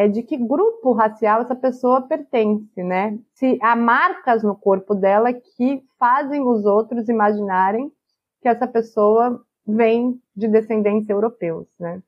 é 0.00 0.08
de 0.08 0.22
que 0.22 0.36
grupo 0.36 0.92
racial 0.92 1.42
essa 1.42 1.54
pessoa 1.54 2.02
pertence, 2.02 2.82
né? 2.82 3.18
Se 3.34 3.58
há 3.60 3.74
marcas 3.74 4.42
no 4.42 4.56
corpo 4.56 4.94
dela 4.94 5.32
que 5.32 5.82
fazem 5.98 6.40
os 6.40 6.64
outros 6.64 7.08
imaginarem 7.08 7.92
que 8.40 8.48
essa 8.48 8.66
pessoa 8.66 9.44
vem 9.66 10.18
de 10.34 10.48
descendentes 10.48 11.08
europeus, 11.10 11.66
né? 11.78 12.02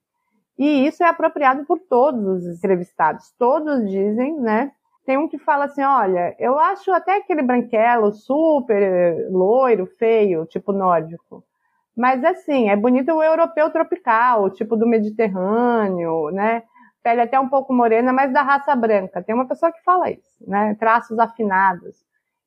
E 0.59 0.87
isso 0.87 1.03
é 1.03 1.09
apropriado 1.09 1.65
por 1.65 1.79
todos 1.81 2.47
os 2.47 2.57
entrevistados. 2.57 3.33
Todos 3.39 3.91
dizem, 3.91 4.39
né? 4.39 4.73
Tem 5.05 5.19
um 5.19 5.29
que 5.29 5.39
fala 5.39 5.65
assim: 5.65 5.83
olha, 5.83 6.35
eu 6.39 6.59
acho 6.59 6.93
até 6.93 7.17
aquele 7.17 7.43
branquelo 7.43 8.13
super 8.13 9.29
loiro, 9.31 9.87
feio, 9.87 10.47
tipo 10.47 10.73
nórdico. 10.73 11.45
Mas 11.97 12.25
assim, 12.25 12.71
é 12.71 12.77
bonito 12.77 13.13
o 13.13 13.23
europeu 13.23 13.71
tropical, 13.71 14.51
tipo 14.51 14.77
do 14.77 14.87
Mediterrâneo, 14.87 16.31
né? 16.31 16.63
pele 17.03 17.21
até 17.21 17.39
um 17.39 17.49
pouco 17.49 17.73
morena, 17.73 18.13
mas 18.13 18.33
da 18.33 18.43
raça 18.43 18.75
branca. 18.77 19.23
Tem 19.23 19.35
uma 19.35 19.47
pessoa 19.47 19.73
que 19.73 19.83
fala 19.83 20.11
isso, 20.11 20.49
né? 20.49 20.75
Traços 20.79 21.19
afinados. 21.19 21.97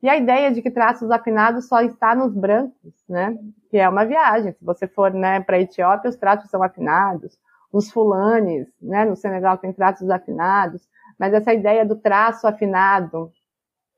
E 0.01 0.09
a 0.09 0.15
ideia 0.15 0.51
de 0.51 0.61
que 0.61 0.71
traços 0.71 1.09
afinados 1.11 1.67
só 1.67 1.81
está 1.81 2.15
nos 2.15 2.33
brancos, 2.33 2.93
né? 3.09 3.37
Que 3.69 3.77
é 3.77 3.89
uma 3.89 4.05
viagem. 4.05 4.53
Se 4.53 4.63
você 4.63 4.87
for, 4.87 5.11
né, 5.11 5.39
para 5.41 5.57
a 5.57 5.59
Etiópia, 5.59 6.09
os 6.09 6.15
traços 6.15 6.49
são 6.49 6.61
afinados. 6.63 7.37
Os 7.71 7.91
fulanes, 7.91 8.67
né, 8.81 9.03
no 9.03 9.15
Senegal 9.15 9.57
tem 9.57 9.73
traços 9.73 10.09
afinados. 10.09 10.87
Mas 11.17 11.34
essa 11.34 11.54
ideia 11.54 11.86
do 11.86 11.95
traço 11.95 12.47
afinado, 12.47 13.32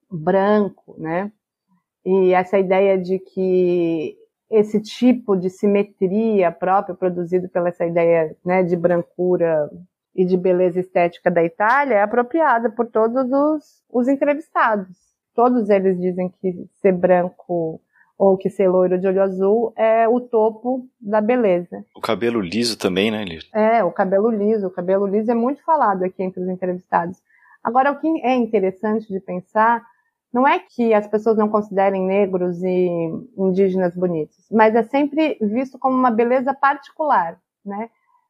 branco, 0.09 0.95
né? 0.97 1.31
E 2.05 2.33
essa 2.33 2.57
ideia 2.57 2.97
de 2.97 3.19
que 3.19 4.17
esse 4.49 4.81
tipo 4.81 5.35
de 5.35 5.49
simetria 5.49 6.51
própria 6.51 6.95
produzido 6.95 7.49
pela 7.49 7.69
essa 7.69 7.85
ideia, 7.85 8.35
né, 8.45 8.63
de 8.63 8.77
brancura 8.77 9.69
e 10.15 10.25
de 10.25 10.37
beleza 10.37 10.79
estética 10.79 11.29
da 11.29 11.43
Itália 11.43 11.95
é 11.95 12.01
apropriada 12.01 12.69
por 12.69 12.87
todos 12.87 13.29
os, 13.29 13.83
os 13.89 14.07
entrevistados. 14.07 14.95
Todos 15.35 15.69
eles 15.69 15.99
dizem 15.99 16.29
que 16.29 16.65
ser 16.81 16.93
branco 16.93 17.81
ou 18.17 18.35
que 18.37 18.49
ser 18.49 18.67
loiro 18.67 18.97
de 18.97 19.07
olho 19.07 19.21
azul 19.21 19.73
é 19.75 20.07
o 20.07 20.19
topo 20.19 20.87
da 20.99 21.21
beleza. 21.21 21.85
O 21.95 22.01
cabelo 22.01 22.41
liso 22.41 22.77
também, 22.77 23.11
né, 23.11 23.23
Lir? 23.23 23.43
É, 23.53 23.83
o 23.83 23.91
cabelo 23.91 24.29
liso. 24.29 24.67
O 24.67 24.71
cabelo 24.71 25.05
liso 25.05 25.29
é 25.29 25.35
muito 25.35 25.63
falado 25.63 26.03
aqui 26.03 26.23
entre 26.23 26.41
os 26.41 26.49
entrevistados. 26.49 27.21
Agora, 27.63 27.91
o 27.91 27.99
que 27.99 28.07
é 28.23 28.35
interessante 28.35 29.07
de 29.07 29.19
pensar 29.19 29.83
não 30.33 30.47
é 30.47 30.59
que 30.59 30.93
as 30.93 31.07
pessoas 31.07 31.37
não 31.37 31.47
considerem 31.47 32.05
negros 32.05 32.61
e 32.63 32.89
indígenas 33.37 33.95
bonitos, 33.95 34.45
mas 34.51 34.75
é 34.75 34.83
sempre 34.83 35.37
visto 35.41 35.79
como 35.79 35.95
uma 35.95 36.11
beleza 36.11 36.53
particular, 36.53 37.39
né? 37.65 37.89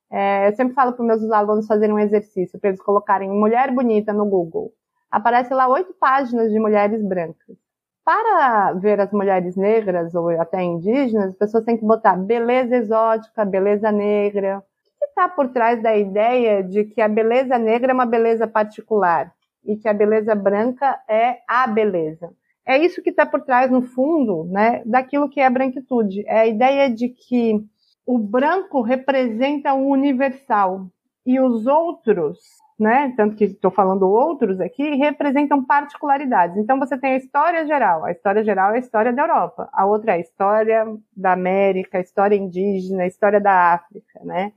É, 0.10 0.48
eu 0.48 0.56
sempre 0.56 0.74
falo 0.74 0.94
para 0.94 1.06
meus 1.06 1.30
alunos 1.32 1.68
fazerem 1.68 1.94
um 1.94 2.00
exercício, 2.00 2.60
para 2.60 2.70
eles 2.70 2.82
colocarem 2.82 3.30
mulher 3.30 3.72
bonita 3.72 4.14
no 4.14 4.26
Google. 4.26 4.72
Aparece 5.12 5.54
lá 5.54 5.68
oito 5.68 5.94
páginas 5.94 6.52
de 6.52 6.60
mulheres 6.60 7.04
brancas. 7.04 7.58
Para 8.08 8.72
ver 8.72 9.02
as 9.02 9.12
mulheres 9.12 9.58
negras 9.58 10.16
ou 10.16 10.30
até 10.40 10.64
indígenas, 10.64 11.32
as 11.32 11.36
pessoas 11.36 11.66
têm 11.66 11.76
que 11.76 11.84
botar 11.84 12.16
beleza 12.16 12.78
exótica, 12.78 13.44
beleza 13.44 13.92
negra. 13.92 14.60
O 14.60 14.62
que 14.98 15.06
está 15.08 15.28
por 15.28 15.50
trás 15.50 15.84
da 15.84 15.94
ideia 15.94 16.64
de 16.64 16.86
que 16.86 17.02
a 17.02 17.10
beleza 17.10 17.60
negra 17.60 17.92
é 17.92 17.94
uma 17.94 18.06
beleza 18.06 18.48
particular 18.48 19.34
e 19.66 19.76
que 19.76 19.90
a 19.90 19.94
beleza 19.94 20.34
branca 20.34 20.98
é 21.06 21.40
a 21.46 21.68
beleza? 21.68 22.30
É 22.66 22.78
isso 22.78 23.04
que 23.04 23.10
está 23.10 23.26
por 23.26 23.42
trás, 23.42 23.70
no 23.70 23.82
fundo, 23.82 24.46
né, 24.46 24.82
daquilo 24.86 25.30
que 25.30 25.42
é 25.42 25.46
a 25.46 25.50
branquitude. 25.50 26.26
É 26.28 26.40
a 26.40 26.48
ideia 26.48 26.90
de 26.90 27.10
que 27.10 27.62
o 28.06 28.18
branco 28.18 28.82
representa 28.84 29.74
o 29.74 29.86
universal 29.86 30.88
e 31.26 31.42
os 31.42 31.68
outros, 31.68 32.40
né, 32.80 33.14
tanto 33.18 33.36
que 33.36 33.46
estou 33.46 33.72
falando 33.72 34.08
outros 34.08 34.60
aqui, 34.60 34.96
representam 34.96 35.64
particularidades. 35.64 36.58
Então 36.58 36.80
você 36.80 36.98
tem 36.98 37.14
a 37.14 37.18
história 37.18 37.66
geral. 37.66 38.06
A 38.06 38.12
história 38.12 38.44
geral 38.44 38.72
é 38.72 38.76
a 38.76 38.80
história 38.80 39.12
da 39.12 39.24
Europa. 39.24 39.68
A 39.74 39.86
outra 39.86 40.12
é 40.12 40.16
a 40.16 40.20
história 40.20 40.86
da 41.16 41.34
América, 41.34 41.98
a 41.98 42.02
história 42.02 42.36
indígena, 42.36 43.04
a 43.04 43.08
história 43.08 43.42
da 43.42 43.74
África, 43.74 44.20
né? 44.24 44.52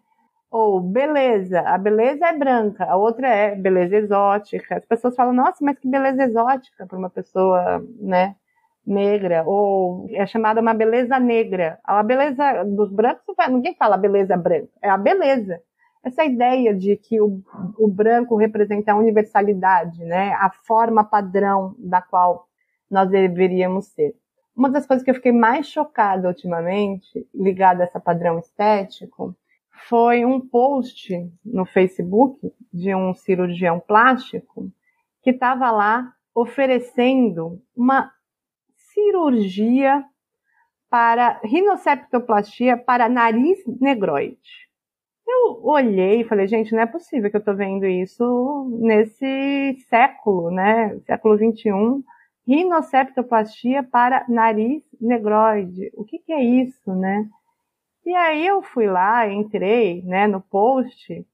Ou 0.51 0.81
beleza, 0.81 1.61
a 1.61 1.79
beleza 1.79 2.27
é 2.27 2.37
branca, 2.37 2.85
a 2.85 2.97
outra 2.97 3.29
é 3.29 3.55
beleza 3.55 3.97
exótica. 3.97 4.77
As 4.77 4.85
pessoas 4.85 5.15
falam, 5.15 5.33
nossa, 5.33 5.65
mas 5.65 5.79
que 5.79 5.89
beleza 5.89 6.25
exótica 6.25 6.87
para 6.87 6.99
uma 6.99 7.11
pessoa, 7.11 7.83
né? 8.01 8.35
negra, 8.87 9.45
ou 9.47 10.07
é 10.11 10.27
chamada 10.27 10.61
uma 10.61 10.75
beleza 10.75 11.19
negra. 11.19 11.79
A 11.85 12.03
beleza 12.03 12.65
dos 12.65 12.91
brancos, 12.91 13.37
ninguém 13.49 13.75
fala 13.75 13.97
beleza 13.97 14.37
branca, 14.37 14.71
é 14.83 14.89
a 14.89 14.97
beleza. 14.97 15.61
Essa 16.03 16.25
ideia 16.25 16.75
de 16.75 16.97
que 16.97 17.21
o, 17.21 17.43
o 17.79 17.87
branco 17.87 18.37
representa 18.37 18.93
a 18.93 18.97
universalidade, 18.97 20.03
né, 20.05 20.33
a 20.35 20.51
forma 20.51 21.05
padrão 21.05 21.75
da 21.79 22.01
qual 22.01 22.49
nós 22.91 23.09
deveríamos 23.09 23.87
ser. 23.89 24.15
Uma 24.57 24.71
das 24.71 24.87
coisas 24.87 25.05
que 25.05 25.11
eu 25.11 25.15
fiquei 25.15 25.33
mais 25.33 25.67
chocada 25.67 26.29
ultimamente, 26.29 27.27
ligada 27.35 27.83
a 27.83 27.87
esse 27.87 28.01
padrão 28.01 28.39
estético, 28.39 29.37
foi 29.89 30.25
um 30.25 30.41
post 30.41 31.15
no 31.45 31.65
Facebook 31.65 32.53
de 32.73 32.95
um 32.95 33.15
cirurgião 33.15 33.81
plástico 33.81 34.71
que 35.23 35.31
estava 35.31 35.71
lá 35.71 36.13
oferecendo 36.35 37.63
uma 37.77 38.11
cirurgia 38.77 40.05
para 40.89 41.41
rinoceptoplastia 41.45 42.77
para 42.77 43.09
nariz 43.09 43.59
negroide. 43.81 44.70
Eu 45.31 45.61
olhei 45.65 46.21
e 46.21 46.25
falei, 46.25 46.49
gente, 46.49 46.73
não 46.73 46.81
é 46.81 46.87
possível 46.87 47.31
que 47.31 47.37
eu 47.37 47.41
estou 47.41 47.55
vendo 47.55 47.87
isso 47.87 48.79
nesse 48.81 49.77
século, 49.89 50.51
né? 50.51 50.99
Século 51.07 51.37
21. 51.37 52.03
Rinoceptoplastia 52.47 53.83
para 53.85 54.25
nariz 54.29 54.83
negroide. 55.01 55.91
O 55.95 56.05
que, 56.05 56.19
que 56.19 56.33
é 56.33 56.43
isso, 56.43 56.95
né? 56.95 57.29
E 58.05 58.15
aí 58.15 58.47
eu 58.47 58.63
fui 58.63 58.87
lá, 58.87 59.29
entrei, 59.29 60.03
né, 60.03 60.27
no 60.27 60.41
post 60.41 61.25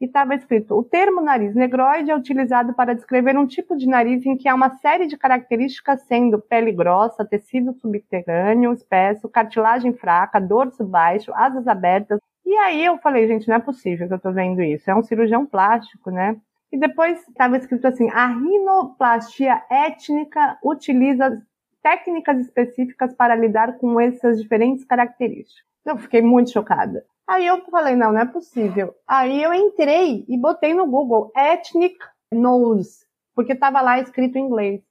e 0.00 0.06
estava 0.06 0.34
escrito: 0.34 0.76
o 0.76 0.82
termo 0.82 1.20
nariz 1.20 1.54
negroide 1.54 2.10
é 2.10 2.16
utilizado 2.16 2.72
para 2.74 2.94
descrever 2.94 3.36
um 3.36 3.46
tipo 3.46 3.76
de 3.76 3.86
nariz 3.86 4.24
em 4.24 4.36
que 4.36 4.48
há 4.48 4.54
uma 4.54 4.76
série 4.76 5.06
de 5.06 5.16
características, 5.16 6.02
sendo 6.02 6.38
pele 6.40 6.72
grossa, 6.72 7.24
tecido 7.24 7.74
subterrâneo 7.74 8.72
espesso, 8.72 9.28
cartilagem 9.28 9.92
fraca, 9.92 10.40
dorso 10.40 10.84
baixo, 10.84 11.32
asas 11.34 11.66
abertas. 11.66 12.20
E 12.50 12.58
aí 12.58 12.84
eu 12.84 12.98
falei, 12.98 13.28
gente, 13.28 13.46
não 13.46 13.54
é 13.54 13.60
possível 13.60 14.08
que 14.08 14.12
eu 14.12 14.16
estou 14.16 14.32
vendo 14.32 14.60
isso. 14.60 14.90
É 14.90 14.94
um 14.96 15.04
cirurgião 15.04 15.46
plástico, 15.46 16.10
né? 16.10 16.36
E 16.72 16.76
depois 16.76 17.20
estava 17.28 17.56
escrito 17.56 17.86
assim: 17.86 18.10
a 18.10 18.26
rinoplastia 18.26 19.62
étnica 19.70 20.58
utiliza 20.60 21.40
técnicas 21.80 22.40
específicas 22.40 23.14
para 23.14 23.36
lidar 23.36 23.78
com 23.78 24.00
essas 24.00 24.42
diferentes 24.42 24.84
características. 24.84 25.64
Eu 25.86 25.96
fiquei 25.96 26.22
muito 26.22 26.50
chocada. 26.50 27.04
Aí 27.24 27.46
eu 27.46 27.64
falei, 27.70 27.94
não, 27.94 28.12
não 28.12 28.20
é 28.20 28.26
possível. 28.26 28.96
Aí 29.06 29.40
eu 29.40 29.54
entrei 29.54 30.24
e 30.28 30.36
botei 30.36 30.74
no 30.74 30.88
Google 30.88 31.30
ethnic 31.36 31.96
nose, 32.32 33.06
porque 33.32 33.52
estava 33.52 33.80
lá 33.80 34.00
escrito 34.00 34.38
em 34.38 34.46
inglês. 34.46 34.82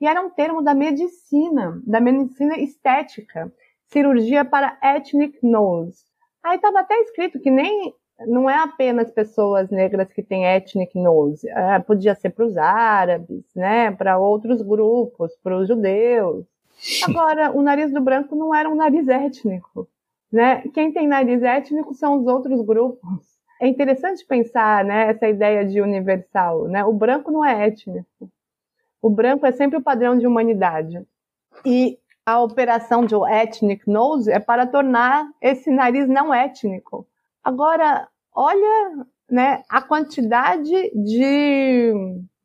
E 0.00 0.08
era 0.08 0.20
um 0.20 0.30
termo 0.30 0.62
da 0.62 0.74
medicina, 0.74 1.80
da 1.86 2.00
medicina 2.00 2.58
estética, 2.58 3.52
cirurgia 3.86 4.44
para 4.44 4.76
ethnic 4.82 5.38
nose. 5.44 6.12
Aí 6.44 6.56
estava 6.56 6.80
até 6.80 6.94
escrito 7.00 7.40
que 7.40 7.50
nem 7.50 7.94
não 8.26 8.48
é 8.48 8.56
apenas 8.56 9.10
pessoas 9.10 9.70
negras 9.70 10.12
que 10.12 10.22
têm 10.22 10.44
ethnic 10.44 10.96
nose, 10.96 11.48
é, 11.48 11.78
podia 11.80 12.14
ser 12.14 12.30
para 12.30 12.44
os 12.44 12.56
árabes, 12.56 13.44
né, 13.56 13.90
para 13.90 14.18
outros 14.18 14.62
grupos, 14.62 15.32
para 15.42 15.56
os 15.56 15.66
judeus. 15.66 16.46
Agora, 17.08 17.50
o 17.50 17.62
nariz 17.62 17.92
do 17.92 18.00
branco 18.00 18.36
não 18.36 18.54
era 18.54 18.68
um 18.68 18.74
nariz 18.74 19.08
étnico. 19.08 19.88
Né? 20.30 20.62
Quem 20.74 20.92
tem 20.92 21.06
nariz 21.06 21.42
étnico 21.42 21.94
são 21.94 22.18
os 22.18 22.26
outros 22.26 22.60
grupos. 22.60 23.38
É 23.60 23.68
interessante 23.68 24.24
pensar 24.26 24.84
né, 24.84 25.10
essa 25.10 25.28
ideia 25.28 25.64
de 25.64 25.80
universal. 25.80 26.66
Né? 26.66 26.84
O 26.84 26.92
branco 26.92 27.30
não 27.30 27.44
é 27.44 27.68
étnico. 27.68 28.28
O 29.00 29.08
branco 29.08 29.46
é 29.46 29.52
sempre 29.52 29.78
o 29.78 29.82
padrão 29.82 30.18
de 30.18 30.26
humanidade. 30.26 31.00
E 31.64 31.98
a 32.26 32.40
operação 32.40 33.04
de 33.04 33.14
ethnic 33.14 33.88
nose 33.88 34.30
é 34.30 34.40
para 34.40 34.66
tornar 34.66 35.26
esse 35.40 35.70
nariz 35.70 36.08
não 36.08 36.32
étnico. 36.32 37.06
Agora, 37.42 38.08
olha 38.34 39.06
né, 39.30 39.62
a 39.68 39.82
quantidade 39.82 40.90
de 40.94 41.92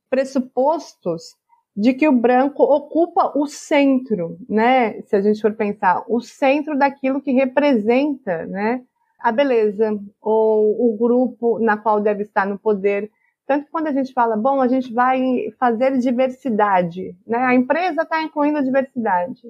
pressupostos 0.09 1.37
de 1.75 1.93
que 1.93 2.07
o 2.07 2.11
branco 2.11 2.63
ocupa 2.63 3.31
o 3.37 3.47
centro, 3.47 4.37
né? 4.49 5.01
Se 5.03 5.15
a 5.15 5.21
gente 5.21 5.41
for 5.41 5.53
pensar, 5.53 6.03
o 6.09 6.19
centro 6.19 6.77
daquilo 6.77 7.21
que 7.21 7.31
representa, 7.31 8.45
né? 8.47 8.83
A 9.17 9.31
beleza 9.31 9.97
ou 10.21 10.89
o 10.89 10.97
grupo 10.97 11.57
na 11.59 11.77
qual 11.77 12.01
deve 12.01 12.23
estar 12.23 12.45
no 12.45 12.59
poder. 12.59 13.09
Tanto 13.47 13.65
que 13.65 13.71
quando 13.71 13.87
a 13.87 13.93
gente 13.93 14.11
fala, 14.13 14.35
bom, 14.35 14.61
a 14.61 14.67
gente 14.67 14.93
vai 14.93 15.51
fazer 15.57 15.97
diversidade, 15.97 17.15
né? 17.25 17.37
A 17.37 17.55
empresa 17.55 18.01
está 18.01 18.21
incluindo 18.21 18.61
diversidade. 18.61 19.41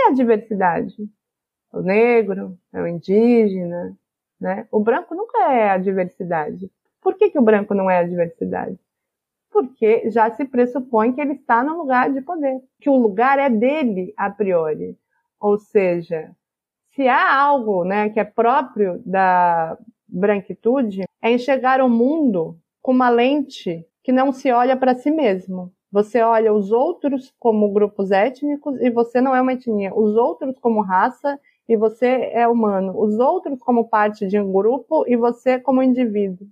É 0.00 0.08
a 0.08 0.12
diversidade? 0.12 0.96
O 1.72 1.80
negro, 1.80 2.58
é 2.72 2.82
o 2.82 2.86
indígena, 2.86 3.96
né? 4.40 4.66
O 4.70 4.80
branco 4.80 5.14
nunca 5.14 5.52
é 5.52 5.70
a 5.70 5.78
diversidade. 5.78 6.70
Por 7.00 7.14
que, 7.16 7.30
que 7.30 7.38
o 7.38 7.42
branco 7.42 7.74
não 7.74 7.90
é 7.90 7.98
a 7.98 8.06
diversidade? 8.06 8.78
porque 9.50 10.08
já 10.10 10.30
se 10.30 10.44
pressupõe 10.44 11.12
que 11.12 11.20
ele 11.20 11.34
está 11.34 11.62
no 11.62 11.76
lugar 11.76 12.12
de 12.12 12.20
poder, 12.22 12.60
que 12.80 12.88
o 12.88 12.96
lugar 12.96 13.38
é 13.38 13.50
dele 13.50 14.14
a 14.16 14.30
priori. 14.30 14.96
Ou 15.40 15.58
seja, 15.58 16.30
se 16.94 17.08
há 17.08 17.34
algo 17.34 17.84
né, 17.84 18.08
que 18.10 18.20
é 18.20 18.24
próprio 18.24 19.02
da 19.04 19.76
branquitude, 20.06 21.02
é 21.20 21.32
enxergar 21.32 21.80
o 21.80 21.88
mundo 21.88 22.58
com 22.80 22.92
uma 22.92 23.10
lente 23.10 23.84
que 24.02 24.12
não 24.12 24.32
se 24.32 24.50
olha 24.50 24.76
para 24.76 24.94
si 24.94 25.10
mesmo. 25.10 25.72
Você 25.92 26.22
olha 26.22 26.52
os 26.52 26.70
outros 26.70 27.34
como 27.38 27.72
grupos 27.72 28.10
étnicos 28.10 28.80
e 28.80 28.90
você 28.90 29.20
não 29.20 29.34
é 29.34 29.40
uma 29.40 29.52
etnia. 29.52 29.92
Os 29.94 30.16
outros 30.16 30.58
como 30.60 30.80
raça 30.82 31.38
e 31.68 31.76
você 31.76 32.30
é 32.32 32.46
humano. 32.46 32.92
Os 32.96 33.18
outros 33.18 33.60
como 33.60 33.88
parte 33.88 34.26
de 34.26 34.38
um 34.38 34.52
grupo 34.52 35.04
e 35.08 35.16
você 35.16 35.58
como 35.58 35.82
indivíduo. 35.82 36.46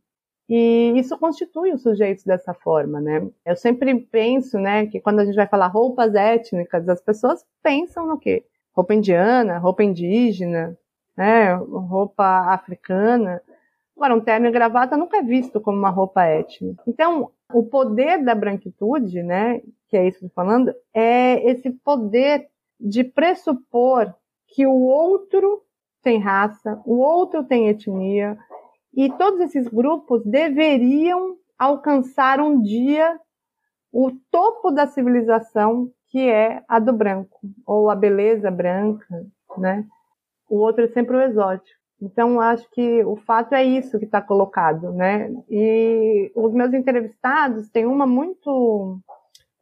E 0.49 0.95
isso 0.97 1.17
constitui 1.19 1.73
os 1.73 1.83
sujeitos 1.83 2.25
dessa 2.25 2.55
forma, 2.55 3.01
né? 3.01 3.29
Eu 3.45 3.55
sempre 3.55 3.95
penso, 3.95 4.59
né, 4.59 4.87
que 4.87 4.99
quando 4.99 5.21
a 5.21 5.25
gente 5.25 5.35
vai 5.35 5.47
falar 5.47 5.67
roupas 5.67 6.15
étnicas, 6.15 6.89
as 6.89 7.03
pessoas 7.03 7.45
pensam 7.63 8.07
no 8.07 8.19
quê? 8.19 8.45
Roupa 8.75 8.95
indiana, 8.95 9.59
roupa 9.59 9.85
indígena, 9.85 10.77
né, 11.17 11.53
roupa 11.55 12.25
africana. 12.55 13.43
Agora, 13.99 14.15
um 14.15 14.21
terno 14.21 14.47
e 14.47 14.53
gravata 14.53 14.97
nunca 14.97 15.17
é 15.17 15.23
visto 15.23 15.61
como 15.61 15.77
uma 15.77 15.91
roupa 15.91 16.23
étnica. 16.23 16.81
Então, 16.87 17.33
o 17.53 17.65
poder 17.65 18.23
da 18.23 18.33
branquitude, 18.33 19.25
né, 19.25 19.61
que 19.89 19.97
é 19.97 20.07
isso 20.07 20.21
que 20.21 20.27
eu 20.27 20.31
falando, 20.31 20.73
é 20.95 21.45
esse 21.51 21.69
poder 21.69 22.47
de 22.79 23.03
pressupor 23.03 24.15
que 24.47 24.65
o 24.65 24.83
outro 24.85 25.65
tem 26.01 26.21
raça, 26.21 26.81
o 26.87 26.99
outro 26.99 27.43
tem 27.43 27.67
etnia, 27.67 28.39
e 28.95 29.11
todos 29.11 29.41
esses 29.41 29.67
grupos 29.67 30.25
deveriam 30.25 31.37
alcançar 31.59 32.39
um 32.39 32.63
dia 32.63 33.19
o 33.93 34.13
topo 34.31 34.71
da 34.71 34.87
civilização, 34.87 35.91
que 36.07 36.21
é 36.21 36.63
a 36.69 36.79
do 36.79 36.93
branco, 36.93 37.41
ou 37.67 37.91
a 37.91 37.97
beleza 37.97 38.49
branca, 38.49 39.27
né? 39.57 39.85
O 40.49 40.59
outro 40.59 40.85
é 40.85 40.89
sempre 40.89 41.17
o 41.17 41.21
exótico. 41.21 41.78
Então, 42.01 42.41
acho 42.41 42.69
que 42.71 43.03
o 43.05 43.17
fato 43.17 43.55
é 43.55 43.65
isso 43.65 43.99
que 43.99 44.05
está 44.05 44.23
colocado, 44.23 44.93
né? 44.93 45.33
E 45.51 46.31
os 46.35 46.53
meus 46.53 46.73
entrevistados, 46.73 47.69
tem 47.71 47.87
uma 47.87 48.07
muito 48.07 49.01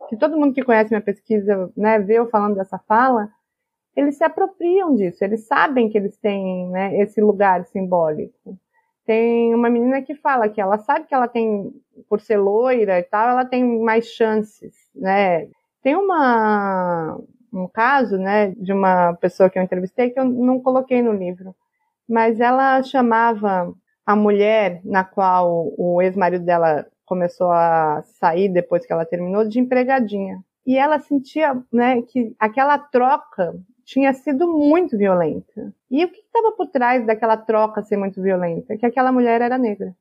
que 0.08 0.16
todo 0.16 0.36
mundo 0.36 0.54
que 0.54 0.62
conhece 0.62 0.90
minha 0.90 1.00
pesquisa, 1.00 1.70
né, 1.76 1.98
vê 1.98 2.18
eu 2.18 2.28
falando 2.28 2.54
dessa 2.54 2.78
fala, 2.78 3.28
eles 3.96 4.16
se 4.16 4.24
apropriam 4.24 4.94
disso, 4.94 5.24
eles 5.24 5.46
sabem 5.46 5.88
que 5.88 5.96
eles 5.98 6.16
têm 6.18 6.68
né, 6.70 6.96
esse 7.00 7.20
lugar 7.20 7.64
simbólico. 7.64 8.56
Tem 9.06 9.54
uma 9.54 9.70
menina 9.70 10.02
que 10.02 10.14
fala 10.14 10.48
que 10.48 10.60
ela 10.60 10.78
sabe 10.78 11.06
que 11.06 11.14
ela 11.14 11.28
tem, 11.28 11.72
por 12.08 12.20
ser 12.20 12.36
loira 12.36 12.98
e 12.98 13.02
tal, 13.04 13.30
ela 13.30 13.44
tem 13.44 13.64
mais 13.80 14.06
chances, 14.06 14.74
né? 14.94 15.48
Tem 15.82 15.94
uma, 15.96 17.18
um 17.52 17.68
caso, 17.68 18.18
né, 18.18 18.50
de 18.56 18.72
uma 18.72 19.14
pessoa 19.14 19.48
que 19.48 19.58
eu 19.58 19.62
entrevistei 19.62 20.10
que 20.10 20.20
eu 20.20 20.24
não 20.24 20.60
coloquei 20.60 21.00
no 21.00 21.12
livro, 21.12 21.54
mas 22.08 22.40
ela 22.40 22.82
chamava 22.82 23.72
a 24.04 24.14
mulher 24.16 24.80
na 24.84 25.04
qual 25.04 25.72
o 25.76 26.00
ex-marido 26.00 26.44
dela 26.44 26.86
começou 27.04 27.50
a 27.50 28.02
sair 28.20 28.48
depois 28.48 28.86
que 28.86 28.92
ela 28.92 29.04
terminou 29.04 29.46
de 29.48 29.60
empregadinha. 29.60 30.42
E 30.66 30.76
ela 30.76 30.98
sentia, 30.98 31.60
né, 31.72 32.02
que 32.02 32.34
aquela 32.38 32.78
troca 32.78 33.54
tinha 33.84 34.12
sido 34.12 34.48
muito 34.48 34.98
violenta. 34.98 35.72
E 35.88 36.04
o 36.04 36.10
que 36.10 36.18
estava 36.18 36.52
por 36.52 36.66
trás 36.66 37.06
daquela 37.06 37.36
troca 37.36 37.82
ser 37.82 37.96
muito 37.96 38.20
violenta? 38.20 38.76
Que 38.76 38.84
aquela 38.84 39.12
mulher 39.12 39.40
era 39.40 39.56
negra. 39.56 39.94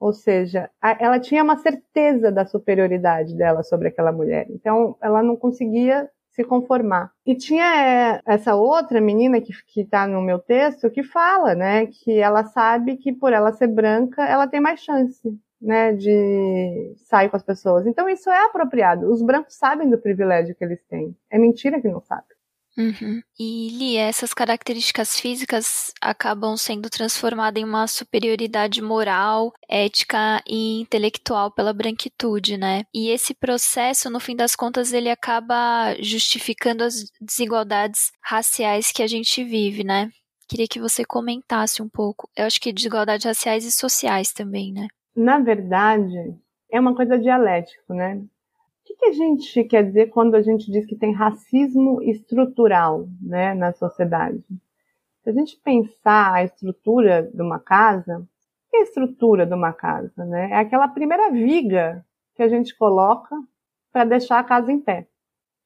Ou 0.00 0.12
seja, 0.12 0.70
ela 1.00 1.18
tinha 1.18 1.42
uma 1.42 1.56
certeza 1.56 2.30
da 2.30 2.44
superioridade 2.44 3.36
dela 3.36 3.62
sobre 3.62 3.88
aquela 3.88 4.12
mulher. 4.12 4.46
Então, 4.50 4.96
ela 5.00 5.22
não 5.22 5.36
conseguia 5.36 6.08
se 6.38 6.44
conformar. 6.44 7.10
E 7.26 7.34
tinha 7.34 7.64
é, 7.64 8.22
essa 8.24 8.54
outra 8.54 9.00
menina 9.00 9.40
que 9.40 9.80
está 9.80 10.06
no 10.06 10.22
meu 10.22 10.38
texto 10.38 10.88
que 10.88 11.02
fala, 11.02 11.52
né, 11.52 11.86
que 11.86 12.12
ela 12.20 12.44
sabe 12.44 12.96
que 12.96 13.12
por 13.12 13.32
ela 13.32 13.52
ser 13.52 13.66
branca, 13.66 14.24
ela 14.24 14.46
tem 14.46 14.60
mais 14.60 14.80
chance, 14.80 15.36
né, 15.60 15.92
de 15.92 16.94
sair 17.08 17.28
com 17.28 17.36
as 17.36 17.42
pessoas. 17.42 17.86
Então 17.88 18.08
isso 18.08 18.30
é 18.30 18.46
apropriado. 18.46 19.10
Os 19.10 19.20
brancos 19.20 19.56
sabem 19.56 19.90
do 19.90 19.98
privilégio 19.98 20.54
que 20.54 20.64
eles 20.64 20.80
têm. 20.88 21.16
É 21.28 21.38
mentira 21.38 21.80
que 21.80 21.88
não 21.88 22.00
sabem. 22.00 22.37
Uhum. 22.78 23.20
E 23.36 23.70
Li, 23.70 23.96
essas 23.96 24.32
características 24.32 25.18
físicas 25.18 25.92
acabam 26.00 26.56
sendo 26.56 26.88
transformadas 26.88 27.60
em 27.60 27.66
uma 27.66 27.88
superioridade 27.88 28.80
moral, 28.80 29.52
ética 29.68 30.40
e 30.46 30.80
intelectual 30.80 31.50
pela 31.50 31.72
branquitude, 31.72 32.56
né? 32.56 32.84
E 32.94 33.10
esse 33.10 33.34
processo, 33.34 34.08
no 34.08 34.20
fim 34.20 34.36
das 34.36 34.54
contas, 34.54 34.92
ele 34.92 35.10
acaba 35.10 35.96
justificando 36.00 36.84
as 36.84 37.10
desigualdades 37.20 38.12
raciais 38.22 38.92
que 38.92 39.02
a 39.02 39.08
gente 39.08 39.42
vive, 39.42 39.82
né? 39.82 40.08
Queria 40.48 40.68
que 40.68 40.80
você 40.80 41.04
comentasse 41.04 41.82
um 41.82 41.88
pouco. 41.88 42.30
Eu 42.36 42.46
acho 42.46 42.60
que 42.60 42.72
desigualdades 42.72 43.26
raciais 43.26 43.64
e 43.64 43.72
sociais 43.72 44.32
também, 44.32 44.72
né? 44.72 44.86
Na 45.16 45.40
verdade, 45.40 46.36
é 46.70 46.78
uma 46.78 46.94
coisa 46.94 47.18
dialética, 47.18 47.82
né? 47.92 48.22
Que, 48.98 49.06
a 49.06 49.12
gente 49.12 49.64
quer 49.64 49.84
dizer 49.84 50.08
quando 50.10 50.34
a 50.34 50.42
gente 50.42 50.70
diz 50.70 50.84
que 50.86 50.96
tem 50.96 51.12
racismo 51.12 52.02
estrutural 52.02 53.06
né, 53.20 53.54
na 53.54 53.72
sociedade? 53.72 54.42
Se 55.22 55.30
a 55.30 55.32
gente 55.32 55.56
pensar 55.58 56.34
a 56.34 56.44
estrutura 56.44 57.30
de 57.32 57.42
uma 57.42 57.58
casa, 57.58 58.26
que 58.70 58.76
é 58.76 58.80
a 58.80 58.82
estrutura 58.82 59.46
de 59.46 59.54
uma 59.54 59.72
casa? 59.72 60.24
Né? 60.24 60.50
É 60.50 60.56
aquela 60.56 60.88
primeira 60.88 61.30
viga 61.30 62.04
que 62.34 62.42
a 62.42 62.48
gente 62.48 62.76
coloca 62.76 63.36
para 63.92 64.04
deixar 64.04 64.38
a 64.38 64.44
casa 64.44 64.72
em 64.72 64.80
pé. 64.80 65.06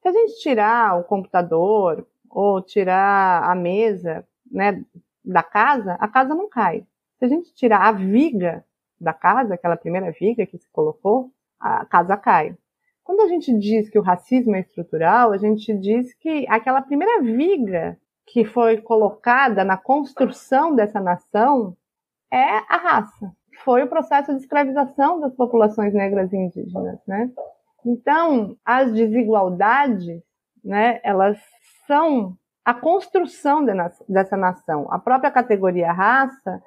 Se 0.00 0.08
a 0.08 0.12
gente 0.12 0.40
tirar 0.40 0.98
o 0.98 1.04
computador 1.04 2.06
ou 2.28 2.60
tirar 2.60 3.44
a 3.48 3.54
mesa 3.54 4.26
né, 4.50 4.84
da 5.24 5.42
casa, 5.42 5.94
a 6.00 6.08
casa 6.08 6.34
não 6.34 6.48
cai. 6.48 6.86
Se 7.18 7.24
a 7.24 7.28
gente 7.28 7.54
tirar 7.54 7.86
a 7.86 7.92
viga 7.92 8.64
da 9.00 9.12
casa, 9.12 9.54
aquela 9.54 9.76
primeira 9.76 10.10
viga 10.10 10.46
que 10.46 10.58
se 10.58 10.68
colocou, 10.70 11.30
a 11.60 11.84
casa 11.84 12.16
cai. 12.16 12.56
Quando 13.04 13.20
a 13.20 13.28
gente 13.28 13.56
diz 13.58 13.88
que 13.88 13.98
o 13.98 14.02
racismo 14.02 14.54
é 14.54 14.60
estrutural, 14.60 15.32
a 15.32 15.36
gente 15.36 15.76
diz 15.76 16.14
que 16.14 16.46
aquela 16.48 16.80
primeira 16.80 17.22
viga 17.22 17.98
que 18.26 18.44
foi 18.44 18.80
colocada 18.80 19.64
na 19.64 19.76
construção 19.76 20.74
dessa 20.74 21.00
nação 21.00 21.76
é 22.32 22.58
a 22.68 22.76
raça. 22.76 23.32
Foi 23.64 23.82
o 23.82 23.88
processo 23.88 24.32
de 24.32 24.40
escravização 24.40 25.20
das 25.20 25.34
populações 25.34 25.92
negras 25.92 26.32
e 26.32 26.36
indígenas, 26.36 26.98
né? 27.06 27.30
Então, 27.84 28.56
as 28.64 28.92
desigualdades, 28.92 30.22
né, 30.64 31.00
elas 31.02 31.38
são 31.86 32.36
a 32.64 32.72
construção 32.72 33.64
dessa 34.08 34.36
nação. 34.36 34.86
A 34.90 34.98
própria 34.98 35.30
categoria 35.30 35.92
raça, 35.92 36.62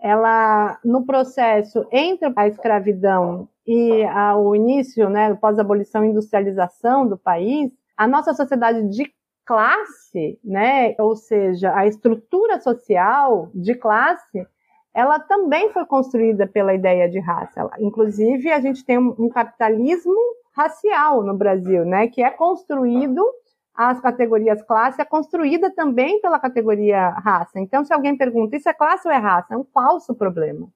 ela, 0.00 0.78
no 0.84 1.04
processo 1.04 1.86
entre 1.90 2.32
a 2.36 2.48
escravidão 2.48 3.48
e 3.66 4.04
o 4.36 4.54
início, 4.54 5.08
né, 5.10 5.34
pós-abolição 5.34 6.04
e 6.04 6.08
industrialização 6.08 7.06
do 7.06 7.18
país, 7.18 7.70
a 7.96 8.06
nossa 8.06 8.32
sociedade 8.34 8.88
de 8.88 9.10
classe, 9.44 10.38
né, 10.44 10.94
ou 10.98 11.16
seja, 11.16 11.74
a 11.74 11.86
estrutura 11.86 12.60
social 12.60 13.50
de 13.54 13.74
classe, 13.74 14.46
ela 14.94 15.18
também 15.20 15.70
foi 15.72 15.84
construída 15.84 16.46
pela 16.46 16.74
ideia 16.74 17.08
de 17.08 17.18
raça. 17.18 17.68
Inclusive, 17.78 18.50
a 18.50 18.60
gente 18.60 18.84
tem 18.84 18.98
um 18.98 19.28
capitalismo 19.28 20.14
racial 20.54 21.22
no 21.22 21.36
Brasil, 21.36 21.84
né, 21.84 22.08
que 22.08 22.22
é 22.22 22.30
construído 22.30 23.22
as 23.76 24.00
categorias 24.00 24.62
classe 24.62 25.00
é 25.00 25.04
construída 25.04 25.70
também 25.70 26.20
pela 26.20 26.38
categoria 26.38 27.10
raça. 27.10 27.60
Então, 27.60 27.84
se 27.84 27.92
alguém 27.92 28.16
pergunta, 28.16 28.56
isso 28.56 28.68
é 28.68 28.72
classe 28.72 29.06
ou 29.06 29.12
é 29.12 29.18
raça? 29.18 29.54
É 29.54 29.56
um 29.56 29.64
falso 29.64 30.14
problema, 30.14 30.68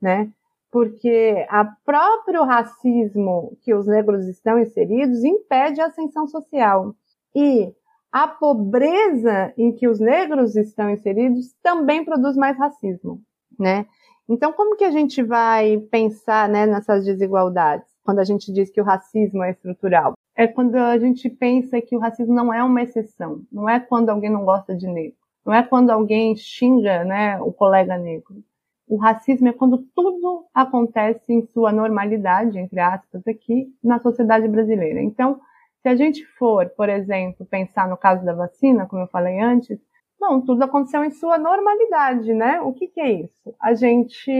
né? 0.00 0.30
Porque 0.70 1.46
o 1.50 1.84
próprio 1.84 2.44
racismo 2.44 3.56
que 3.62 3.74
os 3.74 3.86
negros 3.86 4.26
estão 4.26 4.58
inseridos 4.58 5.22
impede 5.22 5.80
a 5.80 5.86
ascensão 5.86 6.26
social. 6.26 6.94
E 7.34 7.72
a 8.10 8.26
pobreza 8.26 9.52
em 9.58 9.72
que 9.72 9.86
os 9.86 10.00
negros 10.00 10.56
estão 10.56 10.88
inseridos 10.88 11.54
também 11.62 12.04
produz 12.04 12.36
mais 12.36 12.56
racismo, 12.56 13.20
né? 13.58 13.86
Então, 14.28 14.52
como 14.52 14.76
que 14.76 14.84
a 14.84 14.90
gente 14.90 15.22
vai 15.22 15.78
pensar 15.90 16.48
né, 16.48 16.66
nessas 16.66 17.04
desigualdades? 17.04 17.86
Quando 18.02 18.18
a 18.18 18.24
gente 18.24 18.52
diz 18.52 18.70
que 18.70 18.80
o 18.80 18.84
racismo 18.84 19.42
é 19.42 19.50
estrutural. 19.50 20.15
É 20.36 20.46
quando 20.46 20.76
a 20.76 20.98
gente 20.98 21.30
pensa 21.30 21.80
que 21.80 21.96
o 21.96 21.98
racismo 21.98 22.34
não 22.34 22.52
é 22.52 22.62
uma 22.62 22.82
exceção, 22.82 23.40
não 23.50 23.68
é 23.68 23.80
quando 23.80 24.10
alguém 24.10 24.30
não 24.30 24.44
gosta 24.44 24.76
de 24.76 24.86
negro, 24.86 25.16
não 25.44 25.54
é 25.54 25.62
quando 25.62 25.90
alguém 25.90 26.36
xinga, 26.36 27.04
né, 27.04 27.40
o 27.40 27.52
colega 27.52 27.96
negro. 27.96 28.44
O 28.86 28.96
racismo 28.96 29.48
é 29.48 29.52
quando 29.52 29.78
tudo 29.96 30.44
acontece 30.54 31.32
em 31.32 31.42
sua 31.46 31.72
normalidade, 31.72 32.58
entre 32.58 32.78
aspas, 32.78 33.26
aqui 33.26 33.66
na 33.82 33.98
sociedade 33.98 34.46
brasileira. 34.46 35.02
Então, 35.02 35.40
se 35.82 35.88
a 35.88 35.96
gente 35.96 36.24
for, 36.38 36.68
por 36.76 36.88
exemplo, 36.88 37.46
pensar 37.46 37.88
no 37.88 37.96
caso 37.96 38.24
da 38.24 38.34
vacina, 38.34 38.86
como 38.86 39.02
eu 39.02 39.08
falei 39.08 39.40
antes, 39.40 39.80
não, 40.20 40.40
tudo 40.40 40.62
aconteceu 40.62 41.02
em 41.02 41.10
sua 41.10 41.38
normalidade, 41.38 42.32
né? 42.32 42.60
O 42.60 42.72
que, 42.72 42.86
que 42.86 43.00
é 43.00 43.12
isso? 43.12 43.54
A 43.60 43.74
gente 43.74 44.32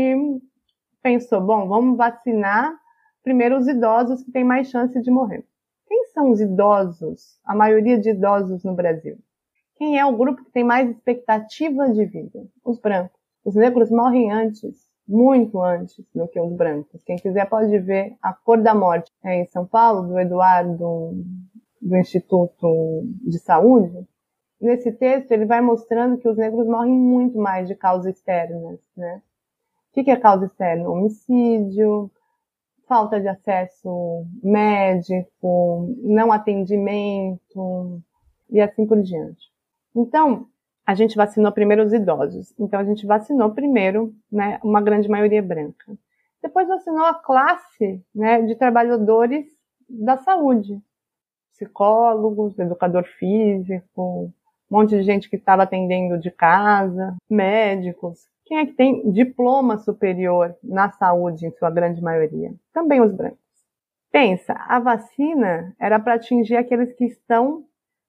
pensou, 1.03 1.41
bom, 1.41 1.67
vamos 1.67 1.97
vacinar 1.97 2.73
primeiro 3.23 3.57
os 3.57 3.67
idosos 3.67 4.23
que 4.23 4.31
têm 4.31 4.45
mais 4.45 4.69
chance 4.69 5.01
de 5.01 5.11
morrer. 5.11 5.45
Quem 5.87 6.05
são 6.07 6.31
os 6.31 6.41
idosos? 6.41 7.39
A 7.45 7.55
maioria 7.55 7.99
de 7.99 8.11
idosos 8.11 8.65
no 8.65 8.75
Brasil. 8.75 9.19
Quem 9.77 9.99
é 9.99 10.05
o 10.05 10.17
grupo 10.17 10.45
que 10.45 10.51
tem 10.51 10.65
mais 10.65 10.91
expectativa 10.91 11.89
de 11.91 12.05
vida? 12.07 12.47
Os 12.65 12.81
brancos. 12.81 13.21
Os 13.45 13.55
negros 13.55 13.91
morrem 13.91 14.33
antes, 14.33 14.75
muito 15.07 15.63
antes 15.63 16.05
do 16.15 16.27
que 16.27 16.41
os 16.41 16.53
brancos. 16.53 17.03
Quem 17.05 17.17
quiser 17.17 17.49
pode 17.49 17.79
ver 17.79 18.17
A 18.21 18.33
Cor 18.33 18.61
da 18.61 18.75
Morte 18.75 19.13
é 19.23 19.43
em 19.43 19.47
São 19.47 19.67
Paulo, 19.67 20.09
do 20.09 20.19
Eduardo, 20.19 21.13
do 21.81 21.97
Instituto 21.97 23.05
de 23.23 23.39
Saúde. 23.39 24.07
Nesse 24.61 24.91
texto, 24.91 25.31
ele 25.31 25.45
vai 25.45 25.61
mostrando 25.61 26.19
que 26.19 26.29
os 26.29 26.37
negros 26.37 26.67
morrem 26.67 26.95
muito 26.95 27.39
mais 27.39 27.69
de 27.69 27.75
causas 27.75 28.17
externas, 28.17 28.81
né? 28.97 29.23
O 29.91 30.03
que 30.03 30.11
é 30.11 30.17
causa 30.17 30.47
externa? 30.47 30.89
Homicídio, 30.89 32.11
falta 32.87 33.21
de 33.21 33.29
acesso 33.29 34.25
médico, 34.43 35.95
não 36.03 36.33
atendimento 36.33 38.01
e 38.49 38.61
assim 38.61 38.87
por 38.87 39.03
diante. 39.03 39.51
Então, 39.95 40.47
a 40.87 40.95
gente 40.95 41.17
vacinou 41.17 41.51
primeiro 41.51 41.85
os 41.85 41.93
idosos. 41.93 42.55
Então, 42.59 42.79
a 42.79 42.85
gente 42.85 43.07
vacinou 43.07 43.51
primeiro, 43.51 44.15
né, 44.31 44.61
uma 44.63 44.81
grande 44.81 45.09
maioria 45.09 45.43
branca. 45.43 45.97
Depois 46.41 46.69
vacinou 46.69 47.05
a 47.05 47.15
classe, 47.15 48.01
né, 48.15 48.43
de 48.43 48.55
trabalhadores 48.55 49.47
da 49.89 50.17
saúde. 50.19 50.81
Psicólogos, 51.51 52.59
educador 52.59 53.05
físico, 53.19 54.33
um 54.71 54.77
monte 54.77 54.91
de 54.91 55.03
gente 55.03 55.29
que 55.29 55.37
estava 55.37 55.65
atendendo 55.65 56.19
de 56.19 56.31
casa, 56.31 57.17
médicos, 57.29 58.29
quem 58.47 58.59
é 58.59 58.67
que 58.67 58.75
tem 58.75 59.11
diploma 59.11 59.77
superior 59.77 60.55
na 60.63 60.91
saúde, 60.93 61.47
em 61.47 61.51
sua 61.51 61.69
grande 61.69 62.01
maioria? 62.01 62.55
Também 62.73 63.01
os 63.01 63.13
brancos. 63.13 63.39
Pensa, 64.13 64.55
a 64.69 64.79
vacina 64.79 65.75
era 65.79 65.99
para 65.99 66.15
atingir 66.15 66.57
aqueles 66.57 66.93
que 66.95 67.05
estão 67.05 67.65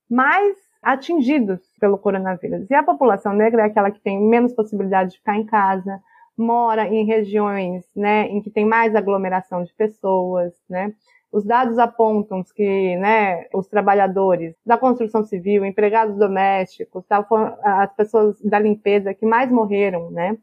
mais 0.09 0.55
atingidos 0.81 1.59
pelo 1.79 1.97
coronavírus. 1.97 2.69
E 2.69 2.73
a 2.75 2.83
população 2.83 3.33
negra 3.33 3.63
é 3.63 3.65
aquela 3.65 3.91
que 3.91 3.99
tem 3.99 4.21
menos 4.21 4.53
possibilidade 4.53 5.11
de 5.11 5.17
ficar 5.17 5.35
em 5.35 5.45
casa, 5.45 5.99
mora 6.37 6.87
em 6.87 7.03
regiões 7.03 7.83
né, 7.95 8.27
em 8.27 8.41
que 8.41 8.51
tem 8.51 8.63
mais 8.63 8.95
aglomeração 8.95 9.63
de 9.63 9.73
pessoas, 9.73 10.53
né? 10.69 10.93
Os 11.31 11.43
dados 11.43 11.77
apontam 11.77 12.43
que 12.55 12.95
né, 12.97 13.45
os 13.53 13.67
trabalhadores 13.67 14.55
da 14.65 14.77
construção 14.77 15.23
civil, 15.23 15.65
empregados 15.65 16.17
domésticos, 16.17 17.05
tal, 17.05 17.27
as 17.63 17.93
pessoas 17.93 18.41
da 18.41 18.57
limpeza 18.57 19.13
que 19.13 19.25
mais 19.25 19.51
morreram 19.51 20.09
né, 20.09 20.37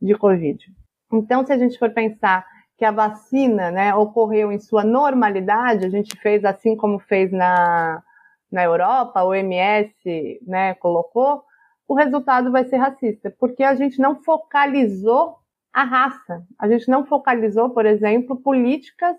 de 0.00 0.14
Covid. 0.14 0.62
Então, 1.12 1.44
se 1.44 1.52
a 1.52 1.58
gente 1.58 1.78
for 1.78 1.90
pensar 1.90 2.44
que 2.76 2.84
a 2.84 2.90
vacina 2.90 3.70
né, 3.70 3.94
ocorreu 3.94 4.52
em 4.52 4.58
sua 4.58 4.84
normalidade, 4.84 5.86
a 5.86 5.88
gente 5.88 6.14
fez 6.20 6.44
assim 6.44 6.76
como 6.76 6.98
fez 6.98 7.32
na, 7.32 8.02
na 8.52 8.62
Europa, 8.62 9.20
a 9.20 9.24
OMS 9.24 10.40
né, 10.46 10.74
colocou, 10.74 11.42
o 11.88 11.94
resultado 11.94 12.52
vai 12.52 12.64
ser 12.64 12.76
racista, 12.76 13.34
porque 13.38 13.62
a 13.62 13.74
gente 13.74 13.98
não 13.98 14.22
focalizou 14.22 15.36
a 15.72 15.84
raça. 15.84 16.42
A 16.58 16.68
gente 16.68 16.88
não 16.88 17.06
focalizou, 17.06 17.70
por 17.70 17.86
exemplo, 17.86 18.36
políticas 18.36 19.16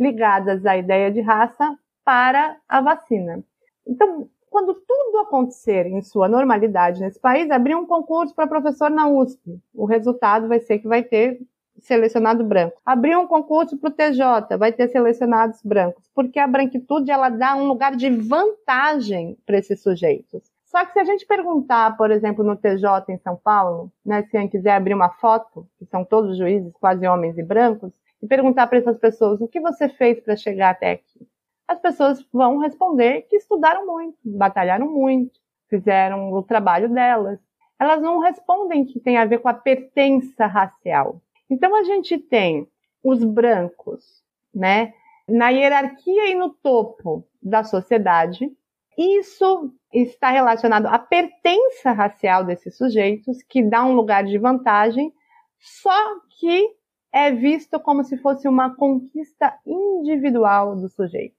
ligadas 0.00 0.64
à 0.64 0.76
ideia 0.76 1.10
de 1.10 1.20
raça 1.20 1.78
para 2.04 2.56
a 2.66 2.80
vacina. 2.80 3.44
Então, 3.86 4.26
quando 4.48 4.74
tudo 4.74 5.18
acontecer 5.18 5.86
em 5.86 6.02
sua 6.02 6.28
normalidade 6.28 7.00
nesse 7.00 7.20
país, 7.20 7.50
abrir 7.50 7.76
um 7.76 7.86
concurso 7.86 8.34
para 8.34 8.48
professor 8.48 8.90
na 8.90 9.06
USP. 9.06 9.60
O 9.74 9.84
resultado 9.84 10.48
vai 10.48 10.58
ser 10.58 10.78
que 10.78 10.88
vai 10.88 11.04
ter 11.04 11.38
selecionado 11.80 12.42
branco. 12.44 12.80
Abrir 12.84 13.16
um 13.16 13.26
concurso 13.26 13.78
para 13.78 13.90
o 13.90 13.92
TJ, 13.92 14.56
vai 14.58 14.72
ter 14.72 14.88
selecionados 14.88 15.60
brancos, 15.62 16.10
porque 16.14 16.38
a 16.38 16.46
branquitude 16.46 17.10
ela 17.10 17.28
dá 17.28 17.54
um 17.54 17.66
lugar 17.66 17.94
de 17.94 18.10
vantagem 18.10 19.38
para 19.46 19.58
esses 19.58 19.82
sujeitos. 19.82 20.42
Só 20.64 20.84
que 20.84 20.92
se 20.92 21.00
a 21.00 21.04
gente 21.04 21.26
perguntar, 21.26 21.96
por 21.96 22.10
exemplo, 22.10 22.44
no 22.44 22.56
TJ 22.56 23.04
em 23.08 23.18
São 23.18 23.36
Paulo, 23.36 23.90
né, 24.04 24.22
se 24.22 24.36
alguém 24.36 24.48
quiser 24.48 24.72
abrir 24.72 24.94
uma 24.94 25.08
foto, 25.08 25.66
que 25.78 25.86
são 25.86 26.04
todos 26.04 26.36
juízes, 26.36 26.72
quase 26.74 27.06
homens 27.06 27.36
e 27.38 27.42
brancos, 27.42 27.92
e 28.22 28.26
perguntar 28.26 28.66
para 28.66 28.78
essas 28.78 28.98
pessoas 28.98 29.40
o 29.40 29.48
que 29.48 29.60
você 29.60 29.88
fez 29.88 30.20
para 30.20 30.36
chegar 30.36 30.70
até 30.70 30.92
aqui, 30.92 31.26
as 31.66 31.78
pessoas 31.80 32.26
vão 32.32 32.58
responder 32.58 33.22
que 33.22 33.36
estudaram 33.36 33.86
muito, 33.86 34.18
batalharam 34.24 34.90
muito, 34.90 35.38
fizeram 35.68 36.32
o 36.32 36.42
trabalho 36.42 36.88
delas. 36.88 37.38
Elas 37.78 38.02
não 38.02 38.18
respondem 38.18 38.84
que 38.84 38.98
tem 38.98 39.16
a 39.16 39.24
ver 39.24 39.38
com 39.38 39.48
a 39.48 39.54
pertença 39.54 40.46
racial. 40.46 41.22
Então 41.48 41.74
a 41.74 41.84
gente 41.84 42.18
tem 42.18 42.68
os 43.02 43.24
brancos, 43.24 44.22
né, 44.54 44.92
na 45.28 45.50
hierarquia 45.50 46.28
e 46.28 46.34
no 46.34 46.50
topo 46.50 47.24
da 47.40 47.62
sociedade. 47.62 48.50
Isso 48.98 49.72
está 49.92 50.30
relacionado 50.30 50.86
à 50.86 50.98
pertença 50.98 51.92
racial 51.92 52.44
desses 52.44 52.76
sujeitos, 52.76 53.42
que 53.44 53.62
dá 53.62 53.84
um 53.84 53.94
lugar 53.94 54.24
de 54.24 54.36
vantagem, 54.38 55.12
só 55.58 56.20
que 56.38 56.68
é 57.12 57.30
visto 57.30 57.80
como 57.80 58.04
se 58.04 58.16
fosse 58.18 58.48
uma 58.48 58.74
conquista 58.74 59.54
individual 59.66 60.76
do 60.76 60.88
sujeito. 60.88 61.34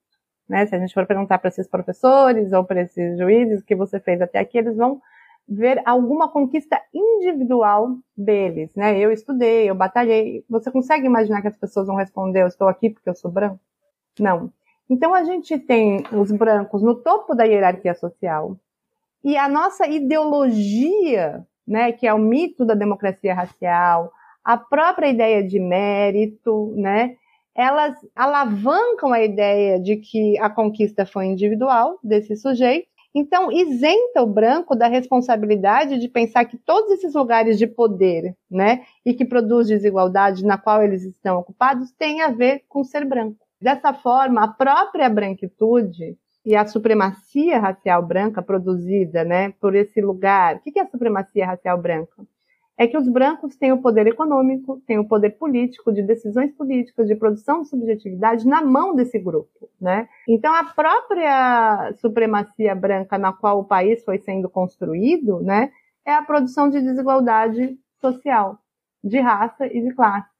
Né? 0.48 0.66
Se 0.66 0.74
a 0.74 0.78
gente 0.78 0.92
for 0.92 1.06
perguntar 1.06 1.38
para 1.38 1.48
esses 1.48 1.66
professores 1.66 2.52
ou 2.52 2.64
para 2.64 2.82
esses 2.82 3.18
juízes 3.18 3.62
que 3.62 3.74
você 3.74 3.98
fez 3.98 4.20
até 4.20 4.38
aqui, 4.38 4.58
eles 4.58 4.76
vão 4.76 5.00
ver 5.48 5.82
alguma 5.84 6.28
conquista 6.28 6.80
individual 6.94 7.96
deles, 8.16 8.74
né? 8.76 8.98
Eu 8.98 9.10
estudei, 9.10 9.68
eu 9.68 9.74
batalhei. 9.74 10.44
Você 10.48 10.70
consegue 10.70 11.06
imaginar 11.06 11.42
que 11.42 11.48
as 11.48 11.56
pessoas 11.56 11.86
vão 11.86 11.96
responder, 11.96 12.42
eu 12.42 12.46
estou 12.46 12.68
aqui 12.68 12.90
porque 12.90 13.08
eu 13.08 13.14
sou 13.14 13.30
branco? 13.30 13.58
Não. 14.20 14.52
Então 14.88 15.14
a 15.14 15.24
gente 15.24 15.58
tem 15.58 16.04
os 16.12 16.30
brancos 16.30 16.82
no 16.82 16.94
topo 16.94 17.34
da 17.34 17.44
hierarquia 17.44 17.94
social 17.94 18.56
e 19.24 19.36
a 19.36 19.48
nossa 19.48 19.86
ideologia, 19.86 21.46
né, 21.66 21.92
que 21.92 22.06
é 22.06 22.12
o 22.12 22.18
mito 22.18 22.64
da 22.64 22.74
democracia 22.74 23.34
racial, 23.34 24.12
a 24.44 24.56
própria 24.56 25.08
ideia 25.08 25.42
de 25.46 25.58
mérito, 25.58 26.72
né? 26.76 27.16
Elas 27.54 27.94
alavancam 28.16 29.12
a 29.12 29.22
ideia 29.22 29.78
de 29.78 29.96
que 29.96 30.38
a 30.38 30.48
conquista 30.48 31.04
foi 31.04 31.26
individual 31.26 31.98
desse 32.02 32.34
sujeito. 32.36 32.88
Então, 33.14 33.52
isenta 33.52 34.22
o 34.22 34.26
branco 34.26 34.74
da 34.74 34.86
responsabilidade 34.86 35.98
de 35.98 36.08
pensar 36.08 36.46
que 36.46 36.56
todos 36.56 36.92
esses 36.92 37.14
lugares 37.14 37.58
de 37.58 37.66
poder, 37.66 38.34
né, 38.50 38.84
e 39.04 39.12
que 39.12 39.24
produz 39.24 39.68
desigualdade 39.68 40.44
na 40.44 40.56
qual 40.56 40.82
eles 40.82 41.04
estão 41.04 41.38
ocupados, 41.38 41.92
têm 41.92 42.22
a 42.22 42.28
ver 42.28 42.64
com 42.68 42.82
ser 42.82 43.04
branco. 43.04 43.36
Dessa 43.60 43.92
forma, 43.92 44.42
a 44.42 44.48
própria 44.48 45.10
branquitude 45.10 46.16
e 46.44 46.56
a 46.56 46.66
supremacia 46.66 47.58
racial 47.58 48.02
branca 48.02 48.40
produzida, 48.42 49.24
né, 49.24 49.52
por 49.60 49.74
esse 49.74 50.00
lugar. 50.00 50.56
O 50.56 50.60
que 50.60 50.78
é 50.78 50.82
a 50.82 50.88
supremacia 50.88 51.46
racial 51.46 51.76
branca? 51.76 52.26
É 52.78 52.86
que 52.86 52.96
os 52.96 53.06
brancos 53.08 53.56
têm 53.56 53.72
o 53.72 53.82
poder 53.82 54.06
econômico, 54.06 54.80
têm 54.86 54.98
o 54.98 55.06
poder 55.06 55.30
político, 55.30 55.92
de 55.92 56.02
decisões 56.02 56.52
políticas, 56.52 57.06
de 57.06 57.14
produção 57.14 57.62
de 57.62 57.68
subjetividade 57.68 58.46
na 58.46 58.62
mão 58.62 58.94
desse 58.94 59.18
grupo, 59.18 59.68
né? 59.80 60.08
Então, 60.26 60.54
a 60.54 60.64
própria 60.64 61.92
supremacia 62.00 62.74
branca 62.74 63.18
na 63.18 63.32
qual 63.32 63.60
o 63.60 63.64
país 63.64 64.02
foi 64.04 64.18
sendo 64.18 64.48
construído, 64.48 65.40
né, 65.40 65.70
é 66.04 66.14
a 66.14 66.22
produção 66.22 66.68
de 66.68 66.80
desigualdade 66.80 67.78
social, 68.00 68.58
de 69.04 69.20
raça 69.20 69.66
e 69.66 69.80
de 69.80 69.94
classe. 69.94 70.31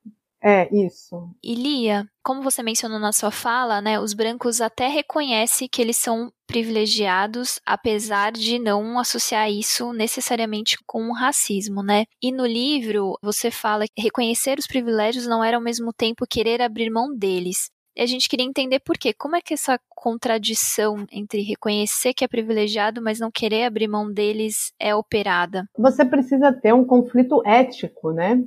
É, 0.43 0.69
isso. 0.75 1.31
E 1.41 1.55
Lia, 1.55 2.05
como 2.21 2.43
você 2.43 2.65
mencionou 2.65 2.99
na 2.99 3.13
sua 3.13 3.31
fala, 3.31 3.81
né, 3.81 4.01
os 4.01 4.13
brancos 4.13 4.61
até 4.61 4.89
reconhecem 4.89 5.69
que 5.71 5.81
eles 5.81 5.97
são 5.97 6.33
privilegiados, 6.49 7.61
apesar 7.65 8.33
de 8.33 8.59
não 8.59 8.99
associar 8.99 9.49
isso 9.49 9.93
necessariamente 9.93 10.77
com 10.85 11.09
o 11.09 11.15
racismo, 11.15 11.81
né? 11.83 12.07
E 12.21 12.33
no 12.33 12.45
livro 12.45 13.17
você 13.23 13.53
fala 13.53 13.85
que 13.87 14.03
reconhecer 14.03 14.59
os 14.59 14.67
privilégios 14.67 15.29
não 15.29 15.45
era 15.45 15.57
ao 15.57 15.63
mesmo 15.63 15.93
tempo 15.93 16.27
querer 16.29 16.61
abrir 16.61 16.91
mão 16.91 17.17
deles. 17.17 17.71
E 17.95 18.03
a 18.03 18.07
gente 18.07 18.29
queria 18.29 18.47
entender 18.47 18.81
por 18.81 18.97
quê. 18.99 19.13
Como 19.13 19.37
é 19.37 19.41
que 19.41 19.55
essa 19.55 19.79
contradição 19.91 21.07
entre 21.13 21.43
reconhecer 21.43 22.15
que 22.15 22.25
é 22.25 22.29
privilegiado, 22.29 23.03
mas 23.03 23.21
não 23.21 23.31
querer 23.31 23.65
abrir 23.65 23.87
mão 23.87 24.11
deles 24.11 24.73
é 24.81 24.95
operada? 24.95 25.67
Você 25.79 26.05
precisa 26.05 26.53
ter 26.53 26.73
um 26.73 26.85
conflito 26.85 27.43
ético, 27.47 28.13
né? 28.13 28.43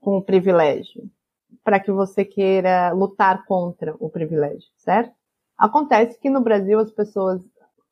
Com 0.00 0.18
o 0.18 0.22
privilégio 0.22 1.08
para 1.64 1.80
que 1.80 1.90
você 1.90 2.24
queira 2.24 2.92
lutar 2.92 3.44
contra 3.46 3.94
o 3.98 4.08
privilégio, 4.08 4.68
certo? 4.76 5.12
Acontece 5.56 6.18
que 6.18 6.30
no 6.30 6.40
Brasil 6.40 6.78
as 6.78 6.90
pessoas 6.90 7.40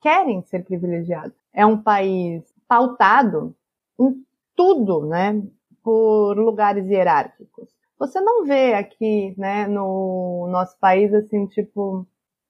querem 0.00 0.42
ser 0.42 0.64
privilegiadas. 0.64 1.34
É 1.52 1.66
um 1.66 1.82
país 1.82 2.42
pautado 2.68 3.54
em 3.98 4.24
tudo, 4.54 5.06
né, 5.06 5.42
por 5.82 6.34
lugares 6.38 6.88
hierárquicos. 6.88 7.68
Você 7.98 8.20
não 8.20 8.44
vê 8.44 8.74
aqui, 8.74 9.34
né, 9.38 9.66
no 9.66 10.48
nosso 10.50 10.78
país, 10.78 11.12
assim, 11.14 11.46
tipo, 11.46 12.06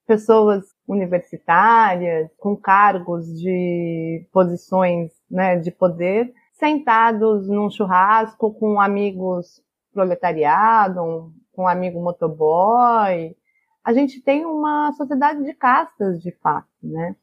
pessoas 0.06 0.64
universitárias, 0.86 2.30
com 2.38 2.56
cargos 2.56 3.26
de 3.40 4.26
posições, 4.32 5.12
né, 5.30 5.56
de 5.56 5.70
poder, 5.70 6.32
sentados 6.52 7.48
num 7.48 7.70
churrasco 7.70 8.52
com 8.54 8.80
amigos 8.80 9.62
proletariado, 9.96 11.32
com 11.54 11.62
um 11.62 11.68
amigo 11.68 12.00
motoboy. 12.00 13.34
A 13.82 13.92
gente 13.94 14.20
tem 14.20 14.44
uma 14.44 14.92
sociedade 14.92 15.42
de 15.42 15.54
castas, 15.54 16.20
de 16.22 16.30
fato, 16.30 16.68
né? 16.82 17.16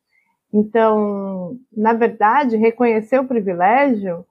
Então, 0.52 1.58
na 1.72 1.94
verdade, 1.94 2.58
reconhecer 2.58 3.20
o 3.20 3.28
privilégio 3.28 4.26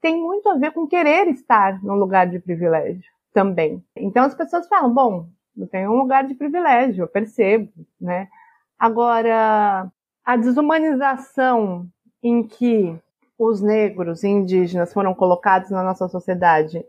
tem 0.00 0.20
muito 0.20 0.48
a 0.48 0.54
ver 0.54 0.72
com 0.72 0.86
querer 0.86 1.26
estar 1.28 1.82
no 1.82 1.94
lugar 1.94 2.28
de 2.28 2.38
privilégio 2.38 3.10
também. 3.32 3.82
Então 3.96 4.24
as 4.24 4.34
pessoas 4.34 4.68
falam, 4.68 4.92
bom, 4.92 5.26
eu 5.56 5.66
tenho 5.66 5.90
um 5.90 5.96
lugar 5.96 6.24
de 6.24 6.34
privilégio, 6.34 7.02
eu 7.02 7.08
percebo, 7.08 7.72
né? 8.00 8.28
Agora, 8.78 9.90
a 10.24 10.36
desumanização 10.36 11.86
em 12.22 12.44
que 12.44 12.96
os 13.36 13.60
negros 13.60 14.22
e 14.22 14.28
indígenas 14.28 14.92
foram 14.92 15.14
colocados 15.14 15.70
na 15.70 15.82
nossa 15.82 16.08
sociedade 16.08 16.84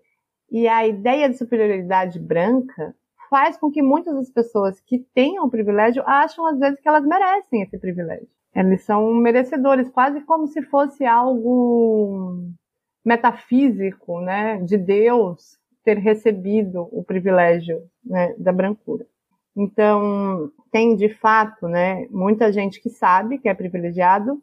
e 0.52 0.68
a 0.68 0.88
ideia 0.88 1.30
de 1.30 1.38
superioridade 1.38 2.20
branca 2.20 2.96
faz 3.30 3.58
com 3.58 3.72
que 3.72 3.82
muitas 3.82 4.16
das 4.16 4.30
pessoas 4.30 4.80
que 4.82 5.00
tenham 5.14 5.46
o 5.46 5.50
privilégio 5.50 6.04
acham 6.06 6.46
às 6.48 6.58
vezes 6.58 6.80
que 6.80 6.90
elas 6.90 7.06
merecem 7.06 7.62
esse 7.62 7.78
privilégio. 7.78 8.28
Eles 8.56 8.84
são 8.84 9.14
merecedores, 9.14 9.90
quase 9.90 10.22
como 10.22 10.48
se 10.48 10.62
fosse 10.64 11.06
algo 11.06 12.50
metafísico, 13.06 14.20
né, 14.22 14.58
de 14.64 14.78
Deus 14.78 15.58
ter 15.84 15.98
recebido 15.98 16.88
o 16.92 17.04
privilégio 17.04 17.84
né, 18.04 18.34
da 18.38 18.52
brancura. 18.52 19.06
Então, 19.56 20.52
tem 20.72 20.96
de 20.96 21.10
fato, 21.10 21.68
né, 21.68 22.08
muita 22.10 22.52
gente 22.52 22.82
que 22.82 22.90
sabe 22.90 23.38
que 23.38 23.50
é 23.50 23.54
privilegiado. 23.54 24.42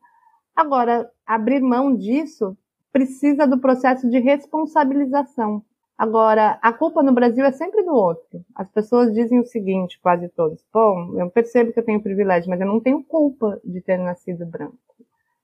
Agora, 0.55 1.11
abrir 1.27 1.61
mão 1.61 1.95
disso 1.95 2.57
precisa 2.93 3.47
do 3.47 3.59
processo 3.59 4.09
de 4.09 4.19
responsabilização. 4.19 5.63
Agora, 5.99 6.59
a 6.63 6.73
culpa 6.73 7.03
no 7.03 7.13
Brasil 7.13 7.45
é 7.45 7.53
sempre 7.53 7.83
do 7.83 7.95
outro. 7.95 8.45
As 8.55 8.69
pessoas 8.71 9.15
dizem 9.15 9.41
o 9.41 9.47
seguinte, 9.47 9.99
quase 10.01 10.29
todos: 10.29 10.65
bom, 10.73 11.19
eu 11.19 11.31
percebo 11.31 11.73
que 11.73 11.79
eu 11.81 11.85
tenho 11.85 12.03
privilégio, 12.03 12.51
mas 12.51 12.61
eu 12.61 12.67
não 12.67 12.81
tenho 12.81 13.03
culpa 13.03 13.59
de 13.65 13.81
ter 13.81 13.97
nascido 13.99 14.45
branco. 14.47 14.77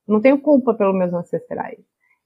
Não 0.06 0.20
tenho 0.20 0.38
culpa 0.40 0.74
pelos 0.74 0.94
meus 0.94 1.12
ancestrais. 1.14 1.78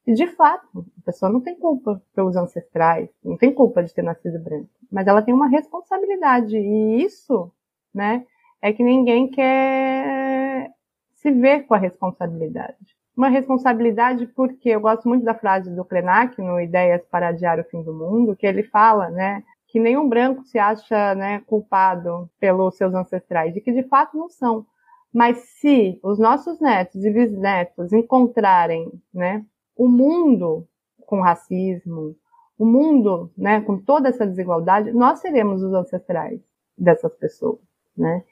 E 0.06 0.14
de 0.14 0.26
fato, 0.28 0.86
a 0.98 1.04
pessoa 1.04 1.30
não 1.30 1.40
tem 1.40 1.56
culpa 1.56 2.00
pelos 2.14 2.36
ancestrais, 2.36 3.10
não 3.24 3.36
tem 3.36 3.52
culpa 3.52 3.82
de 3.82 3.92
ter 3.92 4.02
nascido 4.02 4.38
branco, 4.38 4.70
mas 4.90 5.06
ela 5.06 5.20
tem 5.20 5.34
uma 5.34 5.48
responsabilidade 5.48 6.56
e 6.56 7.02
isso, 7.02 7.50
né, 7.92 8.24
é 8.62 8.72
que 8.72 8.84
ninguém 8.84 9.28
quer 9.28 10.70
se 11.14 11.30
ver 11.32 11.66
com 11.66 11.74
a 11.74 11.78
responsabilidade. 11.78 12.96
Uma 13.16 13.28
responsabilidade 13.28 14.26
porque 14.26 14.68
eu 14.68 14.80
gosto 14.80 15.08
muito 15.08 15.24
da 15.24 15.34
frase 15.34 15.74
do 15.74 15.84
Krenak 15.84 16.40
no 16.40 16.60
Ideias 16.60 17.02
para 17.10 17.28
Adiar 17.28 17.58
o 17.58 17.64
Fim 17.64 17.82
do 17.82 17.94
Mundo, 17.94 18.36
que 18.36 18.46
ele 18.46 18.62
fala, 18.62 19.08
né, 19.08 19.42
que 19.68 19.80
nenhum 19.80 20.06
branco 20.06 20.44
se 20.44 20.58
acha, 20.58 21.14
né, 21.14 21.40
culpado 21.46 22.28
pelos 22.38 22.76
seus 22.76 22.94
ancestrais 22.94 23.56
e 23.56 23.60
que 23.60 23.72
de 23.72 23.82
fato 23.84 24.16
não 24.18 24.28
são. 24.28 24.66
Mas 25.12 25.38
se 25.38 25.98
os 26.02 26.18
nossos 26.18 26.60
netos 26.60 27.02
e 27.04 27.10
bisnetos 27.10 27.90
encontrarem, 27.92 28.92
né, 29.14 29.42
o 29.74 29.88
mundo 29.88 30.68
com 31.06 31.22
racismo, 31.22 32.14
o 32.58 32.66
mundo, 32.66 33.30
né, 33.36 33.62
com 33.62 33.78
toda 33.78 34.10
essa 34.10 34.26
desigualdade, 34.26 34.92
nós 34.92 35.20
seremos 35.20 35.62
os 35.62 35.72
ancestrais 35.72 36.40
dessas 36.76 37.14
pessoas, 37.16 37.60
né? 37.96 38.22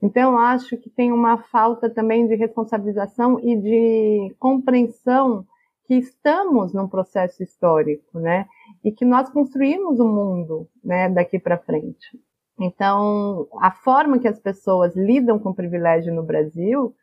Então, 0.00 0.38
acho 0.38 0.76
que 0.76 0.88
tem 0.88 1.12
uma 1.12 1.38
falta 1.38 1.90
também 1.90 2.26
de 2.28 2.36
responsabilização 2.36 3.40
e 3.40 3.56
de 3.56 4.34
compreensão 4.38 5.44
que 5.84 5.94
estamos 5.94 6.72
num 6.72 6.86
processo 6.86 7.42
histórico, 7.42 8.20
né? 8.20 8.46
E 8.84 8.92
que 8.92 9.04
nós 9.04 9.28
construímos 9.30 9.98
o 9.98 10.06
mundo, 10.06 10.68
né, 10.84 11.08
daqui 11.08 11.38
para 11.38 11.58
frente. 11.58 12.20
Então, 12.60 13.48
a 13.60 13.70
forma 13.70 14.18
que 14.18 14.28
as 14.28 14.38
pessoas 14.38 14.94
lidam 14.94 15.38
com 15.38 15.50
o 15.50 15.54
privilégio 15.54 16.14
no 16.14 16.22
Brasil 16.22 16.94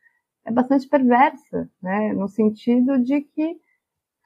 é 0.46 0.52
bastante 0.52 0.88
perversa, 0.88 1.70
né? 1.82 2.14
No 2.14 2.28
sentido 2.28 3.00
de 3.00 3.22
que 3.22 3.58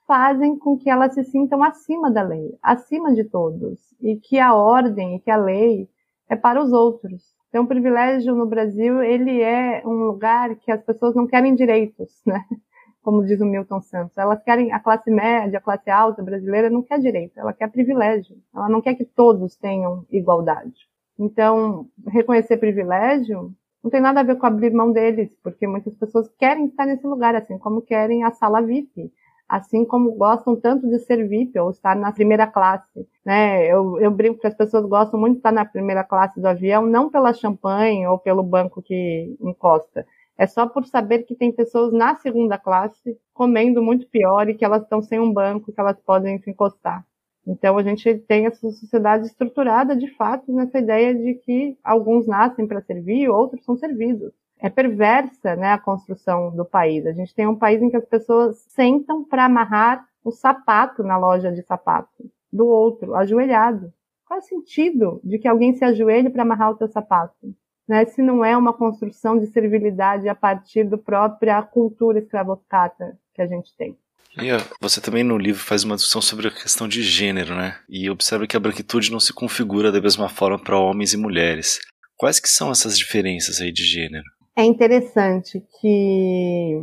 fazem 0.06 0.58
com 0.58 0.78
que 0.78 0.90
elas 0.90 1.14
se 1.14 1.24
sintam 1.24 1.64
acima 1.64 2.12
da 2.12 2.22
lei, 2.22 2.58
acima 2.62 3.14
de 3.14 3.24
todos, 3.24 3.80
e 4.02 4.18
que 4.18 4.40
a 4.40 4.54
ordem 4.54 5.16
e 5.16 5.20
que 5.20 5.32
a 5.32 5.38
lei 5.38 5.88
é 6.28 6.36
para 6.36 6.62
os 6.62 6.72
outros. 6.72 7.39
Então, 7.50 7.64
o 7.64 7.68
privilégio 7.68 8.36
no 8.36 8.46
Brasil, 8.46 9.02
ele 9.02 9.42
é 9.42 9.82
um 9.86 10.06
lugar 10.06 10.56
que 10.56 10.72
as 10.72 10.84
pessoas 10.84 11.16
não 11.16 11.26
querem 11.26 11.56
direitos, 11.56 12.22
né? 12.26 12.46
Como 13.02 13.26
diz 13.26 13.42
o 13.42 13.46
Milton 13.46 13.82
Santos. 13.82 14.18
Elas 14.18 14.44
querem, 14.44 14.72
a 14.72 14.80
classe 14.80 15.10
média, 15.10 15.58
a 15.58 15.62
classe 15.62 15.90
alta 15.90 16.22
brasileira 16.22 16.70
não 16.70 16.84
quer 16.84 17.00
direito, 17.00 17.40
ela 17.40 17.54
quer 17.54 17.72
privilégio. 17.72 18.38
Ela 18.54 18.70
não 18.70 18.82
quer 18.82 18.94
que 18.94 19.06
todos 19.06 19.56
tenham 19.56 20.06
igualdade. 20.12 20.88
Então, 21.18 21.88
reconhecer 22.08 22.58
privilégio 22.58 23.52
não 23.84 23.90
tem 23.90 24.02
nada 24.02 24.20
a 24.20 24.24
ver 24.24 24.38
com 24.38 24.46
abrir 24.46 24.72
mão 24.72 24.92
deles, 24.92 25.36
porque 25.42 25.66
muitas 25.66 25.96
pessoas 25.96 26.30
querem 26.38 26.68
estar 26.68 26.86
nesse 26.86 27.08
lugar, 27.08 27.34
assim 27.36 27.58
como 27.58 27.82
querem 27.82 28.24
a 28.24 28.32
sala 28.32 28.62
VIP, 28.62 29.12
assim 29.50 29.84
como 29.84 30.12
gostam 30.12 30.56
tanto 30.56 30.88
de 30.88 31.00
ser 31.00 31.28
VIP 31.28 31.58
ou 31.60 31.72
estar 31.72 31.96
na 31.96 32.12
primeira 32.12 32.46
classe. 32.46 33.08
Né? 33.26 33.66
Eu, 33.66 34.00
eu 34.00 34.12
brinco 34.12 34.40
que 34.40 34.48
as 34.48 34.54
pessoas 34.54 34.86
gostam 34.86 35.20
muito 35.20 35.34
de 35.34 35.40
estar 35.40 35.52
na 35.52 35.66
primeira 35.66 36.04
classe 36.04 36.40
do 36.40 36.48
avião, 36.48 36.86
não 36.86 37.10
pela 37.10 37.34
champanhe 37.34 38.06
ou 38.06 38.20
pelo 38.20 38.44
banco 38.44 38.82
que 38.82 39.36
encosta. 39.42 40.06
É 40.38 40.46
só 40.46 40.68
por 40.68 40.86
saber 40.86 41.24
que 41.24 41.36
tem 41.36 41.52
pessoas 41.52 41.92
na 41.92 42.16
segunda 42.16 42.58
classe 42.58 43.18
comendo 43.34 43.82
muito 43.82 44.08
pior 44.08 44.48
e 44.48 44.54
que 44.54 44.64
elas 44.64 44.84
estão 44.84 45.02
sem 45.02 45.20
um 45.20 45.34
banco 45.34 45.74
que 45.74 45.82
elas 45.82 46.00
podem 46.00 46.40
se 46.40 46.52
encostar. 46.52 47.04
Então 47.48 47.78
a 47.78 47.84
gente 47.84 48.20
tem 48.20 48.46
essa 48.46 48.72
sociedade 48.72 49.26
estruturada 49.26 49.96
de 49.96 50.08
fato 50.16 50.54
nessa 50.54 50.78
ideia 50.78 51.16
de 51.16 51.34
que 51.34 51.78
alguns 51.84 52.28
nascem 52.28 52.68
para 52.68 52.82
servir, 52.82 53.28
outros 53.30 53.66
são 53.66 53.76
servidos 53.76 54.32
é 54.60 54.70
perversa 54.70 55.56
né, 55.56 55.72
a 55.72 55.78
construção 55.78 56.56
do 56.56 56.66
país. 56.66 57.06
A 57.06 57.14
gente 57.14 57.34
tem 57.34 57.48
um 57.48 57.56
país 57.56 57.82
em 57.82 57.90
que 57.90 57.98
as 57.98 58.06
pessoas 58.06 58.58
sentam 58.68 59.24
para 59.24 59.46
amarrar 59.46 60.06
o 60.24 60.32
sapato 60.32 61.02
na 61.02 61.18
loja 61.18 61.52
de 61.52 61.62
sapato 61.64 62.30
do 62.52 62.68
outro, 62.68 63.16
ajoelhado. 63.16 63.94
Qual 64.26 64.40
é 64.40 64.44
o 64.44 64.46
sentido 64.46 65.22
de 65.24 65.40
que 65.40 65.48
alguém 65.48 65.74
se 65.74 65.84
ajoelhe 65.84 66.30
para 66.30 66.44
amarrar 66.44 66.72
o 66.72 66.76
teu 66.76 66.88
sapato? 66.88 67.56
Né, 67.88 68.06
se 68.06 68.22
não 68.22 68.46
é 68.46 68.56
uma 68.56 68.72
construção 68.72 69.40
de 69.40 69.48
servilidade 69.48 70.30
a 70.30 70.36
partir 70.36 70.84
da 70.84 70.96
própria 70.96 71.60
cultura 71.64 72.20
escravocrata 72.20 73.18
que 73.34 73.42
a 73.42 73.48
gente 73.48 73.76
tem. 73.76 73.98
E 74.38 74.50
você 74.80 75.02
também 75.02 75.24
no 75.24 75.40
livro 75.40 75.60
faz 75.60 75.84
uma 75.84 75.96
discussão 75.96 76.22
sobre 76.22 76.50
a 76.50 76.52
questão 76.52 76.88
de 76.88 77.02
gênero, 77.02 77.56
né? 77.56 77.80
E 77.90 78.08
observa 78.08 78.46
que 78.46 78.56
a 78.56 78.60
branquitude 78.60 79.12
não 79.12 79.20
se 79.20 79.34
configura 79.34 79.92
da 79.92 80.00
mesma 80.00 80.30
forma 80.30 80.60
para 80.60 80.78
homens 80.78 81.14
e 81.14 81.18
mulheres. 81.18 81.80
Quais 82.16 82.40
que 82.40 82.48
são 82.48 82.70
essas 82.70 82.96
diferenças 82.96 83.60
aí 83.60 83.72
de 83.72 83.84
gênero? 83.84 84.26
É 84.56 84.64
interessante 84.64 85.64
que 85.80 86.82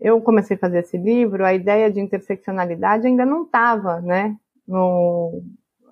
eu 0.00 0.20
comecei 0.22 0.56
a 0.56 0.60
fazer 0.60 0.78
esse 0.80 0.96
livro, 0.96 1.44
a 1.44 1.52
ideia 1.52 1.90
de 1.90 2.00
interseccionalidade 2.00 3.06
ainda 3.06 3.26
não 3.26 3.44
estava, 3.44 4.00
né? 4.00 4.36
No, 4.66 5.42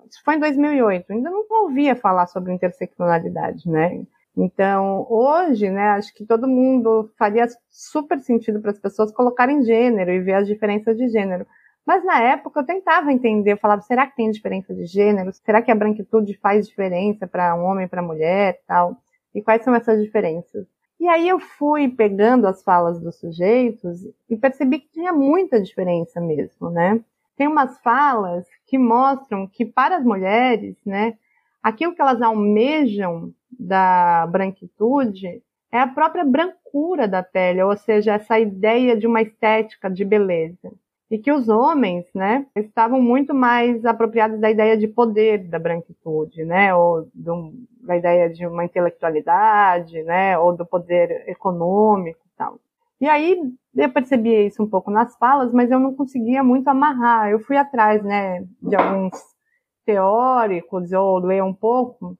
isso 0.09 0.21
foi 0.25 0.35
em 0.35 0.39
2008, 0.39 1.13
ainda 1.13 1.29
não 1.29 1.45
ouvia 1.49 1.95
falar 1.95 2.25
sobre 2.27 2.53
interseccionalidade, 2.53 3.69
né? 3.69 4.03
Então, 4.35 5.05
hoje, 5.09 5.69
né, 5.69 5.89
acho 5.89 6.13
que 6.13 6.25
todo 6.25 6.47
mundo 6.47 7.11
faria 7.17 7.45
super 7.69 8.19
sentido 8.19 8.61
para 8.61 8.71
as 8.71 8.79
pessoas 8.79 9.11
colocarem 9.11 9.63
gênero 9.63 10.11
e 10.11 10.19
ver 10.21 10.33
as 10.35 10.47
diferenças 10.47 10.97
de 10.97 11.09
gênero. 11.09 11.45
Mas 11.85 12.03
na 12.05 12.21
época 12.21 12.59
eu 12.61 12.65
tentava 12.65 13.11
entender, 13.11 13.53
eu 13.53 13.57
falava, 13.57 13.81
será 13.81 14.07
que 14.07 14.15
tem 14.15 14.31
diferença 14.31 14.73
de 14.73 14.85
gênero? 14.85 15.31
Será 15.33 15.61
que 15.61 15.71
a 15.71 15.75
branquitude 15.75 16.37
faz 16.37 16.67
diferença 16.67 17.27
para 17.27 17.55
um 17.55 17.65
homem, 17.65 17.87
para 17.87 18.01
mulher, 18.01 18.59
tal? 18.67 18.97
E 19.35 19.41
quais 19.41 19.63
são 19.63 19.75
essas 19.75 20.01
diferenças? 20.01 20.65
E 20.99 21.07
aí 21.07 21.29
eu 21.29 21.39
fui 21.39 21.87
pegando 21.87 22.45
as 22.45 22.61
falas 22.61 22.99
dos 22.99 23.15
sujeitos 23.15 24.05
e 24.29 24.35
percebi 24.35 24.79
que 24.79 24.89
tinha 24.89 25.13
muita 25.13 25.61
diferença 25.61 26.19
mesmo, 26.19 26.69
né? 26.69 26.99
Tem 27.37 27.47
umas 27.47 27.79
falas 27.79 28.45
que 28.67 28.77
mostram 28.77 29.47
que 29.47 29.65
para 29.65 29.95
as 29.95 30.03
mulheres, 30.03 30.75
né, 30.85 31.17
aquilo 31.63 31.95
que 31.95 32.01
elas 32.01 32.21
almejam 32.21 33.33
da 33.49 34.27
branquitude 34.27 35.41
é 35.71 35.79
a 35.79 35.87
própria 35.87 36.25
brancura 36.25 37.07
da 37.07 37.23
pele, 37.23 37.61
ou 37.63 37.77
seja, 37.77 38.15
essa 38.15 38.37
ideia 38.37 38.97
de 38.97 39.07
uma 39.07 39.21
estética 39.21 39.89
de 39.89 40.03
beleza. 40.03 40.71
E 41.09 41.17
que 41.17 41.31
os 41.31 41.47
homens, 41.47 42.05
né, 42.13 42.45
estavam 42.55 43.01
muito 43.01 43.33
mais 43.33 43.85
apropriados 43.85 44.39
da 44.39 44.51
ideia 44.51 44.77
de 44.77 44.87
poder 44.87 45.47
da 45.47 45.57
branquitude, 45.57 46.43
né, 46.43 46.73
ou 46.75 47.07
do, 47.13 47.53
da 47.89 47.97
ideia 47.97 48.29
de 48.29 48.45
uma 48.45 48.63
intelectualidade, 48.63 50.03
né, 50.03 50.37
ou 50.37 50.55
do 50.55 50.63
poder 50.63 51.27
econômico 51.27 52.19
e 52.23 52.37
tal. 52.37 52.59
E 53.01 53.09
aí 53.09 53.41
eu 53.75 53.91
percebia 53.91 54.45
isso 54.45 54.61
um 54.61 54.69
pouco 54.69 54.91
nas 54.91 55.17
falas, 55.17 55.51
mas 55.51 55.71
eu 55.71 55.79
não 55.79 55.95
conseguia 55.95 56.43
muito 56.43 56.67
amarrar. 56.67 57.31
Eu 57.31 57.39
fui 57.39 57.57
atrás, 57.57 58.03
né, 58.03 58.45
de 58.61 58.75
alguns 58.75 59.13
teóricos, 59.85 60.91
ou 60.91 61.17
ler 61.17 61.43
um 61.43 61.53
pouco, 61.53 62.15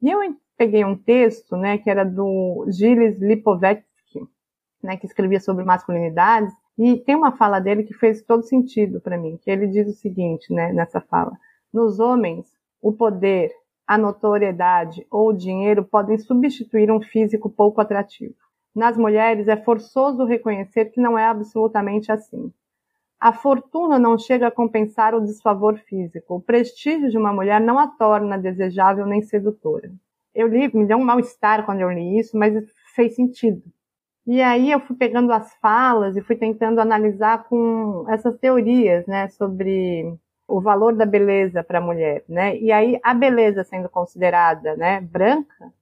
e 0.00 0.10
eu 0.10 0.20
peguei 0.56 0.82
um 0.82 0.96
texto, 0.96 1.56
né, 1.58 1.76
que 1.76 1.90
era 1.90 2.04
do 2.04 2.64
Gilles 2.70 3.20
Lipovetsky, 3.20 4.26
né, 4.82 4.96
que 4.96 5.04
escrevia 5.04 5.40
sobre 5.40 5.62
masculinidades, 5.62 6.54
e 6.78 6.96
tem 6.96 7.14
uma 7.14 7.32
fala 7.32 7.60
dele 7.60 7.82
que 7.82 7.92
fez 7.92 8.22
todo 8.22 8.44
sentido 8.44 8.98
para 8.98 9.18
mim, 9.18 9.38
que 9.42 9.50
ele 9.50 9.66
diz 9.66 9.86
o 9.88 9.92
seguinte, 9.92 10.50
né, 10.54 10.72
nessa 10.72 11.02
fala: 11.02 11.32
nos 11.70 12.00
homens, 12.00 12.46
o 12.80 12.92
poder, 12.94 13.52
a 13.92 13.98
notoriedade 13.98 15.06
ou 15.10 15.28
o 15.28 15.32
dinheiro 15.34 15.84
podem 15.84 16.16
substituir 16.16 16.90
um 16.90 16.98
físico 16.98 17.50
pouco 17.50 17.78
atrativo. 17.78 18.34
Nas 18.74 18.96
mulheres 18.96 19.48
é 19.48 19.56
forçoso 19.56 20.24
reconhecer 20.24 20.86
que 20.86 20.98
não 20.98 21.18
é 21.18 21.26
absolutamente 21.26 22.10
assim. 22.10 22.50
A 23.20 23.34
fortuna 23.34 23.98
não 23.98 24.16
chega 24.16 24.46
a 24.46 24.50
compensar 24.50 25.14
o 25.14 25.20
desfavor 25.20 25.78
físico. 25.80 26.36
O 26.36 26.40
prestígio 26.40 27.10
de 27.10 27.18
uma 27.18 27.34
mulher 27.34 27.60
não 27.60 27.78
a 27.78 27.86
torna 27.86 28.38
desejável 28.38 29.04
nem 29.04 29.20
sedutora. 29.20 29.92
Eu 30.34 30.48
li, 30.48 30.74
me 30.74 30.86
deu 30.86 30.96
um 30.96 31.04
mal-estar 31.04 31.66
quando 31.66 31.82
eu 31.82 31.90
li 31.90 32.18
isso, 32.18 32.34
mas 32.34 32.54
fez 32.94 33.14
sentido. 33.14 33.62
E 34.26 34.40
aí 34.40 34.72
eu 34.72 34.80
fui 34.80 34.96
pegando 34.96 35.30
as 35.34 35.52
falas 35.56 36.16
e 36.16 36.22
fui 36.22 36.36
tentando 36.36 36.80
analisar 36.80 37.44
com 37.44 38.06
essas 38.08 38.38
teorias, 38.38 39.06
né, 39.06 39.28
sobre 39.28 40.16
o 40.46 40.60
valor 40.60 40.94
da 40.94 41.06
beleza 41.06 41.62
para 41.62 41.78
a 41.78 41.82
mulher, 41.82 42.24
né? 42.28 42.56
E 42.58 42.70
aí 42.72 42.98
a 43.02 43.14
beleza 43.14 43.64
sendo 43.64 43.88
considerada, 43.88 44.76
né, 44.76 45.00
branca, 45.00 45.72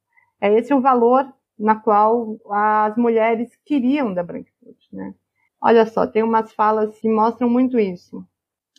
é 0.40 0.52
esse 0.54 0.72
o 0.72 0.80
valor 0.80 1.26
na 1.58 1.74
qual 1.76 2.36
as 2.50 2.96
mulheres 2.96 3.50
queriam 3.64 4.14
da 4.14 4.22
branquitude, 4.22 4.88
né? 4.92 5.14
Olha 5.60 5.84
só, 5.86 6.06
tem 6.06 6.22
umas 6.22 6.52
falas 6.52 6.98
que 6.98 7.08
mostram 7.08 7.48
muito 7.50 7.78
isso. 7.78 8.24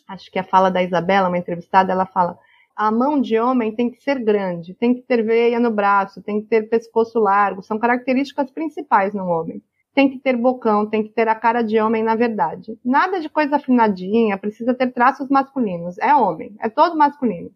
Acho 0.08 0.30
que 0.30 0.38
a 0.38 0.44
fala 0.44 0.70
da 0.70 0.82
Isabela, 0.82 1.28
uma 1.28 1.38
entrevistada, 1.38 1.92
ela 1.92 2.06
fala: 2.06 2.38
a 2.74 2.90
mão 2.90 3.20
de 3.20 3.38
homem 3.38 3.74
tem 3.74 3.90
que 3.90 4.02
ser 4.02 4.18
grande, 4.18 4.74
tem 4.74 4.94
que 4.94 5.02
ter 5.02 5.22
veia 5.22 5.60
no 5.60 5.70
braço, 5.70 6.22
tem 6.22 6.40
que 6.40 6.48
ter 6.48 6.68
pescoço 6.68 7.18
largo, 7.20 7.62
são 7.62 7.78
características 7.78 8.50
principais 8.50 9.14
no 9.14 9.26
homem. 9.26 9.62
Tem 9.94 10.08
que 10.10 10.18
ter 10.18 10.36
bocão, 10.36 10.88
tem 10.88 11.02
que 11.02 11.10
ter 11.10 11.28
a 11.28 11.34
cara 11.34 11.62
de 11.62 11.78
homem 11.80 12.02
na 12.02 12.14
verdade. 12.14 12.78
Nada 12.84 13.20
de 13.20 13.28
coisa 13.28 13.56
afinadinha, 13.56 14.38
precisa 14.38 14.74
ter 14.74 14.92
traços 14.92 15.28
masculinos. 15.28 15.98
É 15.98 16.14
homem, 16.14 16.56
é 16.60 16.68
todo 16.68 16.96
masculino. 16.96 17.50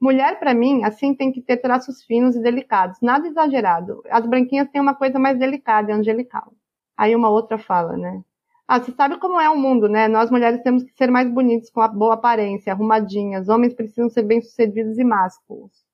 Mulher, 0.00 0.38
para 0.38 0.52
mim, 0.54 0.84
assim, 0.84 1.14
tem 1.14 1.32
que 1.32 1.40
ter 1.40 1.56
traços 1.58 2.02
finos 2.04 2.36
e 2.36 2.42
delicados, 2.42 3.00
nada 3.00 3.26
exagerado. 3.28 4.02
As 4.10 4.26
branquinhas 4.26 4.68
têm 4.70 4.80
uma 4.80 4.94
coisa 4.94 5.18
mais 5.18 5.38
delicada 5.38 5.90
e 5.90 5.94
angelical. 5.94 6.52
Aí 6.96 7.14
uma 7.16 7.30
outra 7.30 7.56
fala, 7.58 7.96
né? 7.96 8.22
Ah, 8.68 8.80
você 8.80 8.92
sabe 8.92 9.18
como 9.18 9.40
é 9.40 9.48
o 9.48 9.56
mundo, 9.56 9.88
né? 9.88 10.08
Nós 10.08 10.30
mulheres 10.30 10.60
temos 10.62 10.82
que 10.82 10.92
ser 10.94 11.10
mais 11.10 11.30
bonitos, 11.30 11.70
com 11.70 11.80
a 11.80 11.88
boa 11.88 12.14
aparência, 12.14 12.72
arrumadinhas. 12.72 13.48
Homens 13.48 13.74
precisam 13.74 14.08
ser 14.10 14.22
bem-sucedidos 14.24 14.98
e 14.98 15.04
másculos. 15.04 15.85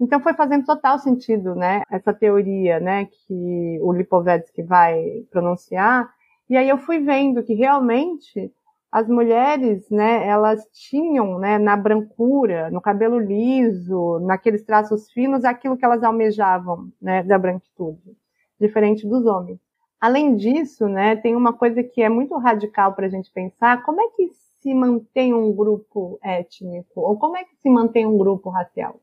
Então 0.00 0.18
foi 0.20 0.32
fazendo 0.34 0.64
total 0.64 0.98
sentido, 0.98 1.54
né? 1.54 1.82
Essa 1.90 2.14
teoria, 2.14 2.80
né? 2.80 3.04
Que 3.06 3.78
o 3.82 3.92
Lipovetsky 3.92 4.62
vai 4.62 5.24
pronunciar. 5.30 6.10
E 6.48 6.56
aí 6.56 6.68
eu 6.68 6.78
fui 6.78 6.98
vendo 7.00 7.42
que 7.42 7.54
realmente 7.54 8.50
as 8.90 9.06
mulheres, 9.08 9.88
né? 9.90 10.26
Elas 10.26 10.66
tinham, 10.72 11.38
né? 11.38 11.58
Na 11.58 11.76
brancura, 11.76 12.70
no 12.70 12.80
cabelo 12.80 13.18
liso, 13.18 14.18
naqueles 14.20 14.64
traços 14.64 15.10
finos, 15.12 15.44
aquilo 15.44 15.76
que 15.76 15.84
elas 15.84 16.02
almejavam, 16.02 16.88
né? 17.00 17.22
Da 17.22 17.38
branquitude, 17.38 18.16
diferente 18.58 19.06
dos 19.06 19.26
homens. 19.26 19.60
Além 20.00 20.34
disso, 20.34 20.88
né, 20.88 21.14
tem 21.16 21.36
uma 21.36 21.52
coisa 21.52 21.82
que 21.82 22.00
é 22.02 22.08
muito 22.08 22.34
radical 22.38 22.94
para 22.94 23.06
a 23.06 23.10
gente 23.10 23.30
pensar: 23.30 23.82
como 23.84 24.00
é 24.00 24.08
que 24.16 24.30
se 24.60 24.72
mantém 24.74 25.34
um 25.34 25.52
grupo 25.52 26.18
étnico? 26.22 27.00
Ou 27.02 27.18
como 27.18 27.36
é 27.36 27.44
que 27.44 27.54
se 27.56 27.68
mantém 27.68 28.06
um 28.06 28.16
grupo 28.16 28.48
racial? 28.48 28.98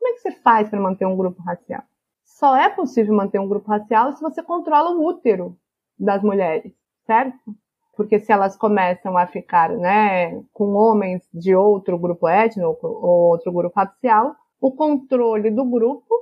Como 0.00 0.12
é 0.12 0.14
que 0.14 0.22
você 0.22 0.32
faz 0.32 0.70
para 0.70 0.80
manter 0.80 1.04
um 1.04 1.14
grupo 1.14 1.42
racial? 1.42 1.82
Só 2.24 2.56
é 2.56 2.70
possível 2.70 3.14
manter 3.14 3.38
um 3.38 3.46
grupo 3.46 3.68
racial 3.68 4.12
se 4.14 4.22
você 4.22 4.42
controla 4.42 4.96
o 4.96 5.06
útero 5.06 5.58
das 5.98 6.22
mulheres, 6.22 6.72
certo? 7.04 7.54
Porque 7.94 8.18
se 8.18 8.32
elas 8.32 8.56
começam 8.56 9.14
a 9.18 9.26
ficar 9.26 9.68
né, 9.68 10.42
com 10.54 10.72
homens 10.72 11.28
de 11.34 11.54
outro 11.54 11.98
grupo 11.98 12.26
étnico 12.26 12.86
ou 12.86 13.28
outro 13.28 13.52
grupo 13.52 13.78
racial, 13.78 14.34
o 14.58 14.72
controle 14.72 15.50
do 15.50 15.66
grupo, 15.66 16.14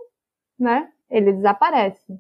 né, 0.59 0.91
ele 1.09 1.33
desaparece. 1.33 2.19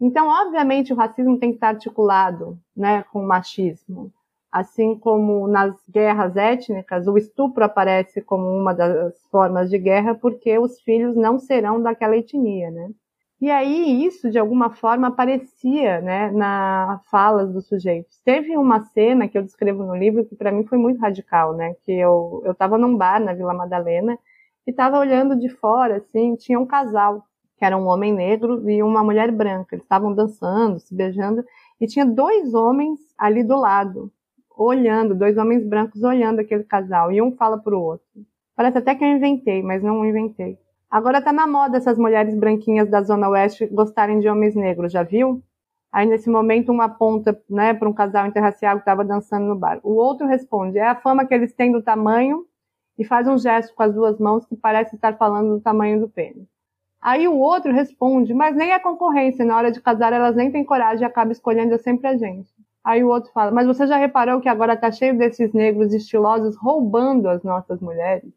Então, 0.00 0.28
obviamente, 0.28 0.92
o 0.92 0.96
racismo 0.96 1.40
tem 1.40 1.50
que 1.50 1.56
estar 1.56 1.70
articulado 1.70 2.56
né, 2.76 3.02
com 3.12 3.20
o 3.20 3.26
machismo. 3.26 4.12
Assim 4.52 4.98
como 4.98 5.46
nas 5.46 5.74
guerras 5.88 6.36
étnicas, 6.36 7.06
o 7.06 7.16
estupro 7.16 7.64
aparece 7.64 8.20
como 8.20 8.48
uma 8.48 8.74
das 8.74 9.14
formas 9.30 9.70
de 9.70 9.78
guerra 9.78 10.14
porque 10.14 10.58
os 10.58 10.80
filhos 10.80 11.14
não 11.16 11.38
serão 11.38 11.80
daquela 11.80 12.16
etnia, 12.16 12.70
né? 12.70 12.90
E 13.40 13.50
aí 13.50 14.04
isso, 14.04 14.30
de 14.30 14.38
alguma 14.38 14.70
forma, 14.70 15.08
aparecia 15.08 16.00
né, 16.02 16.30
na 16.30 17.00
falas 17.10 17.50
dos 17.50 17.66
sujeitos. 17.68 18.20
Teve 18.22 18.56
uma 18.56 18.84
cena 18.84 19.28
que 19.28 19.38
eu 19.38 19.42
descrevo 19.42 19.82
no 19.82 19.96
livro 19.96 20.26
que 20.26 20.36
para 20.36 20.52
mim 20.52 20.66
foi 20.66 20.76
muito 20.76 21.00
radical, 21.00 21.54
né? 21.54 21.74
Que 21.82 21.92
eu 21.92 22.42
estava 22.50 22.76
num 22.76 22.96
bar 22.96 23.18
na 23.18 23.32
Vila 23.32 23.54
Madalena 23.54 24.18
e 24.66 24.70
estava 24.70 24.98
olhando 24.98 25.36
de 25.38 25.48
fora, 25.48 25.96
assim, 25.96 26.36
tinha 26.36 26.60
um 26.60 26.66
casal 26.66 27.24
que 27.56 27.64
era 27.64 27.76
um 27.76 27.86
homem 27.86 28.12
negro 28.12 28.68
e 28.70 28.82
uma 28.82 29.02
mulher 29.04 29.30
branca. 29.32 29.74
Eles 29.74 29.84
estavam 29.84 30.14
dançando, 30.14 30.78
se 30.78 30.94
beijando, 30.94 31.44
e 31.80 31.86
tinha 31.86 32.04
dois 32.06 32.52
homens 32.54 32.98
ali 33.18 33.44
do 33.44 33.56
lado, 33.56 34.12
olhando, 34.64 35.14
dois 35.14 35.38
homens 35.38 35.64
brancos 35.64 36.02
olhando 36.02 36.40
aquele 36.40 36.64
casal, 36.64 37.10
e 37.10 37.22
um 37.22 37.32
fala 37.32 37.58
para 37.58 37.74
o 37.74 37.82
outro. 37.82 38.06
Parece 38.54 38.78
até 38.78 38.94
que 38.94 39.02
eu 39.02 39.08
inventei, 39.08 39.62
mas 39.62 39.82
não 39.82 40.04
inventei. 40.04 40.58
Agora 40.90 41.22
tá 41.22 41.32
na 41.32 41.46
moda 41.46 41.78
essas 41.78 41.96
mulheres 41.96 42.34
branquinhas 42.34 42.88
da 42.90 43.00
Zona 43.02 43.28
Oeste 43.30 43.66
gostarem 43.66 44.18
de 44.18 44.28
homens 44.28 44.54
negros, 44.54 44.92
já 44.92 45.02
viu? 45.02 45.42
Aí 45.90 46.06
nesse 46.06 46.28
momento 46.28 46.70
uma 46.70 46.84
aponta, 46.84 47.40
né, 47.48 47.72
para 47.72 47.88
um 47.88 47.92
casal 47.92 48.26
interracial 48.26 48.76
que 48.76 48.82
estava 48.82 49.04
dançando 49.04 49.46
no 49.46 49.56
bar. 49.56 49.80
O 49.82 49.94
outro 49.94 50.26
responde: 50.26 50.78
é 50.78 50.86
a 50.86 50.94
fama 50.94 51.24
que 51.24 51.32
eles 51.32 51.54
têm 51.54 51.72
do 51.72 51.82
tamanho 51.82 52.44
e 52.98 53.04
faz 53.04 53.26
um 53.26 53.38
gesto 53.38 53.74
com 53.74 53.82
as 53.82 53.94
duas 53.94 54.18
mãos 54.18 54.44
que 54.44 54.56
parece 54.56 54.94
estar 54.94 55.16
falando 55.16 55.54
do 55.56 55.60
tamanho 55.60 56.00
do 56.00 56.08
pênis. 56.08 56.46
Aí 57.00 57.26
o 57.26 57.38
outro 57.38 57.72
responde, 57.72 58.34
mas 58.34 58.54
nem 58.54 58.72
a 58.72 58.80
concorrência, 58.80 59.44
na 59.44 59.56
hora 59.56 59.72
de 59.72 59.80
casar 59.80 60.12
elas 60.12 60.36
nem 60.36 60.50
têm 60.52 60.64
coragem 60.64 61.02
e 61.02 61.06
acabam 61.06 61.32
escolhendo 61.32 61.78
sempre 61.78 62.08
a 62.08 62.16
gente. 62.16 62.52
Aí 62.84 63.04
o 63.04 63.08
outro 63.08 63.30
fala, 63.32 63.50
mas 63.50 63.66
você 63.66 63.86
já 63.86 63.96
reparou 63.96 64.40
que 64.40 64.48
agora 64.48 64.76
tá 64.76 64.90
cheio 64.90 65.16
desses 65.16 65.52
negros 65.52 65.92
estilosos 65.92 66.56
roubando 66.56 67.28
as 67.28 67.42
nossas 67.42 67.80
mulheres? 67.80 68.32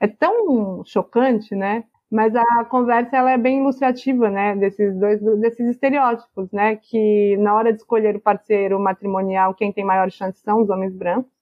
É 0.00 0.08
tão 0.08 0.84
chocante, 0.84 1.54
né? 1.54 1.84
Mas 2.10 2.34
a 2.36 2.64
conversa 2.66 3.16
ela 3.16 3.30
é 3.32 3.38
bem 3.38 3.60
ilustrativa, 3.60 4.28
né? 4.30 4.56
Desses 4.56 4.96
dois, 4.96 5.20
desses 5.40 5.68
estereótipos, 5.68 6.50
né? 6.52 6.76
Que 6.76 7.36
na 7.38 7.54
hora 7.54 7.72
de 7.72 7.78
escolher 7.78 8.16
o 8.16 8.20
parceiro 8.20 8.78
matrimonial, 8.80 9.54
quem 9.54 9.72
tem 9.72 9.84
maior 9.84 10.10
chance 10.10 10.40
são 10.40 10.62
os 10.62 10.70
homens 10.70 10.94
brancos, 10.94 11.32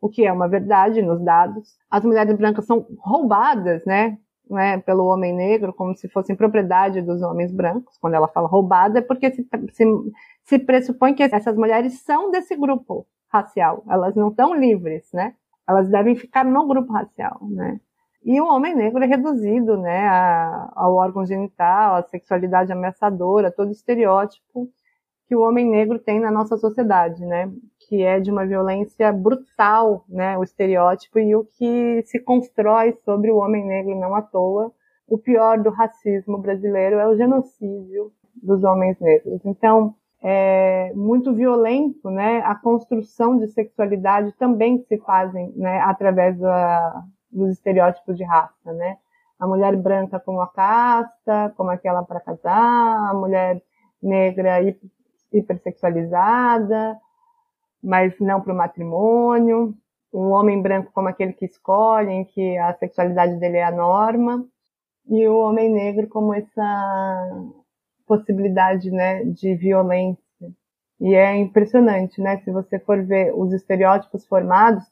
o 0.00 0.08
que 0.08 0.26
é 0.26 0.32
uma 0.32 0.48
verdade 0.48 1.02
nos 1.02 1.22
dados. 1.24 1.78
As 1.90 2.04
mulheres 2.04 2.36
brancas 2.36 2.66
são 2.66 2.86
roubadas, 2.98 3.84
né? 3.86 4.18
né, 4.50 4.78
pelo 4.80 5.06
homem 5.06 5.32
negro 5.32 5.72
como 5.72 5.96
se 5.96 6.08
fossem 6.08 6.36
propriedade 6.36 7.00
dos 7.02 7.22
homens 7.22 7.52
brancos. 7.52 7.96
Quando 7.98 8.14
ela 8.14 8.28
fala 8.28 8.48
roubada, 8.48 8.98
é 8.98 9.02
porque 9.02 9.30
se, 9.30 9.46
se, 9.72 9.84
se 10.44 10.58
pressupõe 10.58 11.14
que 11.14 11.22
essas 11.22 11.56
mulheres 11.56 12.00
são 12.00 12.30
desse 12.30 12.56
grupo 12.56 13.06
racial. 13.28 13.82
Elas 13.88 14.14
não 14.14 14.28
estão 14.28 14.54
livres, 14.54 15.10
né? 15.12 15.34
Elas 15.68 15.88
devem 15.88 16.14
ficar 16.14 16.44
no 16.44 16.66
grupo 16.66 16.92
racial, 16.92 17.38
né? 17.42 17.80
E 18.24 18.40
o 18.40 18.46
homem 18.46 18.74
negro 18.74 19.04
é 19.04 19.06
reduzido, 19.06 19.76
né, 19.76 20.08
a, 20.08 20.72
ao 20.74 20.94
órgão 20.94 21.26
genital, 21.26 21.96
à 21.96 22.02
sexualidade 22.04 22.72
ameaçadora, 22.72 23.52
todo 23.52 23.70
estereótipo 23.70 24.66
que 25.26 25.36
o 25.36 25.42
homem 25.42 25.68
negro 25.70 25.98
tem 25.98 26.20
na 26.20 26.30
nossa 26.30 26.56
sociedade, 26.56 27.24
né? 27.24 27.50
que 27.88 28.02
é 28.02 28.20
de 28.20 28.30
uma 28.30 28.46
violência 28.46 29.12
brutal, 29.12 30.04
né, 30.08 30.38
o 30.38 30.42
estereótipo 30.42 31.18
e 31.18 31.34
o 31.34 31.44
que 31.44 32.02
se 32.06 32.18
constrói 32.18 32.92
sobre 33.04 33.30
o 33.30 33.36
homem 33.36 33.64
negro 33.66 33.98
não 33.98 34.14
à 34.14 34.22
toa. 34.22 34.72
O 35.06 35.18
pior 35.18 35.62
do 35.62 35.70
racismo 35.70 36.38
brasileiro 36.38 36.96
é 36.96 37.06
o 37.06 37.16
genocídio 37.16 38.10
dos 38.34 38.64
homens 38.64 38.98
negros. 38.98 39.40
Então, 39.44 39.94
é 40.26 40.90
muito 40.94 41.34
violento, 41.34 42.10
né, 42.10 42.38
a 42.46 42.54
construção 42.54 43.38
de 43.38 43.46
sexualidade 43.48 44.32
também 44.32 44.82
se 44.88 44.96
fazem, 44.98 45.52
né, 45.54 45.80
através 45.80 46.38
da, 46.38 47.04
dos 47.30 47.50
estereótipos 47.52 48.16
de 48.16 48.24
raça, 48.24 48.72
né? 48.72 48.96
A 49.38 49.46
mulher 49.46 49.76
branca 49.76 50.18
como 50.18 50.40
a 50.40 50.48
casta, 50.48 51.52
como 51.56 51.70
aquela 51.70 52.02
para 52.02 52.20
casar, 52.20 53.10
a 53.10 53.12
mulher 53.12 53.62
negra 54.02 54.60
hipersexualizada, 55.32 56.98
mas 57.82 58.18
não 58.18 58.40
para 58.40 58.54
o 58.54 58.56
matrimônio, 58.56 59.74
um 60.12 60.30
homem 60.30 60.62
branco 60.62 60.90
como 60.94 61.08
aquele 61.08 61.34
que 61.34 61.44
escolhe, 61.44 62.10
em 62.10 62.24
que 62.24 62.56
a 62.56 62.72
sexualidade 62.74 63.36
dele 63.38 63.58
é 63.58 63.64
a 63.64 63.70
norma. 63.72 64.46
e 65.08 65.28
o 65.28 65.36
homem 65.38 65.70
negro 65.70 66.08
como 66.08 66.34
essa 66.34 67.28
possibilidade, 68.06 68.90
né, 68.90 69.24
de 69.24 69.54
violência. 69.54 70.22
E 71.00 71.14
é 71.14 71.36
impressionante, 71.36 72.20
né, 72.20 72.38
se 72.38 72.50
você 72.50 72.78
for 72.78 73.04
ver 73.04 73.32
os 73.34 73.52
estereótipos 73.52 74.26
formados 74.26 74.84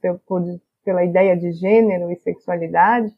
pela 0.84 1.04
ideia 1.04 1.36
de 1.36 1.52
gênero 1.52 2.10
e 2.10 2.16
sexualidade, 2.16 3.14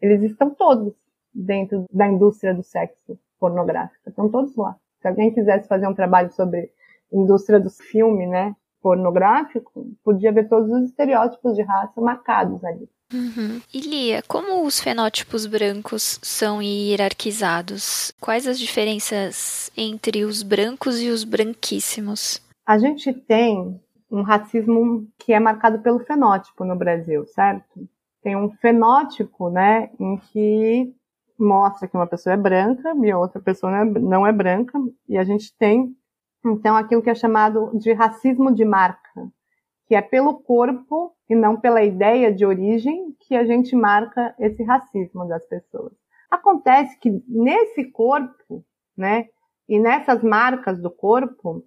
eles 0.00 0.22
estão 0.22 0.50
todos 0.50 0.94
dentro 1.34 1.84
da 1.92 2.06
indústria 2.06 2.54
do 2.54 2.62
sexo 2.62 3.18
pornográfico, 3.38 4.08
estão 4.08 4.28
todos 4.30 4.54
lá. 4.56 4.76
Se 5.00 5.08
alguém 5.08 5.32
quisesse 5.32 5.66
fazer 5.66 5.88
um 5.88 5.94
trabalho 5.94 6.30
sobre 6.32 6.70
indústria 7.12 7.58
do 7.58 7.70
filme, 7.70 8.26
né, 8.26 8.54
pornográfico, 8.82 9.86
podia 10.04 10.32
ver 10.32 10.48
todos 10.48 10.70
os 10.70 10.84
estereótipos 10.88 11.54
de 11.54 11.62
raça 11.62 12.00
marcados 12.00 12.62
ali. 12.64 12.88
Uhum. 13.12 13.60
E 13.72 13.80
Lia, 13.80 14.22
como 14.26 14.64
os 14.66 14.80
fenótipos 14.80 15.46
brancos 15.46 16.18
são 16.22 16.62
hierarquizados? 16.62 18.12
Quais 18.20 18.46
as 18.46 18.58
diferenças 18.58 19.70
entre 19.76 20.24
os 20.24 20.42
brancos 20.42 21.00
e 21.00 21.08
os 21.08 21.22
branquíssimos? 21.22 22.42
A 22.66 22.78
gente 22.78 23.12
tem 23.12 23.78
um 24.10 24.22
racismo 24.22 25.06
que 25.18 25.32
é 25.32 25.40
marcado 25.40 25.78
pelo 25.80 26.00
fenótipo 26.00 26.64
no 26.64 26.76
Brasil, 26.76 27.26
certo? 27.26 27.88
Tem 28.22 28.36
um 28.36 28.50
fenótipo, 28.50 29.50
né, 29.50 29.90
em 29.98 30.16
que 30.16 30.94
mostra 31.38 31.88
que 31.88 31.96
uma 31.96 32.06
pessoa 32.06 32.34
é 32.34 32.36
branca 32.36 32.94
e 33.02 33.10
a 33.10 33.18
outra 33.18 33.40
pessoa 33.40 33.84
não 33.84 34.26
é 34.26 34.32
branca, 34.32 34.78
e 35.08 35.18
a 35.18 35.24
gente 35.24 35.52
tem, 35.58 35.94
então, 36.44 36.76
aquilo 36.76 37.02
que 37.02 37.10
é 37.10 37.14
chamado 37.14 37.70
de 37.78 37.92
racismo 37.92 38.52
de 38.52 38.64
marca, 38.64 39.30
que 39.86 39.94
é 39.94 40.02
pelo 40.02 40.42
corpo 40.42 41.14
e 41.28 41.34
não 41.34 41.58
pela 41.58 41.82
ideia 41.82 42.32
de 42.32 42.44
origem 42.44 43.14
que 43.20 43.36
a 43.36 43.44
gente 43.44 43.76
marca 43.76 44.34
esse 44.38 44.62
racismo 44.62 45.26
das 45.28 45.46
pessoas. 45.46 45.92
Acontece 46.30 46.98
que 46.98 47.10
nesse 47.28 47.84
corpo, 47.90 48.64
né, 48.96 49.26
e 49.68 49.78
nessas 49.78 50.22
marcas 50.22 50.80
do 50.80 50.90
corpo, 50.90 51.64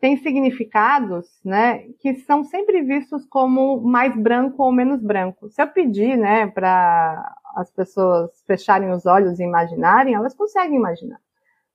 tem 0.00 0.16
significados, 0.16 1.26
né, 1.44 1.88
que 1.98 2.14
são 2.20 2.44
sempre 2.44 2.82
vistos 2.82 3.26
como 3.26 3.80
mais 3.80 4.14
branco 4.16 4.62
ou 4.62 4.72
menos 4.72 5.02
branco. 5.02 5.48
Se 5.50 5.62
eu 5.62 5.68
pedir, 5.68 6.16
né, 6.16 6.46
para 6.46 7.36
as 7.56 7.70
pessoas 7.70 8.30
fecharem 8.46 8.90
os 8.90 9.06
olhos 9.06 9.38
e 9.38 9.44
imaginarem, 9.44 10.14
elas 10.14 10.34
conseguem 10.34 10.76
imaginar. 10.76 11.23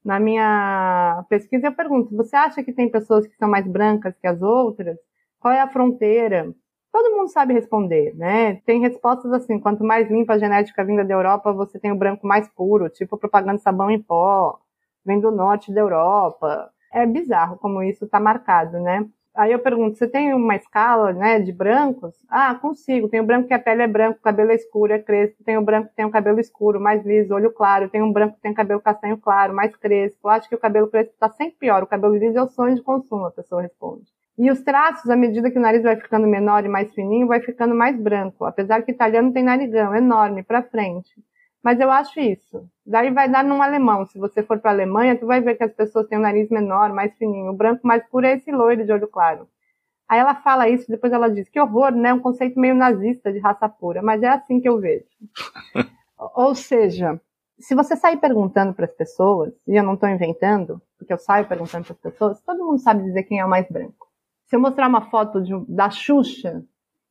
Na 0.04 0.20
minha 0.20 1.26
pesquisa 1.30 1.68
eu 1.68 1.76
pergunto: 1.76 2.16
você 2.16 2.36
acha 2.36 2.64
que 2.64 2.74
tem 2.74 2.90
pessoas 2.90 3.28
que 3.28 3.36
são 3.38 3.50
mais 3.50 3.68
brancas 3.68 4.16
que 4.20 4.28
as 4.28 4.42
outras? 4.42 4.98
Qual 5.40 5.54
é 5.54 5.62
a 5.62 5.68
fronteira? 5.68 6.54
Todo 6.92 7.16
mundo 7.16 7.30
sabe 7.30 7.54
responder, 7.54 8.16
né? 8.16 8.56
Tem 8.66 8.80
respostas 8.82 9.32
assim: 9.34 9.60
quanto 9.60 9.84
mais 9.84 10.10
limpa 10.10 10.34
a 10.34 10.40
genética 10.40 10.84
vinda 10.84 11.04
da 11.06 11.14
Europa, 11.14 11.54
você 11.54 11.80
tem 11.80 11.92
o 11.92 11.98
branco 11.98 12.26
mais 12.28 12.48
puro, 12.50 12.90
tipo 12.90 13.18
propaganda 13.18 13.58
de 13.58 13.64
sabão 13.64 13.92
em 13.92 14.02
pó, 14.02 14.60
vem 15.06 15.20
do 15.20 15.32
norte 15.32 15.74
da 15.74 15.82
Europa. 15.82 16.72
É 16.94 17.06
bizarro 17.06 17.58
como 17.58 17.84
isso 17.84 18.06
está 18.06 18.20
marcado, 18.20 18.80
né? 18.80 19.06
Aí 19.40 19.54
eu 19.54 19.60
pergunto, 19.60 19.98
você 19.98 20.06
tem 20.06 20.34
uma 20.34 20.58
escala, 20.58 21.14
né, 21.14 21.40
de 21.40 21.54
brancos? 21.54 22.14
Ah, 22.28 22.54
consigo. 22.56 23.08
Tem 23.08 23.22
o 23.22 23.26
branco 23.26 23.48
que 23.48 23.54
a 23.54 23.60
pele 23.60 23.84
é 23.84 23.88
branco, 23.88 24.20
cabelo 24.22 24.52
é 24.52 24.56
escuro, 24.56 24.92
é 24.92 25.00
crespo. 25.00 25.42
Tem 25.46 25.58
o 25.58 25.62
branco 25.62 25.88
que 25.88 25.96
tem 25.96 26.04
o 26.04 26.12
cabelo 26.12 26.42
escuro, 26.42 26.78
mais 26.78 27.06
liso, 27.06 27.34
olho 27.34 27.50
claro. 27.50 27.88
Tem 27.88 28.02
um 28.02 28.12
branco 28.12 28.36
que 28.36 28.42
tem 28.42 28.54
cabelo 28.54 28.82
castanho 28.82 29.18
claro, 29.18 29.56
mais 29.56 29.74
crespo. 29.78 30.28
Eu 30.28 30.32
acho 30.32 30.50
que 30.50 30.56
o 30.56 30.60
cabelo 30.60 30.90
crespo 30.90 31.14
está 31.14 31.30
sempre 31.30 31.56
pior. 31.58 31.82
O 31.82 31.88
cabelo 31.88 32.18
liso 32.18 32.38
é 32.38 32.44
o 32.44 32.50
sonho 32.50 32.76
de 32.76 32.84
consumo, 32.84 33.28
a 33.28 33.32
pessoa 33.32 33.62
responde. 33.62 34.04
E 34.38 34.52
os 34.52 34.62
traços, 34.62 35.10
à 35.10 35.16
medida 35.16 35.50
que 35.50 35.58
o 35.58 35.62
nariz 35.62 35.84
vai 35.84 35.96
ficando 35.96 36.28
menor 36.28 36.66
e 36.66 36.68
mais 36.68 36.94
fininho, 36.94 37.26
vai 37.26 37.40
ficando 37.40 37.74
mais 37.74 37.98
branco. 37.98 38.44
Apesar 38.44 38.82
que 38.82 38.92
o 38.92 38.94
italiano 38.94 39.32
tem 39.32 39.44
narigão 39.44 39.96
enorme 39.96 40.44
para 40.44 40.64
frente. 40.64 41.12
Mas 41.64 41.80
eu 41.80 41.92
acho 41.92 42.20
isso. 42.20 42.68
Daí 42.86 43.12
vai 43.12 43.30
dar 43.30 43.44
num 43.44 43.62
alemão. 43.62 44.06
Se 44.06 44.18
você 44.18 44.42
for 44.42 44.60
para 44.60 44.72
a 44.72 44.74
Alemanha, 44.74 45.18
tu 45.18 45.26
vai 45.26 45.42
ver 45.42 45.56
que 45.56 45.64
as 45.64 45.74
pessoas 45.74 46.08
têm 46.08 46.18
o 46.18 46.22
nariz 46.22 46.50
menor, 46.50 46.94
mais 46.94 47.14
fininho. 47.18 47.52
O 47.52 47.56
branco 47.56 47.86
mais 47.86 48.04
puro 48.08 48.26
é 48.26 48.34
esse 48.34 48.52
loiro 48.52 48.86
de 48.86 48.92
olho 48.92 49.08
claro. 49.08 49.48
Aí 50.08 50.20
ela 50.20 50.34
fala 50.36 50.68
isso, 50.68 50.90
depois 50.90 51.14
ela 51.14 51.30
diz 51.30 51.48
que 51.50 51.60
horror, 51.60 51.92
né? 51.92 52.14
Um 52.14 52.20
conceito 52.20 52.60
meio 52.60 52.74
nazista 52.74 53.32
de 53.32 53.40
raça 53.40 53.70
pura. 53.70 54.02
Mas 54.02 54.24
é 54.24 54.30
assim 54.30 54.60
que 54.60 54.68
eu 54.68 54.80
vejo. 54.80 55.06
Ou 56.36 56.56
seja, 56.56 57.22
se 57.60 57.76
você 57.76 57.96
sair 57.96 58.18
perguntando 58.18 58.74
para 58.74 58.86
as 58.86 58.94
pessoas, 58.94 59.54
e 59.68 59.76
eu 59.76 59.84
não 59.84 59.94
estou 59.94 60.10
inventando, 60.10 60.82
porque 60.98 61.14
eu 61.14 61.18
saio 61.18 61.48
perguntando 61.48 61.86
para 61.86 61.94
as 61.94 62.00
pessoas, 62.00 62.42
todo 62.42 62.66
mundo 62.66 62.80
sabe 62.80 63.04
dizer 63.04 63.24
quem 63.24 63.40
é 63.40 63.46
o 63.46 63.50
mais 63.50 63.68
branco. 63.70 64.08
Se 64.46 64.56
eu 64.56 64.60
mostrar 64.60 64.88
uma 64.88 65.10
foto 65.10 65.42
de, 65.42 65.54
da 65.68 65.90
Xuxa 65.90 66.64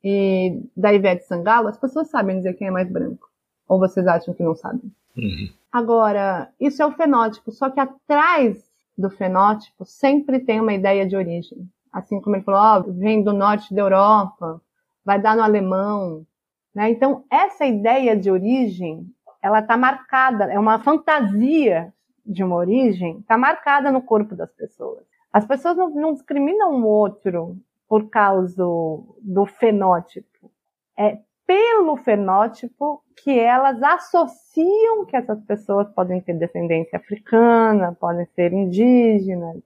e 0.03 0.61
da 0.75 0.93
Ivete 0.93 1.23
Sangalo, 1.25 1.67
as 1.69 1.77
pessoas 1.77 2.09
sabem 2.09 2.37
dizer 2.37 2.53
quem 2.55 2.67
é 2.67 2.71
mais 2.71 2.91
branco. 2.91 3.28
Ou 3.69 3.77
vocês 3.79 4.07
acham 4.07 4.33
que 4.33 4.41
não 4.41 4.55
sabem? 4.55 4.91
Uhum. 5.15 5.47
Agora, 5.71 6.51
isso 6.59 6.81
é 6.81 6.85
o 6.85 6.91
fenótipo, 6.91 7.51
só 7.51 7.69
que 7.69 7.79
atrás 7.79 8.67
do 8.97 9.09
fenótipo 9.11 9.85
sempre 9.85 10.39
tem 10.39 10.59
uma 10.59 10.73
ideia 10.73 11.07
de 11.07 11.15
origem. 11.15 11.69
Assim 11.93 12.19
como 12.19 12.35
ele 12.35 12.43
falou, 12.43 12.87
oh, 12.89 12.91
vem 12.91 13.23
do 13.23 13.31
norte 13.31 13.73
da 13.73 13.81
Europa, 13.81 14.59
vai 15.05 15.21
dar 15.21 15.35
no 15.35 15.43
alemão. 15.43 16.25
Né? 16.73 16.89
Então, 16.89 17.23
essa 17.29 17.65
ideia 17.65 18.17
de 18.17 18.31
origem, 18.31 19.05
ela 19.41 19.59
está 19.59 19.77
marcada, 19.77 20.51
é 20.51 20.57
uma 20.57 20.79
fantasia 20.79 21.93
de 22.25 22.43
uma 22.43 22.55
origem, 22.55 23.19
está 23.19 23.37
marcada 23.37 23.91
no 23.91 24.01
corpo 24.01 24.35
das 24.35 24.51
pessoas. 24.51 25.03
As 25.31 25.45
pessoas 25.45 25.77
não, 25.77 25.89
não 25.91 26.13
discriminam 26.13 26.81
o 26.81 26.85
outro 26.85 27.55
por 27.87 28.09
causa 28.09 28.55
do 28.57 29.45
fenótipo. 29.45 30.51
É 30.97 31.19
pelo 31.49 31.97
fenótipo 31.97 33.03
que 33.23 33.31
elas 33.31 33.81
associam 33.81 35.03
que 35.07 35.17
essas 35.17 35.43
pessoas 35.45 35.89
podem 35.95 36.21
ter 36.21 36.35
descendência 36.35 36.99
africana, 36.99 37.97
podem 37.99 38.27
ser 38.35 38.53
indígenas. 38.53 39.57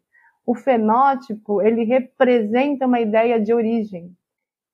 O 0.45 0.55
fenótipo, 0.55 1.61
ele 1.61 1.83
representa 1.83 2.87
uma 2.87 3.01
ideia 3.01 3.37
de 3.37 3.53
origem. 3.53 4.15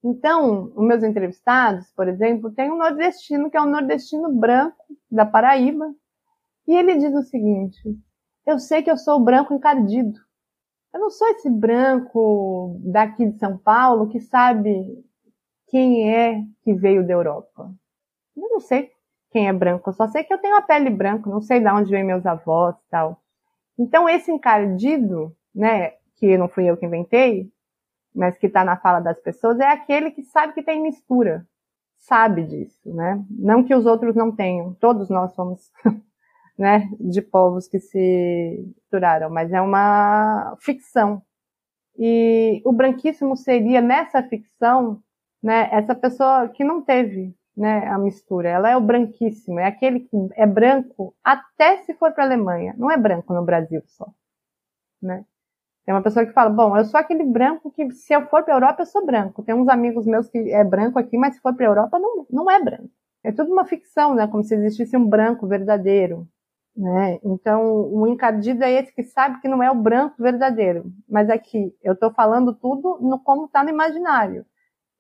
Então, 0.04 0.72
os 0.76 0.88
meus 0.88 1.02
entrevistados, 1.02 1.92
por 1.96 2.08
exemplo, 2.08 2.52
tem 2.52 2.72
um 2.72 2.78
nordestino 2.78 3.50
que 3.50 3.58
é 3.58 3.62
um 3.62 3.72
nordestino 3.72 4.32
branco 4.32 4.78
da 5.10 5.26
Paraíba, 5.26 5.92
e 6.68 6.76
ele 6.76 6.96
diz 6.98 7.16
o 7.16 7.24
seguinte: 7.24 7.82
Eu 8.46 8.60
sei 8.60 8.84
que 8.84 8.92
eu 8.92 8.98
sou 8.98 9.20
branco 9.20 9.52
encardido. 9.52 10.20
Eu 10.94 11.00
não 11.00 11.10
sou 11.10 11.28
esse 11.30 11.50
branco 11.50 12.80
daqui 12.84 13.26
de 13.26 13.40
São 13.40 13.58
Paulo 13.58 14.10
que 14.10 14.20
sabe 14.20 15.04
quem 15.70 16.14
é 16.14 16.44
que 16.64 16.74
veio 16.74 17.06
da 17.06 17.14
Europa. 17.14 17.72
Eu 18.36 18.50
não 18.50 18.60
sei 18.60 18.92
quem 19.32 19.48
é 19.48 19.54
branco, 19.54 19.90
eu 19.90 19.94
só 19.94 20.08
sei 20.08 20.24
que 20.24 20.34
eu 20.34 20.40
tenho 20.40 20.56
a 20.58 20.62
pele 20.62 20.90
branca, 20.90 21.30
não 21.30 21.42
sei 21.42 21.60
de 21.60 21.68
onde 21.68 21.92
vem 21.92 22.04
meus 22.04 22.26
avós 22.26 22.76
e 22.76 22.90
tal. 22.90 23.22
Então 23.78 24.10
esse 24.10 24.32
encardido, 24.32 25.36
né, 25.54 25.92
que 26.16 26.38
não 26.38 26.50
fui 26.50 26.66
eu 26.66 26.76
que 26.76 26.86
inventei, 26.86 27.52
mas 28.14 28.38
que 28.38 28.48
está 28.48 28.66
na 28.66 28.76
fala 28.76 29.00
das 29.00 29.20
pessoas, 29.22 29.60
é 29.60 29.68
aquele 29.68 30.12
que 30.12 30.24
sabe 30.24 30.54
que 30.54 30.64
tem 30.64 30.82
mistura, 30.82 31.46
sabe 31.98 32.44
disso, 32.44 32.94
né? 32.94 33.24
Não 33.30 33.64
que 33.64 33.74
os 33.74 33.86
outros 33.86 34.16
não 34.16 34.36
tenham, 34.36 34.74
todos 34.76 35.10
nós 35.10 35.34
somos 35.34 35.72
né, 36.58 36.90
de 37.00 37.22
povos 37.22 37.68
que 37.68 37.80
se 37.80 38.66
misturaram, 38.76 39.30
mas 39.30 39.54
é 39.54 39.62
uma 39.62 40.58
ficção. 40.60 41.22
E 41.98 42.62
o 42.66 42.72
branquíssimo 42.74 43.36
seria, 43.36 43.82
nessa 43.82 44.24
ficção, 44.24 45.02
né, 45.42 45.70
essa 45.72 45.96
pessoa 45.96 46.50
que 46.50 46.64
não 46.64 46.82
teve 46.82 47.36
né, 47.56 47.88
a 47.88 47.98
mistura. 47.98 48.50
Ela 48.50 48.70
é 48.70 48.78
o 48.78 48.82
branquíssimo, 48.82 49.60
é 49.60 49.66
aquele 49.66 50.02
que 50.02 50.16
é 50.36 50.46
branco 50.46 51.14
até 51.24 51.78
se 51.84 51.94
for 51.94 52.12
para 52.14 52.24
a 52.24 52.28
Alemanha. 52.28 52.74
Não 52.78 52.90
é 52.90 52.98
branco 52.98 53.34
no 53.34 53.44
Brasil 53.44 53.82
só. 53.88 54.08
Né? 55.02 55.26
Tem 55.86 55.94
uma 55.94 56.04
pessoa 56.04 56.26
que 56.26 56.34
fala, 56.34 56.50
bom, 56.50 56.78
eu 56.78 56.86
sou 56.86 57.00
aquele 57.00 57.24
branco 57.24 57.72
que 57.72 57.90
se 57.92 58.14
eu 58.14 58.28
for 58.28 58.44
para 58.44 58.54
a 58.54 58.58
Europa 58.58 58.84
eu 58.84 58.86
sou 58.86 59.06
branco. 59.06 59.44
Tem 59.44 59.56
uns 59.56 59.68
amigos 59.68 60.06
meus 60.06 60.30
que 60.30 60.38
é 60.52 60.64
branco 60.64 61.00
aqui, 61.00 61.18
mas 61.18 61.36
se 61.36 61.42
for 61.42 61.54
para 61.56 61.66
a 61.66 61.70
Europa 61.70 62.00
não, 62.00 62.26
não 62.30 62.52
é 62.52 62.62
branco. 62.64 62.92
É 63.24 63.32
tudo 63.32 63.52
uma 63.52 63.66
ficção, 63.66 64.16
né? 64.16 64.28
Como 64.28 64.44
se 64.44 64.56
existisse 64.56 64.96
um 64.96 65.06
branco 65.06 65.48
verdadeiro. 65.48 66.28
Né? 66.76 67.20
Então, 67.24 67.92
o 67.92 68.08
encardido 68.08 68.64
é 68.64 68.72
esse 68.72 68.94
que 68.94 69.04
sabe 69.04 69.42
que 69.42 69.48
não 69.48 69.62
é 69.62 69.70
o 69.70 69.76
branco 69.76 70.16
verdadeiro. 70.22 70.94
Mas 71.10 71.30
aqui, 71.30 71.76
eu 71.84 71.94
estou 71.94 72.12
falando 72.12 72.54
tudo 72.54 73.00
no 73.02 73.20
como 73.20 73.46
está 73.46 73.64
no 73.64 73.70
imaginário. 73.70 74.46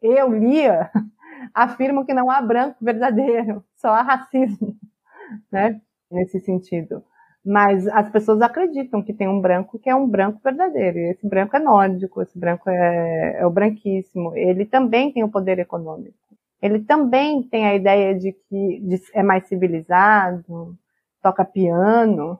Eu, 0.01 0.31
Lia, 0.33 0.89
afirmo 1.53 2.05
que 2.05 2.13
não 2.13 2.29
há 2.29 2.41
branco 2.41 2.77
verdadeiro, 2.81 3.63
só 3.75 3.89
há 3.89 4.01
racismo, 4.01 4.75
né? 5.51 5.81
Nesse 6.11 6.39
sentido. 6.39 7.03
Mas 7.45 7.87
as 7.87 8.09
pessoas 8.09 8.41
acreditam 8.41 9.01
que 9.01 9.13
tem 9.13 9.27
um 9.27 9.39
branco 9.41 9.79
que 9.79 9.89
é 9.89 9.95
um 9.95 10.07
branco 10.07 10.39
verdadeiro. 10.43 10.97
E 10.97 11.11
esse 11.11 11.27
branco 11.27 11.55
é 11.55 11.59
nórdico, 11.59 12.21
esse 12.21 12.37
branco 12.37 12.69
é, 12.69 13.37
é 13.39 13.45
o 13.45 13.51
branquíssimo. 13.51 14.35
Ele 14.35 14.65
também 14.65 15.11
tem 15.11 15.23
o 15.23 15.29
poder 15.29 15.59
econômico. 15.59 16.17
Ele 16.61 16.81
também 16.83 17.41
tem 17.43 17.65
a 17.67 17.75
ideia 17.75 18.13
de 18.17 18.33
que 18.33 18.83
é 19.13 19.23
mais 19.23 19.47
civilizado, 19.47 20.75
toca 21.21 21.45
piano, 21.45 22.37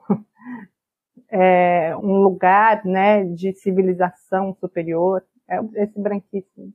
é 1.30 1.96
um 1.96 2.22
lugar 2.22 2.84
né, 2.84 3.24
de 3.24 3.52
civilização 3.54 4.54
superior, 4.60 5.22
é 5.48 5.58
esse 5.82 5.98
branquíssimo. 5.98 6.72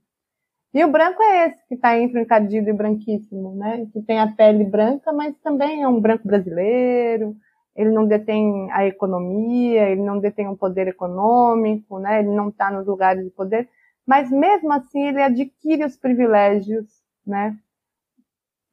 E 0.76 0.84
o 0.84 0.92
branco 0.92 1.24
é 1.24 1.48
esse, 1.48 1.68
que 1.68 1.76
está 1.76 1.98
entre 1.98 2.20
o 2.20 2.22
encardido 2.22 2.70
e 2.70 2.74
branquíssimo, 2.74 3.56
né? 3.56 3.88
Que 3.94 4.02
tem 4.02 4.20
a 4.20 4.28
pele 4.28 4.66
branca, 4.66 5.14
mas 5.14 5.34
também 5.40 5.82
é 5.82 5.88
um 5.88 6.02
branco 6.02 6.28
brasileiro, 6.28 7.34
ele 7.74 7.92
não 7.92 8.06
detém 8.06 8.70
a 8.72 8.86
economia, 8.86 9.90
ele 9.90 10.02
não 10.02 10.20
detém 10.20 10.50
o 10.50 10.58
poder 10.58 10.90
econômico, 10.90 11.98
né? 12.00 12.20
Ele 12.20 12.30
não 12.30 12.50
está 12.50 12.70
nos 12.70 12.86
lugares 12.86 13.24
de 13.24 13.32
poder, 13.32 13.70
mas 14.06 14.30
mesmo 14.30 14.74
assim 14.74 15.08
ele 15.08 15.22
adquire 15.22 15.86
os 15.86 15.96
privilégios, 15.96 16.86
né? 17.26 17.58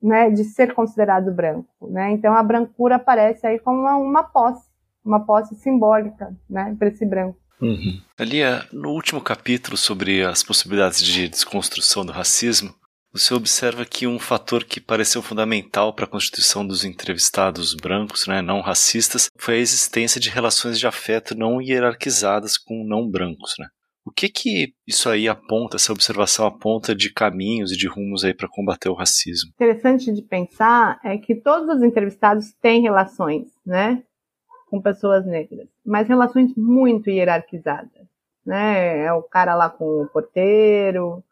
né, 0.02 0.28
de 0.30 0.42
ser 0.44 0.74
considerado 0.74 1.32
branco, 1.32 1.88
né? 1.88 2.10
Então 2.10 2.34
a 2.34 2.42
brancura 2.42 2.96
aparece 2.96 3.46
aí 3.46 3.60
como 3.60 3.82
uma, 3.82 3.96
uma 3.96 4.24
posse, 4.24 4.68
uma 5.04 5.24
posse 5.24 5.54
simbólica, 5.54 6.34
né, 6.50 6.74
para 6.76 6.88
esse 6.88 7.06
branco. 7.06 7.38
Uhum. 7.62 8.00
Alia, 8.18 8.66
no 8.72 8.90
último 8.90 9.20
capítulo 9.20 9.76
sobre 9.76 10.24
as 10.24 10.42
possibilidades 10.42 11.00
de 11.00 11.28
desconstrução 11.28 12.04
do 12.04 12.10
racismo, 12.10 12.74
você 13.12 13.34
observa 13.34 13.84
que 13.84 14.06
um 14.06 14.18
fator 14.18 14.64
que 14.64 14.80
pareceu 14.80 15.22
fundamental 15.22 15.94
para 15.94 16.06
a 16.06 16.08
constituição 16.08 16.66
dos 16.66 16.82
entrevistados 16.82 17.74
brancos, 17.74 18.26
né, 18.26 18.42
não 18.42 18.60
racistas, 18.60 19.28
foi 19.38 19.56
a 19.56 19.58
existência 19.58 20.20
de 20.20 20.30
relações 20.30 20.78
de 20.78 20.86
afeto 20.86 21.36
não 21.36 21.60
hierarquizadas 21.60 22.56
com 22.58 22.84
não 22.84 23.08
brancos, 23.08 23.54
né? 23.58 23.68
O 24.04 24.10
que 24.10 24.28
que 24.28 24.74
isso 24.84 25.08
aí 25.08 25.28
aponta, 25.28 25.76
essa 25.76 25.92
observação 25.92 26.44
aponta 26.44 26.92
de 26.92 27.12
caminhos 27.12 27.70
e 27.70 27.76
de 27.76 27.86
rumos 27.86 28.24
aí 28.24 28.34
para 28.34 28.48
combater 28.48 28.88
o 28.88 28.96
racismo? 28.96 29.52
Interessante 29.54 30.12
de 30.12 30.22
pensar 30.22 30.98
é 31.04 31.16
que 31.16 31.36
todos 31.36 31.76
os 31.76 31.82
entrevistados 31.84 32.52
têm 32.60 32.82
relações, 32.82 33.46
né, 33.64 34.02
com 34.72 34.80
pessoas 34.80 35.26
negras, 35.26 35.68
mas 35.84 36.08
relações 36.08 36.56
muito 36.56 37.10
hierarquizadas, 37.10 38.08
né? 38.42 39.04
É 39.04 39.12
o 39.12 39.22
cara 39.22 39.54
lá 39.54 39.68
com 39.68 39.84
o 39.84 40.08
porteiro. 40.08 41.22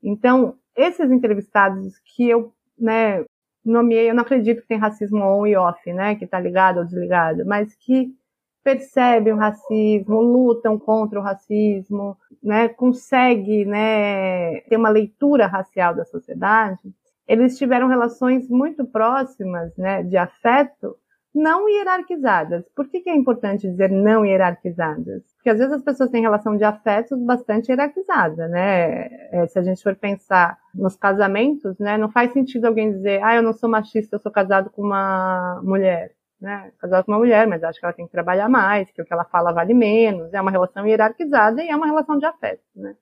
Então, 0.00 0.54
esses 0.76 1.10
entrevistados 1.10 1.98
que 2.04 2.28
eu, 2.28 2.52
né, 2.78 3.24
nomeei, 3.64 4.08
eu 4.08 4.14
não 4.14 4.22
acredito 4.22 4.62
que 4.62 4.68
tem 4.68 4.78
racismo 4.78 5.18
on 5.18 5.48
e 5.48 5.56
off, 5.56 5.92
né, 5.92 6.14
que 6.14 6.26
está 6.26 6.38
ligado 6.38 6.78
ou 6.78 6.84
desligado, 6.84 7.44
mas 7.44 7.74
que 7.74 8.14
percebem 8.62 9.32
o 9.32 9.36
racismo, 9.36 10.20
lutam 10.20 10.78
contra 10.78 11.18
o 11.18 11.22
racismo, 11.22 12.16
né, 12.40 12.68
consegue 12.68 13.64
né, 13.64 14.60
ter 14.60 14.76
uma 14.76 14.90
leitura 14.90 15.48
racial 15.48 15.92
da 15.92 16.04
sociedade, 16.04 16.94
eles 17.26 17.58
tiveram 17.58 17.88
relações 17.88 18.48
muito 18.48 18.84
próximas 18.86 19.76
né, 19.76 20.04
de 20.04 20.16
afeto, 20.16 20.96
não 21.36 21.68
hierarquizadas. 21.68 22.64
Por 22.74 22.88
que, 22.88 23.00
que 23.00 23.10
é 23.10 23.14
importante 23.14 23.68
dizer 23.68 23.90
não 23.90 24.24
hierarquizadas? 24.24 25.22
Porque 25.36 25.50
às 25.50 25.58
vezes 25.58 25.74
as 25.74 25.82
pessoas 25.82 26.10
têm 26.10 26.22
relação 26.22 26.56
de 26.56 26.64
afetos 26.64 27.22
bastante 27.22 27.70
hierarquizada, 27.70 28.48
né? 28.48 29.08
É, 29.30 29.46
se 29.46 29.58
a 29.58 29.62
gente 29.62 29.82
for 29.82 29.94
pensar 29.94 30.58
nos 30.74 30.96
casamentos, 30.96 31.78
né, 31.78 31.98
não 31.98 32.10
faz 32.10 32.32
sentido 32.32 32.64
alguém 32.64 32.90
dizer, 32.90 33.22
ah, 33.22 33.36
eu 33.36 33.42
não 33.42 33.52
sou 33.52 33.68
machista, 33.68 34.16
eu 34.16 34.20
sou 34.20 34.32
casado 34.32 34.70
com 34.70 34.82
uma 34.82 35.60
mulher 35.62 36.16
né, 36.40 36.70
casado 36.78 37.04
com 37.04 37.12
uma 37.12 37.18
mulher, 37.18 37.46
mas 37.46 37.64
acho 37.64 37.78
que 37.78 37.84
ela 37.84 37.94
tem 37.94 38.06
que 38.06 38.12
trabalhar 38.12 38.48
mais, 38.48 38.90
que 38.90 39.00
o 39.00 39.04
que 39.04 39.12
ela 39.12 39.24
fala 39.24 39.52
vale 39.52 39.72
menos, 39.72 40.32
é 40.34 40.40
uma 40.40 40.50
relação 40.50 40.86
hierarquizada 40.86 41.62
e 41.62 41.68
é 41.68 41.76
uma 41.76 41.86
relação 41.86 42.18
de 42.18 42.26
afeto, 42.26 42.62
né. 42.74 42.94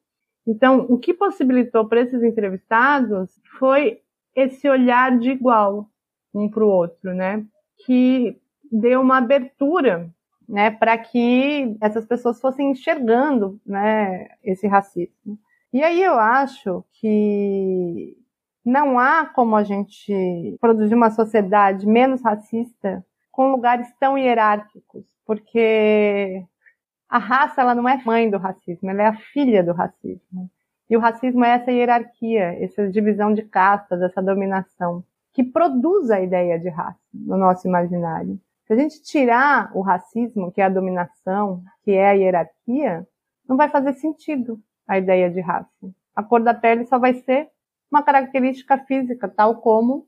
Então, 0.47 0.87
o 0.89 0.99
que 0.99 1.14
possibilitou 1.14 1.89
para 1.89 2.03
esses 2.03 2.22
entrevistados 2.22 3.30
foi 3.59 4.01
esse 4.37 4.68
olhar 4.68 5.18
de 5.18 5.30
igual 5.30 5.89
um 6.35 6.49
para 6.49 6.64
o 6.64 6.68
outro, 6.68 7.14
né, 7.14 7.45
que 7.85 8.39
deu 8.70 9.01
uma 9.01 9.18
abertura, 9.18 10.11
né, 10.49 10.70
para 10.70 10.97
que 10.99 11.77
essas 11.81 12.05
pessoas 12.07 12.41
fossem 12.41 12.70
enxergando, 12.70 13.61
né, 13.64 14.29
esse 14.43 14.66
racismo. 14.66 15.39
E 15.72 15.83
aí 15.83 16.03
eu 16.03 16.18
acho 16.18 16.85
que 16.93 18.16
não 18.64 18.99
há 18.99 19.27
como 19.27 19.57
a 19.57 19.64
gente 19.64 20.57
produzir 20.61 20.95
uma 20.95 21.11
sociedade 21.11 21.87
menos 21.87 22.22
racista 22.22 23.05
com 23.31 23.51
lugares 23.51 23.93
tão 23.99 24.16
hierárquicos, 24.16 25.05
porque 25.27 26.45
a 27.09 27.18
raça 27.18 27.61
ela 27.61 27.75
não 27.75 27.89
é 27.89 28.03
mãe 28.05 28.31
do 28.31 28.39
racismo, 28.39 28.91
ela 28.91 29.03
é 29.03 29.07
a 29.07 29.16
filha 29.16 29.62
do 29.62 29.72
racismo. 29.72 30.51
E 30.89 30.97
o 30.97 31.01
racismo 31.01 31.45
é 31.45 31.51
essa 31.51 31.72
hierarquia, 31.72 32.57
essa 32.62 32.89
divisão 32.89 33.33
de 33.35 33.43
castas, 33.43 34.01
essa 34.03 34.22
dominação, 34.22 35.05
que 35.35 35.43
produz 35.43 36.11
a 36.11 36.20
ideia 36.20 36.59
de 36.59 36.68
raça 36.68 36.99
no 37.12 37.37
nosso 37.37 37.66
imaginário. 37.66 38.41
Se 38.66 38.72
a 38.72 38.76
gente 38.76 39.03
tirar 39.03 39.70
o 39.74 39.82
racismo, 39.82 40.51
que 40.51 40.61
é 40.61 40.64
a 40.64 40.70
dominação, 40.70 41.62
que 41.82 41.91
é 41.91 42.09
a 42.09 42.12
hierarquia, 42.12 43.07
não 43.47 43.57
vai 43.57 43.68
fazer 43.68 43.93
sentido 43.95 44.59
a 44.87 44.97
ideia 44.97 45.28
de 45.28 45.41
raça. 45.41 45.68
A 46.14 46.22
cor 46.22 46.41
da 46.41 46.55
pele 46.55 46.87
só 46.87 46.99
vai 46.99 47.14
ser 47.14 47.51
uma 47.91 48.03
característica 48.03 48.78
física, 48.78 49.28
tal 49.28 49.57
como 49.57 50.07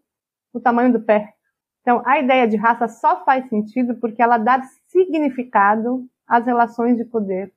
o 0.55 0.61
tamanho 0.61 0.93
do 0.93 1.01
pé. 1.01 1.35
Então, 1.83 2.03
a 2.07 2.19
ideia 2.19 2.47
de 2.49 2.57
raça 2.57 2.89
só 2.89 3.25
faz 3.25 3.49
sentido 3.49 3.97
porque 3.97 4.23
ela 4.23 4.39
dá 4.39 4.63
significado 4.89 6.07
às 6.27 6.47
relações 6.47 6.97
de 6.97 7.05
poder, 7.05 7.53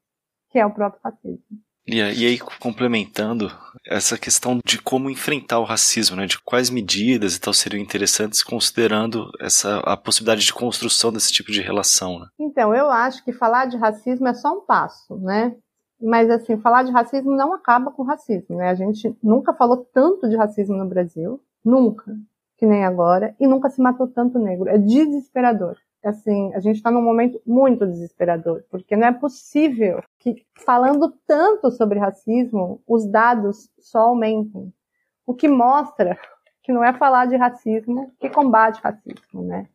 que 0.49 0.59
é 0.59 0.65
o 0.65 0.74
próprio 0.74 1.01
racismo. 1.03 1.57
E 1.88 2.02
aí, 2.02 2.38
complementando 2.60 3.52
essa 3.88 4.18
questão 4.18 4.60
de 4.64 4.80
como 4.80 5.10
enfrentar 5.10 5.60
o 5.60 5.64
racismo, 5.64 6.16
né? 6.16 6.28
De 6.28 6.40
quais 6.40 6.70
medidas 6.70 7.36
e 7.36 7.42
tal 7.42 7.54
seriam 7.54 7.82
interessantes 7.82 8.44
considerando 8.44 9.30
essa 9.40 9.80
a 9.80 9.98
possibilidade 9.98 10.46
de 10.46 10.54
construção 10.54 11.12
desse 11.12 11.32
tipo 11.32 11.52
de 11.52 11.62
relação, 11.62 12.20
né? 12.20 12.28
Então, 12.40 12.76
eu 12.76 12.92
acho 12.92 13.24
que 13.24 13.34
falar 13.34 13.66
de 13.66 13.78
racismo 13.78 14.28
é 14.28 14.34
só 14.34 14.52
um 14.54 14.62
passo, 14.62 15.18
né? 15.18 15.56
Mas 16.02 16.30
assim, 16.30 16.58
falar 16.58 16.84
de 16.84 16.92
racismo 16.92 17.36
não 17.36 17.54
acaba 17.54 17.92
com 17.92 18.04
racismo, 18.04 18.56
né? 18.56 18.70
A 18.70 18.76
gente 18.76 19.16
nunca 19.22 19.54
falou 19.54 19.78
tanto 19.92 20.30
de 20.30 20.38
racismo 20.38 20.78
no 20.78 20.88
Brasil, 20.88 21.42
nunca 21.66 22.16
que 22.60 22.66
nem 22.66 22.84
agora, 22.84 23.34
e 23.40 23.48
nunca 23.48 23.70
se 23.70 23.82
matou 23.82 24.06
tanto 24.06 24.38
negro. 24.38 24.68
É 24.68 24.78
desesperador. 24.78 25.78
Assim, 26.04 26.54
a 26.54 26.60
gente 26.60 26.78
está 26.78 26.89
num 26.89 27.02
momento 27.02 27.41
muito 27.45 27.86
desesperador, 27.86 28.64
porque 28.70 28.95
não 28.95 29.08
é 29.08 29.12
possível 29.12 30.02
que, 30.18 30.45
falando 30.66 31.14
tanto 31.28 31.70
sobre 31.72 32.00
racismo, 32.00 32.82
os 32.88 33.06
dados 33.06 33.70
só 33.80 34.00
aumentem. 34.00 34.74
O 35.26 35.34
que 35.34 35.47
mostra 35.47 36.18
que 36.64 36.72
não 36.72 36.84
é 36.84 36.93
falar 36.93 37.26
de 37.26 37.36
racismo 37.36 38.12
que 38.20 38.30
combate 38.30 38.80
racismo, 38.82 39.43
né? 39.43 39.68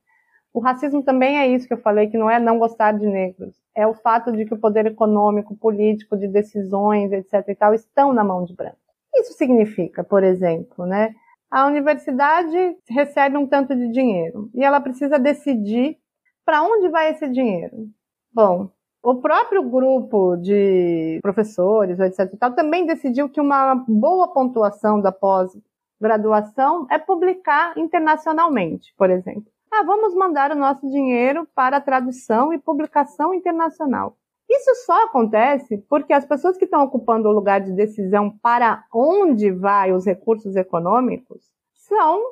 O 0.53 0.61
racismo 0.61 1.03
também 1.03 1.39
é 1.39 1.49
isso 1.49 1.67
que 1.67 1.75
eu 1.75 1.79
falei, 1.79 2.07
que 2.07 2.17
não 2.17 2.31
é 2.31 2.39
não 2.39 2.59
gostar 2.59 2.93
de 2.93 3.07
negros. 3.07 3.57
É 3.75 3.87
o 3.87 3.93
fato 3.93 4.31
de 4.31 4.45
que 4.45 4.55
o 4.55 4.59
poder 4.59 4.87
econômico, 4.87 5.57
político, 5.57 6.17
de 6.17 6.29
decisões, 6.29 7.11
etc 7.11 7.49
e 7.49 7.55
tal, 7.57 7.75
estão 7.75 8.13
na 8.13 8.23
mão 8.23 8.45
de 8.45 8.55
branco. 8.55 8.79
Isso 9.13 9.33
significa, 9.33 10.05
por 10.05 10.23
exemplo, 10.23 10.87
né, 10.87 11.13
a 11.51 11.67
universidade 11.67 12.77
recebe 12.89 13.37
um 13.37 13.47
tanto 13.47 13.75
de 13.75 13.89
dinheiro 13.91 14.49
e 14.55 14.65
ela 14.65 14.81
precisa 14.81 15.19
decidir 15.19 15.99
para 16.45 16.63
onde 16.63 16.89
vai 16.89 17.11
esse 17.11 17.29
dinheiro. 17.29 17.89
Bom, 18.33 18.71
o 19.03 19.17
próprio 19.17 19.63
grupo 19.63 20.37
de 20.37 21.19
professores, 21.23 22.01
etc. 22.01 22.33
E 22.33 22.37
tal, 22.37 22.55
também 22.55 22.87
decidiu 22.87 23.29
que 23.29 23.41
uma 23.41 23.75
boa 23.87 24.29
pontuação 24.29 25.01
da 25.01 25.13
pós-graduação 25.13 26.87
é 26.91 26.99
publicar 26.99 27.77
internacionalmente, 27.77 28.95
por 28.97 29.11
exemplo. 29.11 29.53
Ah, 29.71 29.83
vamos 29.83 30.15
mandar 30.15 30.53
o 30.53 30.55
nosso 30.55 30.89
dinheiro 30.89 31.47
para 31.55 31.81
tradução 31.81 32.53
e 32.53 32.59
publicação 32.59 33.35
internacional. 33.35 34.17
Isso 34.49 34.75
só 34.87 35.05
acontece 35.05 35.79
porque 35.89 36.13
as 36.13 36.25
pessoas 36.25 36.57
que 36.57 36.65
estão 36.65 36.85
ocupando 36.85 37.29
o 37.29 37.33
lugar 37.33 37.61
de 37.61 37.73
decisão 37.73 38.31
para 38.43 38.85
onde 38.93 39.51
vai 39.51 39.93
os 39.93 40.07
recursos 40.07 40.55
econômicos 40.55 41.51
são 41.75 42.23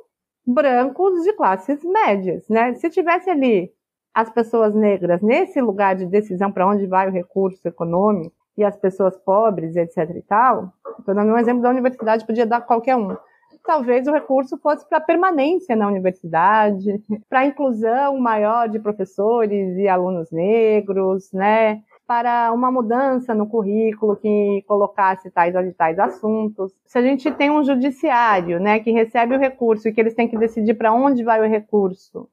brancos 0.46 1.22
de 1.22 1.32
classes 1.32 1.82
médias, 1.84 2.48
né? 2.48 2.74
Se 2.74 2.88
tivesse 2.90 3.28
ali 3.28 3.72
as 4.14 4.30
pessoas 4.30 4.74
negras 4.74 5.20
nesse 5.22 5.60
lugar 5.60 5.94
de 5.96 6.06
decisão 6.06 6.52
para 6.52 6.66
onde 6.66 6.86
vai 6.86 7.08
o 7.08 7.12
recurso 7.12 7.66
econômico 7.66 8.34
e 8.56 8.64
as 8.64 8.76
pessoas 8.76 9.16
pobres, 9.16 9.76
etc 9.76 10.10
e 10.14 10.22
tal, 10.22 10.72
estou 10.98 11.14
dando 11.14 11.32
um 11.32 11.38
exemplo 11.38 11.62
da 11.62 11.70
universidade, 11.70 12.26
podia 12.26 12.46
dar 12.46 12.60
qualquer 12.60 12.96
um. 12.96 13.16
Talvez 13.64 14.06
o 14.06 14.12
recurso 14.12 14.58
fosse 14.58 14.86
para 14.88 15.00
permanência 15.00 15.76
na 15.76 15.86
universidade, 15.86 17.02
para 17.30 17.46
inclusão 17.46 18.18
maior 18.18 18.68
de 18.68 18.78
professores 18.78 19.76
e 19.76 19.88
alunos 19.88 20.30
negros, 20.30 21.32
né? 21.32 21.82
para 22.06 22.52
uma 22.52 22.70
mudança 22.70 23.34
no 23.34 23.46
currículo 23.46 24.16
que 24.16 24.62
colocasse 24.66 25.30
tais 25.30 25.54
e 25.54 25.72
tais 25.72 25.98
assuntos. 25.98 26.70
Se 26.84 26.98
a 26.98 27.02
gente 27.02 27.30
tem 27.30 27.50
um 27.50 27.64
judiciário, 27.64 28.60
né, 28.60 28.80
que 28.80 28.90
recebe 28.90 29.34
o 29.34 29.38
recurso 29.38 29.88
e 29.88 29.92
que 29.94 30.00
eles 30.00 30.14
têm 30.14 30.28
que 30.28 30.36
decidir 30.36 30.74
para 30.74 30.92
onde 30.92 31.24
vai 31.24 31.40
o 31.40 31.48
recurso, 31.48 32.28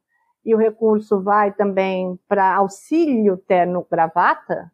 e 0.46 0.56
o 0.56 0.58
recurso 0.58 1.22
vai 1.22 1.52
também 1.52 2.20
para 2.28 2.56
auxílio 2.56 3.38
terno 3.38 3.86
gravata, 3.90 4.72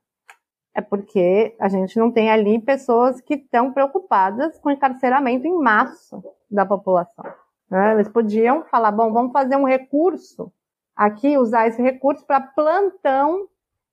é 0.74 0.82
porque 0.82 1.56
a 1.60 1.70
gente 1.70 1.98
não 1.98 2.12
tem 2.12 2.30
ali 2.30 2.60
pessoas 2.60 3.22
que 3.22 3.36
estão 3.36 3.72
preocupadas 3.72 4.58
com 4.60 4.70
o 4.70 4.72
encarceramento 4.72 5.48
em 5.48 5.58
massa 5.58 6.22
da 6.52 6.66
população. 6.66 7.26
Né? 7.70 7.94
Eles 7.94 8.10
podiam 8.10 8.64
falar, 8.66 8.92
bom, 8.92 9.12
vamos 9.12 9.32
fazer 9.32 9.56
um 9.56 9.66
recurso 9.66 10.52
aqui, 10.96 11.38
usar 11.38 11.68
esse 11.68 11.82
recurso 11.82 12.26
para 12.26 12.42
plantão 12.42 13.48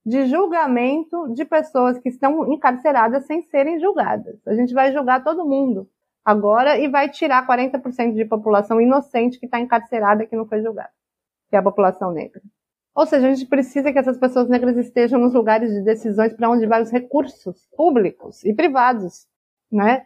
de 0.04 0.26
julgamento 0.26 1.32
de 1.32 1.44
pessoas 1.44 1.98
que 1.98 2.08
estão 2.08 2.52
encarceradas 2.52 3.24
sem 3.26 3.42
serem 3.42 3.78
julgadas. 3.78 4.36
A 4.46 4.54
gente 4.54 4.74
vai 4.74 4.92
julgar 4.92 5.22
todo 5.22 5.46
mundo. 5.46 5.88
agora 6.24 6.78
e 6.78 6.88
vai 6.88 7.08
tirar 7.08 7.46
40% 7.46 8.14
de 8.14 8.24
população 8.24 8.80
inocente 8.80 9.40
que 9.40 9.46
está 9.46 9.58
encarcerada 9.58 10.24
que 10.24 10.36
não 10.36 10.46
foi 10.46 10.62
julgada, 10.62 10.90
que 11.52 11.56
é 11.56 11.58
a 11.58 11.62
população 11.62 12.10
negra. 12.12 12.40
Ou 12.94 13.04
seja, 13.04 13.26
a 13.26 13.34
gente 13.34 13.46
precisa 13.46 13.92
que 13.92 13.98
essas 13.98 14.16
pessoas 14.16 14.48
negras 14.48 14.74
estejam 14.78 15.20
nos 15.20 15.34
lugares 15.34 15.70
de 15.70 15.82
decisões 15.82 16.32
para 16.32 16.48
onde 16.48 16.66
vai 16.66 16.80
os 16.80 16.90
recursos 16.90 17.68
públicos 17.76 18.42
e 18.42 18.54
privados, 18.54 19.26
né? 19.70 20.02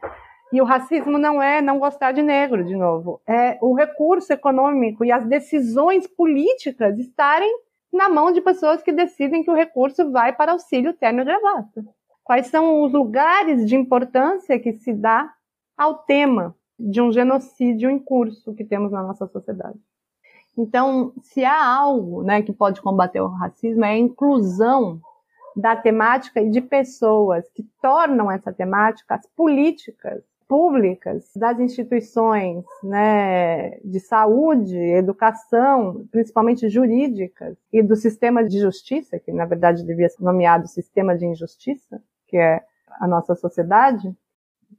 E 0.53 0.61
o 0.61 0.64
racismo 0.64 1.16
não 1.18 1.40
é 1.40 1.62
não 1.62 1.78
gostar 1.78 2.11
de 2.11 2.20
negro, 2.20 2.64
de 2.64 2.74
novo. 2.74 3.20
É 3.28 3.59
o 3.62 3.74
recurso 3.74 4.32
econômico 4.32 5.05
e 5.05 5.12
as 5.12 5.24
decisões 5.24 6.09
políticas 6.09 6.99
estarem 6.99 7.61
na 7.92 8.09
mão 8.09 8.32
de 8.32 8.40
pessoas 8.40 8.82
que 8.82 8.90
decidem 8.90 9.44
que 9.44 9.51
o 9.51 9.55
recurso 9.55 10.11
vai 10.11 10.32
para 10.32 10.51
auxílio 10.51 10.92
terno 10.94 11.20
e 11.20 11.24
gravata. 11.24 11.84
Quais 12.24 12.49
são 12.49 12.82
os 12.82 12.92
lugares 12.92 13.68
de 13.68 13.76
importância 13.76 14.59
que 14.59 14.72
se 14.72 14.92
dá 14.92 15.32
ao 15.78 15.99
tema 15.99 16.57
de 16.76 17.01
um 17.01 17.12
genocídio 17.12 17.88
em 17.88 18.01
curso 18.01 18.53
que 18.53 18.64
temos 18.64 18.90
na 18.90 19.01
nossa 19.01 19.28
sociedade? 19.28 19.78
Então, 20.57 21.12
se 21.22 21.44
há 21.44 21.66
algo 21.66 22.22
né, 22.22 22.42
que 22.42 22.52
pode 22.52 22.80
combater 22.80 23.20
o 23.20 23.28
racismo, 23.28 23.84
é 23.84 23.90
a 23.90 23.98
inclusão 23.98 25.00
da 25.54 25.74
temática 25.74 26.40
e 26.40 26.50
de 26.50 26.61
pessoas 26.61 27.48
que 27.50 27.62
tornam 27.80 28.30
essa 28.30 28.52
temática 28.52 29.14
as 29.14 29.26
políticas 29.28 30.22
públicas 30.48 31.30
das 31.34 31.59
instituições 31.59 32.64
né, 32.82 33.78
de 33.80 33.98
saúde, 33.98 34.76
educação, 34.76 36.07
principalmente 36.11 36.68
jurídicas, 36.68 37.57
e 37.72 37.82
do 37.82 37.96
sistema 37.96 38.44
de 38.44 38.61
justiça, 38.61 39.18
que 39.18 39.32
na 39.32 39.44
verdade 39.44 39.84
devia 39.84 40.09
ser 40.09 40.22
nomeado 40.22 40.68
sistema 40.68 41.16
de 41.16 41.26
injustiça, 41.26 42.00
que 42.28 42.36
é 42.36 42.62
a 43.00 43.09
nossa 43.09 43.34
sociedade, 43.34 44.14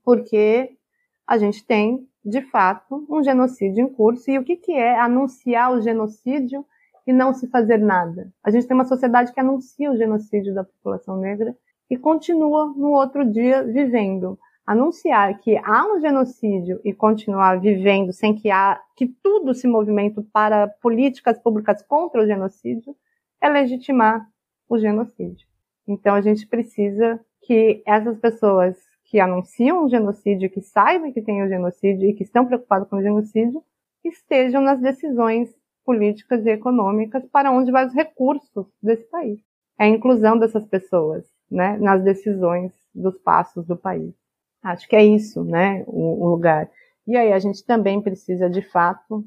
porque 0.03 0.77
a 1.25 1.37
gente 1.37 1.65
tem, 1.65 2.07
de 2.27 2.41
fato, 2.41 3.05
um 3.09 3.23
genocídio 3.23 3.85
em 3.85 3.87
curso. 3.87 4.29
E 4.29 4.37
o 4.37 4.43
que, 4.43 4.57
que 4.57 4.73
é 4.73 4.99
anunciar 4.99 5.71
o 5.71 5.81
genocídio 5.81 6.65
e 7.05 7.13
não 7.13 7.33
se 7.33 7.47
fazer 7.47 7.77
nada? 7.77 8.33
A 8.43 8.51
gente 8.51 8.67
tem 8.67 8.75
uma 8.75 8.83
sociedade 8.83 9.31
que 9.31 9.39
anuncia 9.39 9.89
o 9.89 9.95
genocídio 9.95 10.53
da 10.53 10.65
população 10.65 11.17
negra 11.17 11.55
e 11.89 11.95
continua 11.95 12.73
no 12.75 12.91
outro 12.91 13.23
dia 13.23 13.63
vivendo 13.63 14.37
anunciar 14.65 15.39
que 15.39 15.57
há 15.63 15.85
um 15.85 16.01
genocídio 16.01 16.81
e 16.83 16.93
continuar 16.93 17.61
vivendo 17.61 18.11
sem 18.11 18.35
que 18.35 18.51
há 18.51 18.77
que 18.97 19.07
tudo 19.07 19.53
se 19.53 19.65
movimente 19.65 20.21
para 20.33 20.67
políticas 20.67 21.39
públicas 21.39 21.81
contra 21.83 22.21
o 22.21 22.27
genocídio 22.27 22.93
é 23.39 23.47
legitimar 23.47 24.27
o 24.67 24.77
genocídio. 24.77 25.47
Então 25.87 26.13
a 26.13 26.19
gente 26.19 26.45
precisa 26.45 27.17
que 27.41 27.81
essas 27.85 28.17
pessoas 28.19 28.75
que 29.07 29.19
anunciam 29.19 29.85
o 29.85 29.89
genocídio, 29.89 30.49
que 30.49 30.61
saibam 30.61 31.11
que 31.11 31.21
tem 31.21 31.41
o 31.41 31.47
genocídio 31.47 32.09
e 32.09 32.13
que 32.13 32.23
estão 32.23 32.45
preocupados 32.45 32.89
com 32.89 32.97
o 32.97 33.01
genocídio, 33.01 33.63
estejam 34.03 34.61
nas 34.61 34.79
decisões 34.79 35.49
políticas 35.85 36.45
e 36.45 36.49
econômicas 36.49 37.25
para 37.31 37.51
onde 37.51 37.71
vai 37.71 37.85
os 37.85 37.93
recursos 37.93 38.67
desse 38.83 39.05
país. 39.05 39.39
É 39.79 39.85
a 39.85 39.87
inclusão 39.87 40.37
dessas 40.37 40.65
pessoas, 40.65 41.25
né, 41.49 41.77
nas 41.77 42.03
decisões 42.03 42.73
dos 42.93 43.17
passos 43.19 43.65
do 43.65 43.77
país. 43.77 44.13
Acho 44.61 44.87
que 44.87 44.95
é 44.95 45.03
isso, 45.03 45.43
né, 45.45 45.85
o, 45.87 46.25
o 46.25 46.29
lugar. 46.29 46.69
E 47.07 47.15
aí 47.15 47.31
a 47.31 47.39
gente 47.39 47.65
também 47.65 48.01
precisa, 48.01 48.49
de 48.49 48.61
fato, 48.61 49.23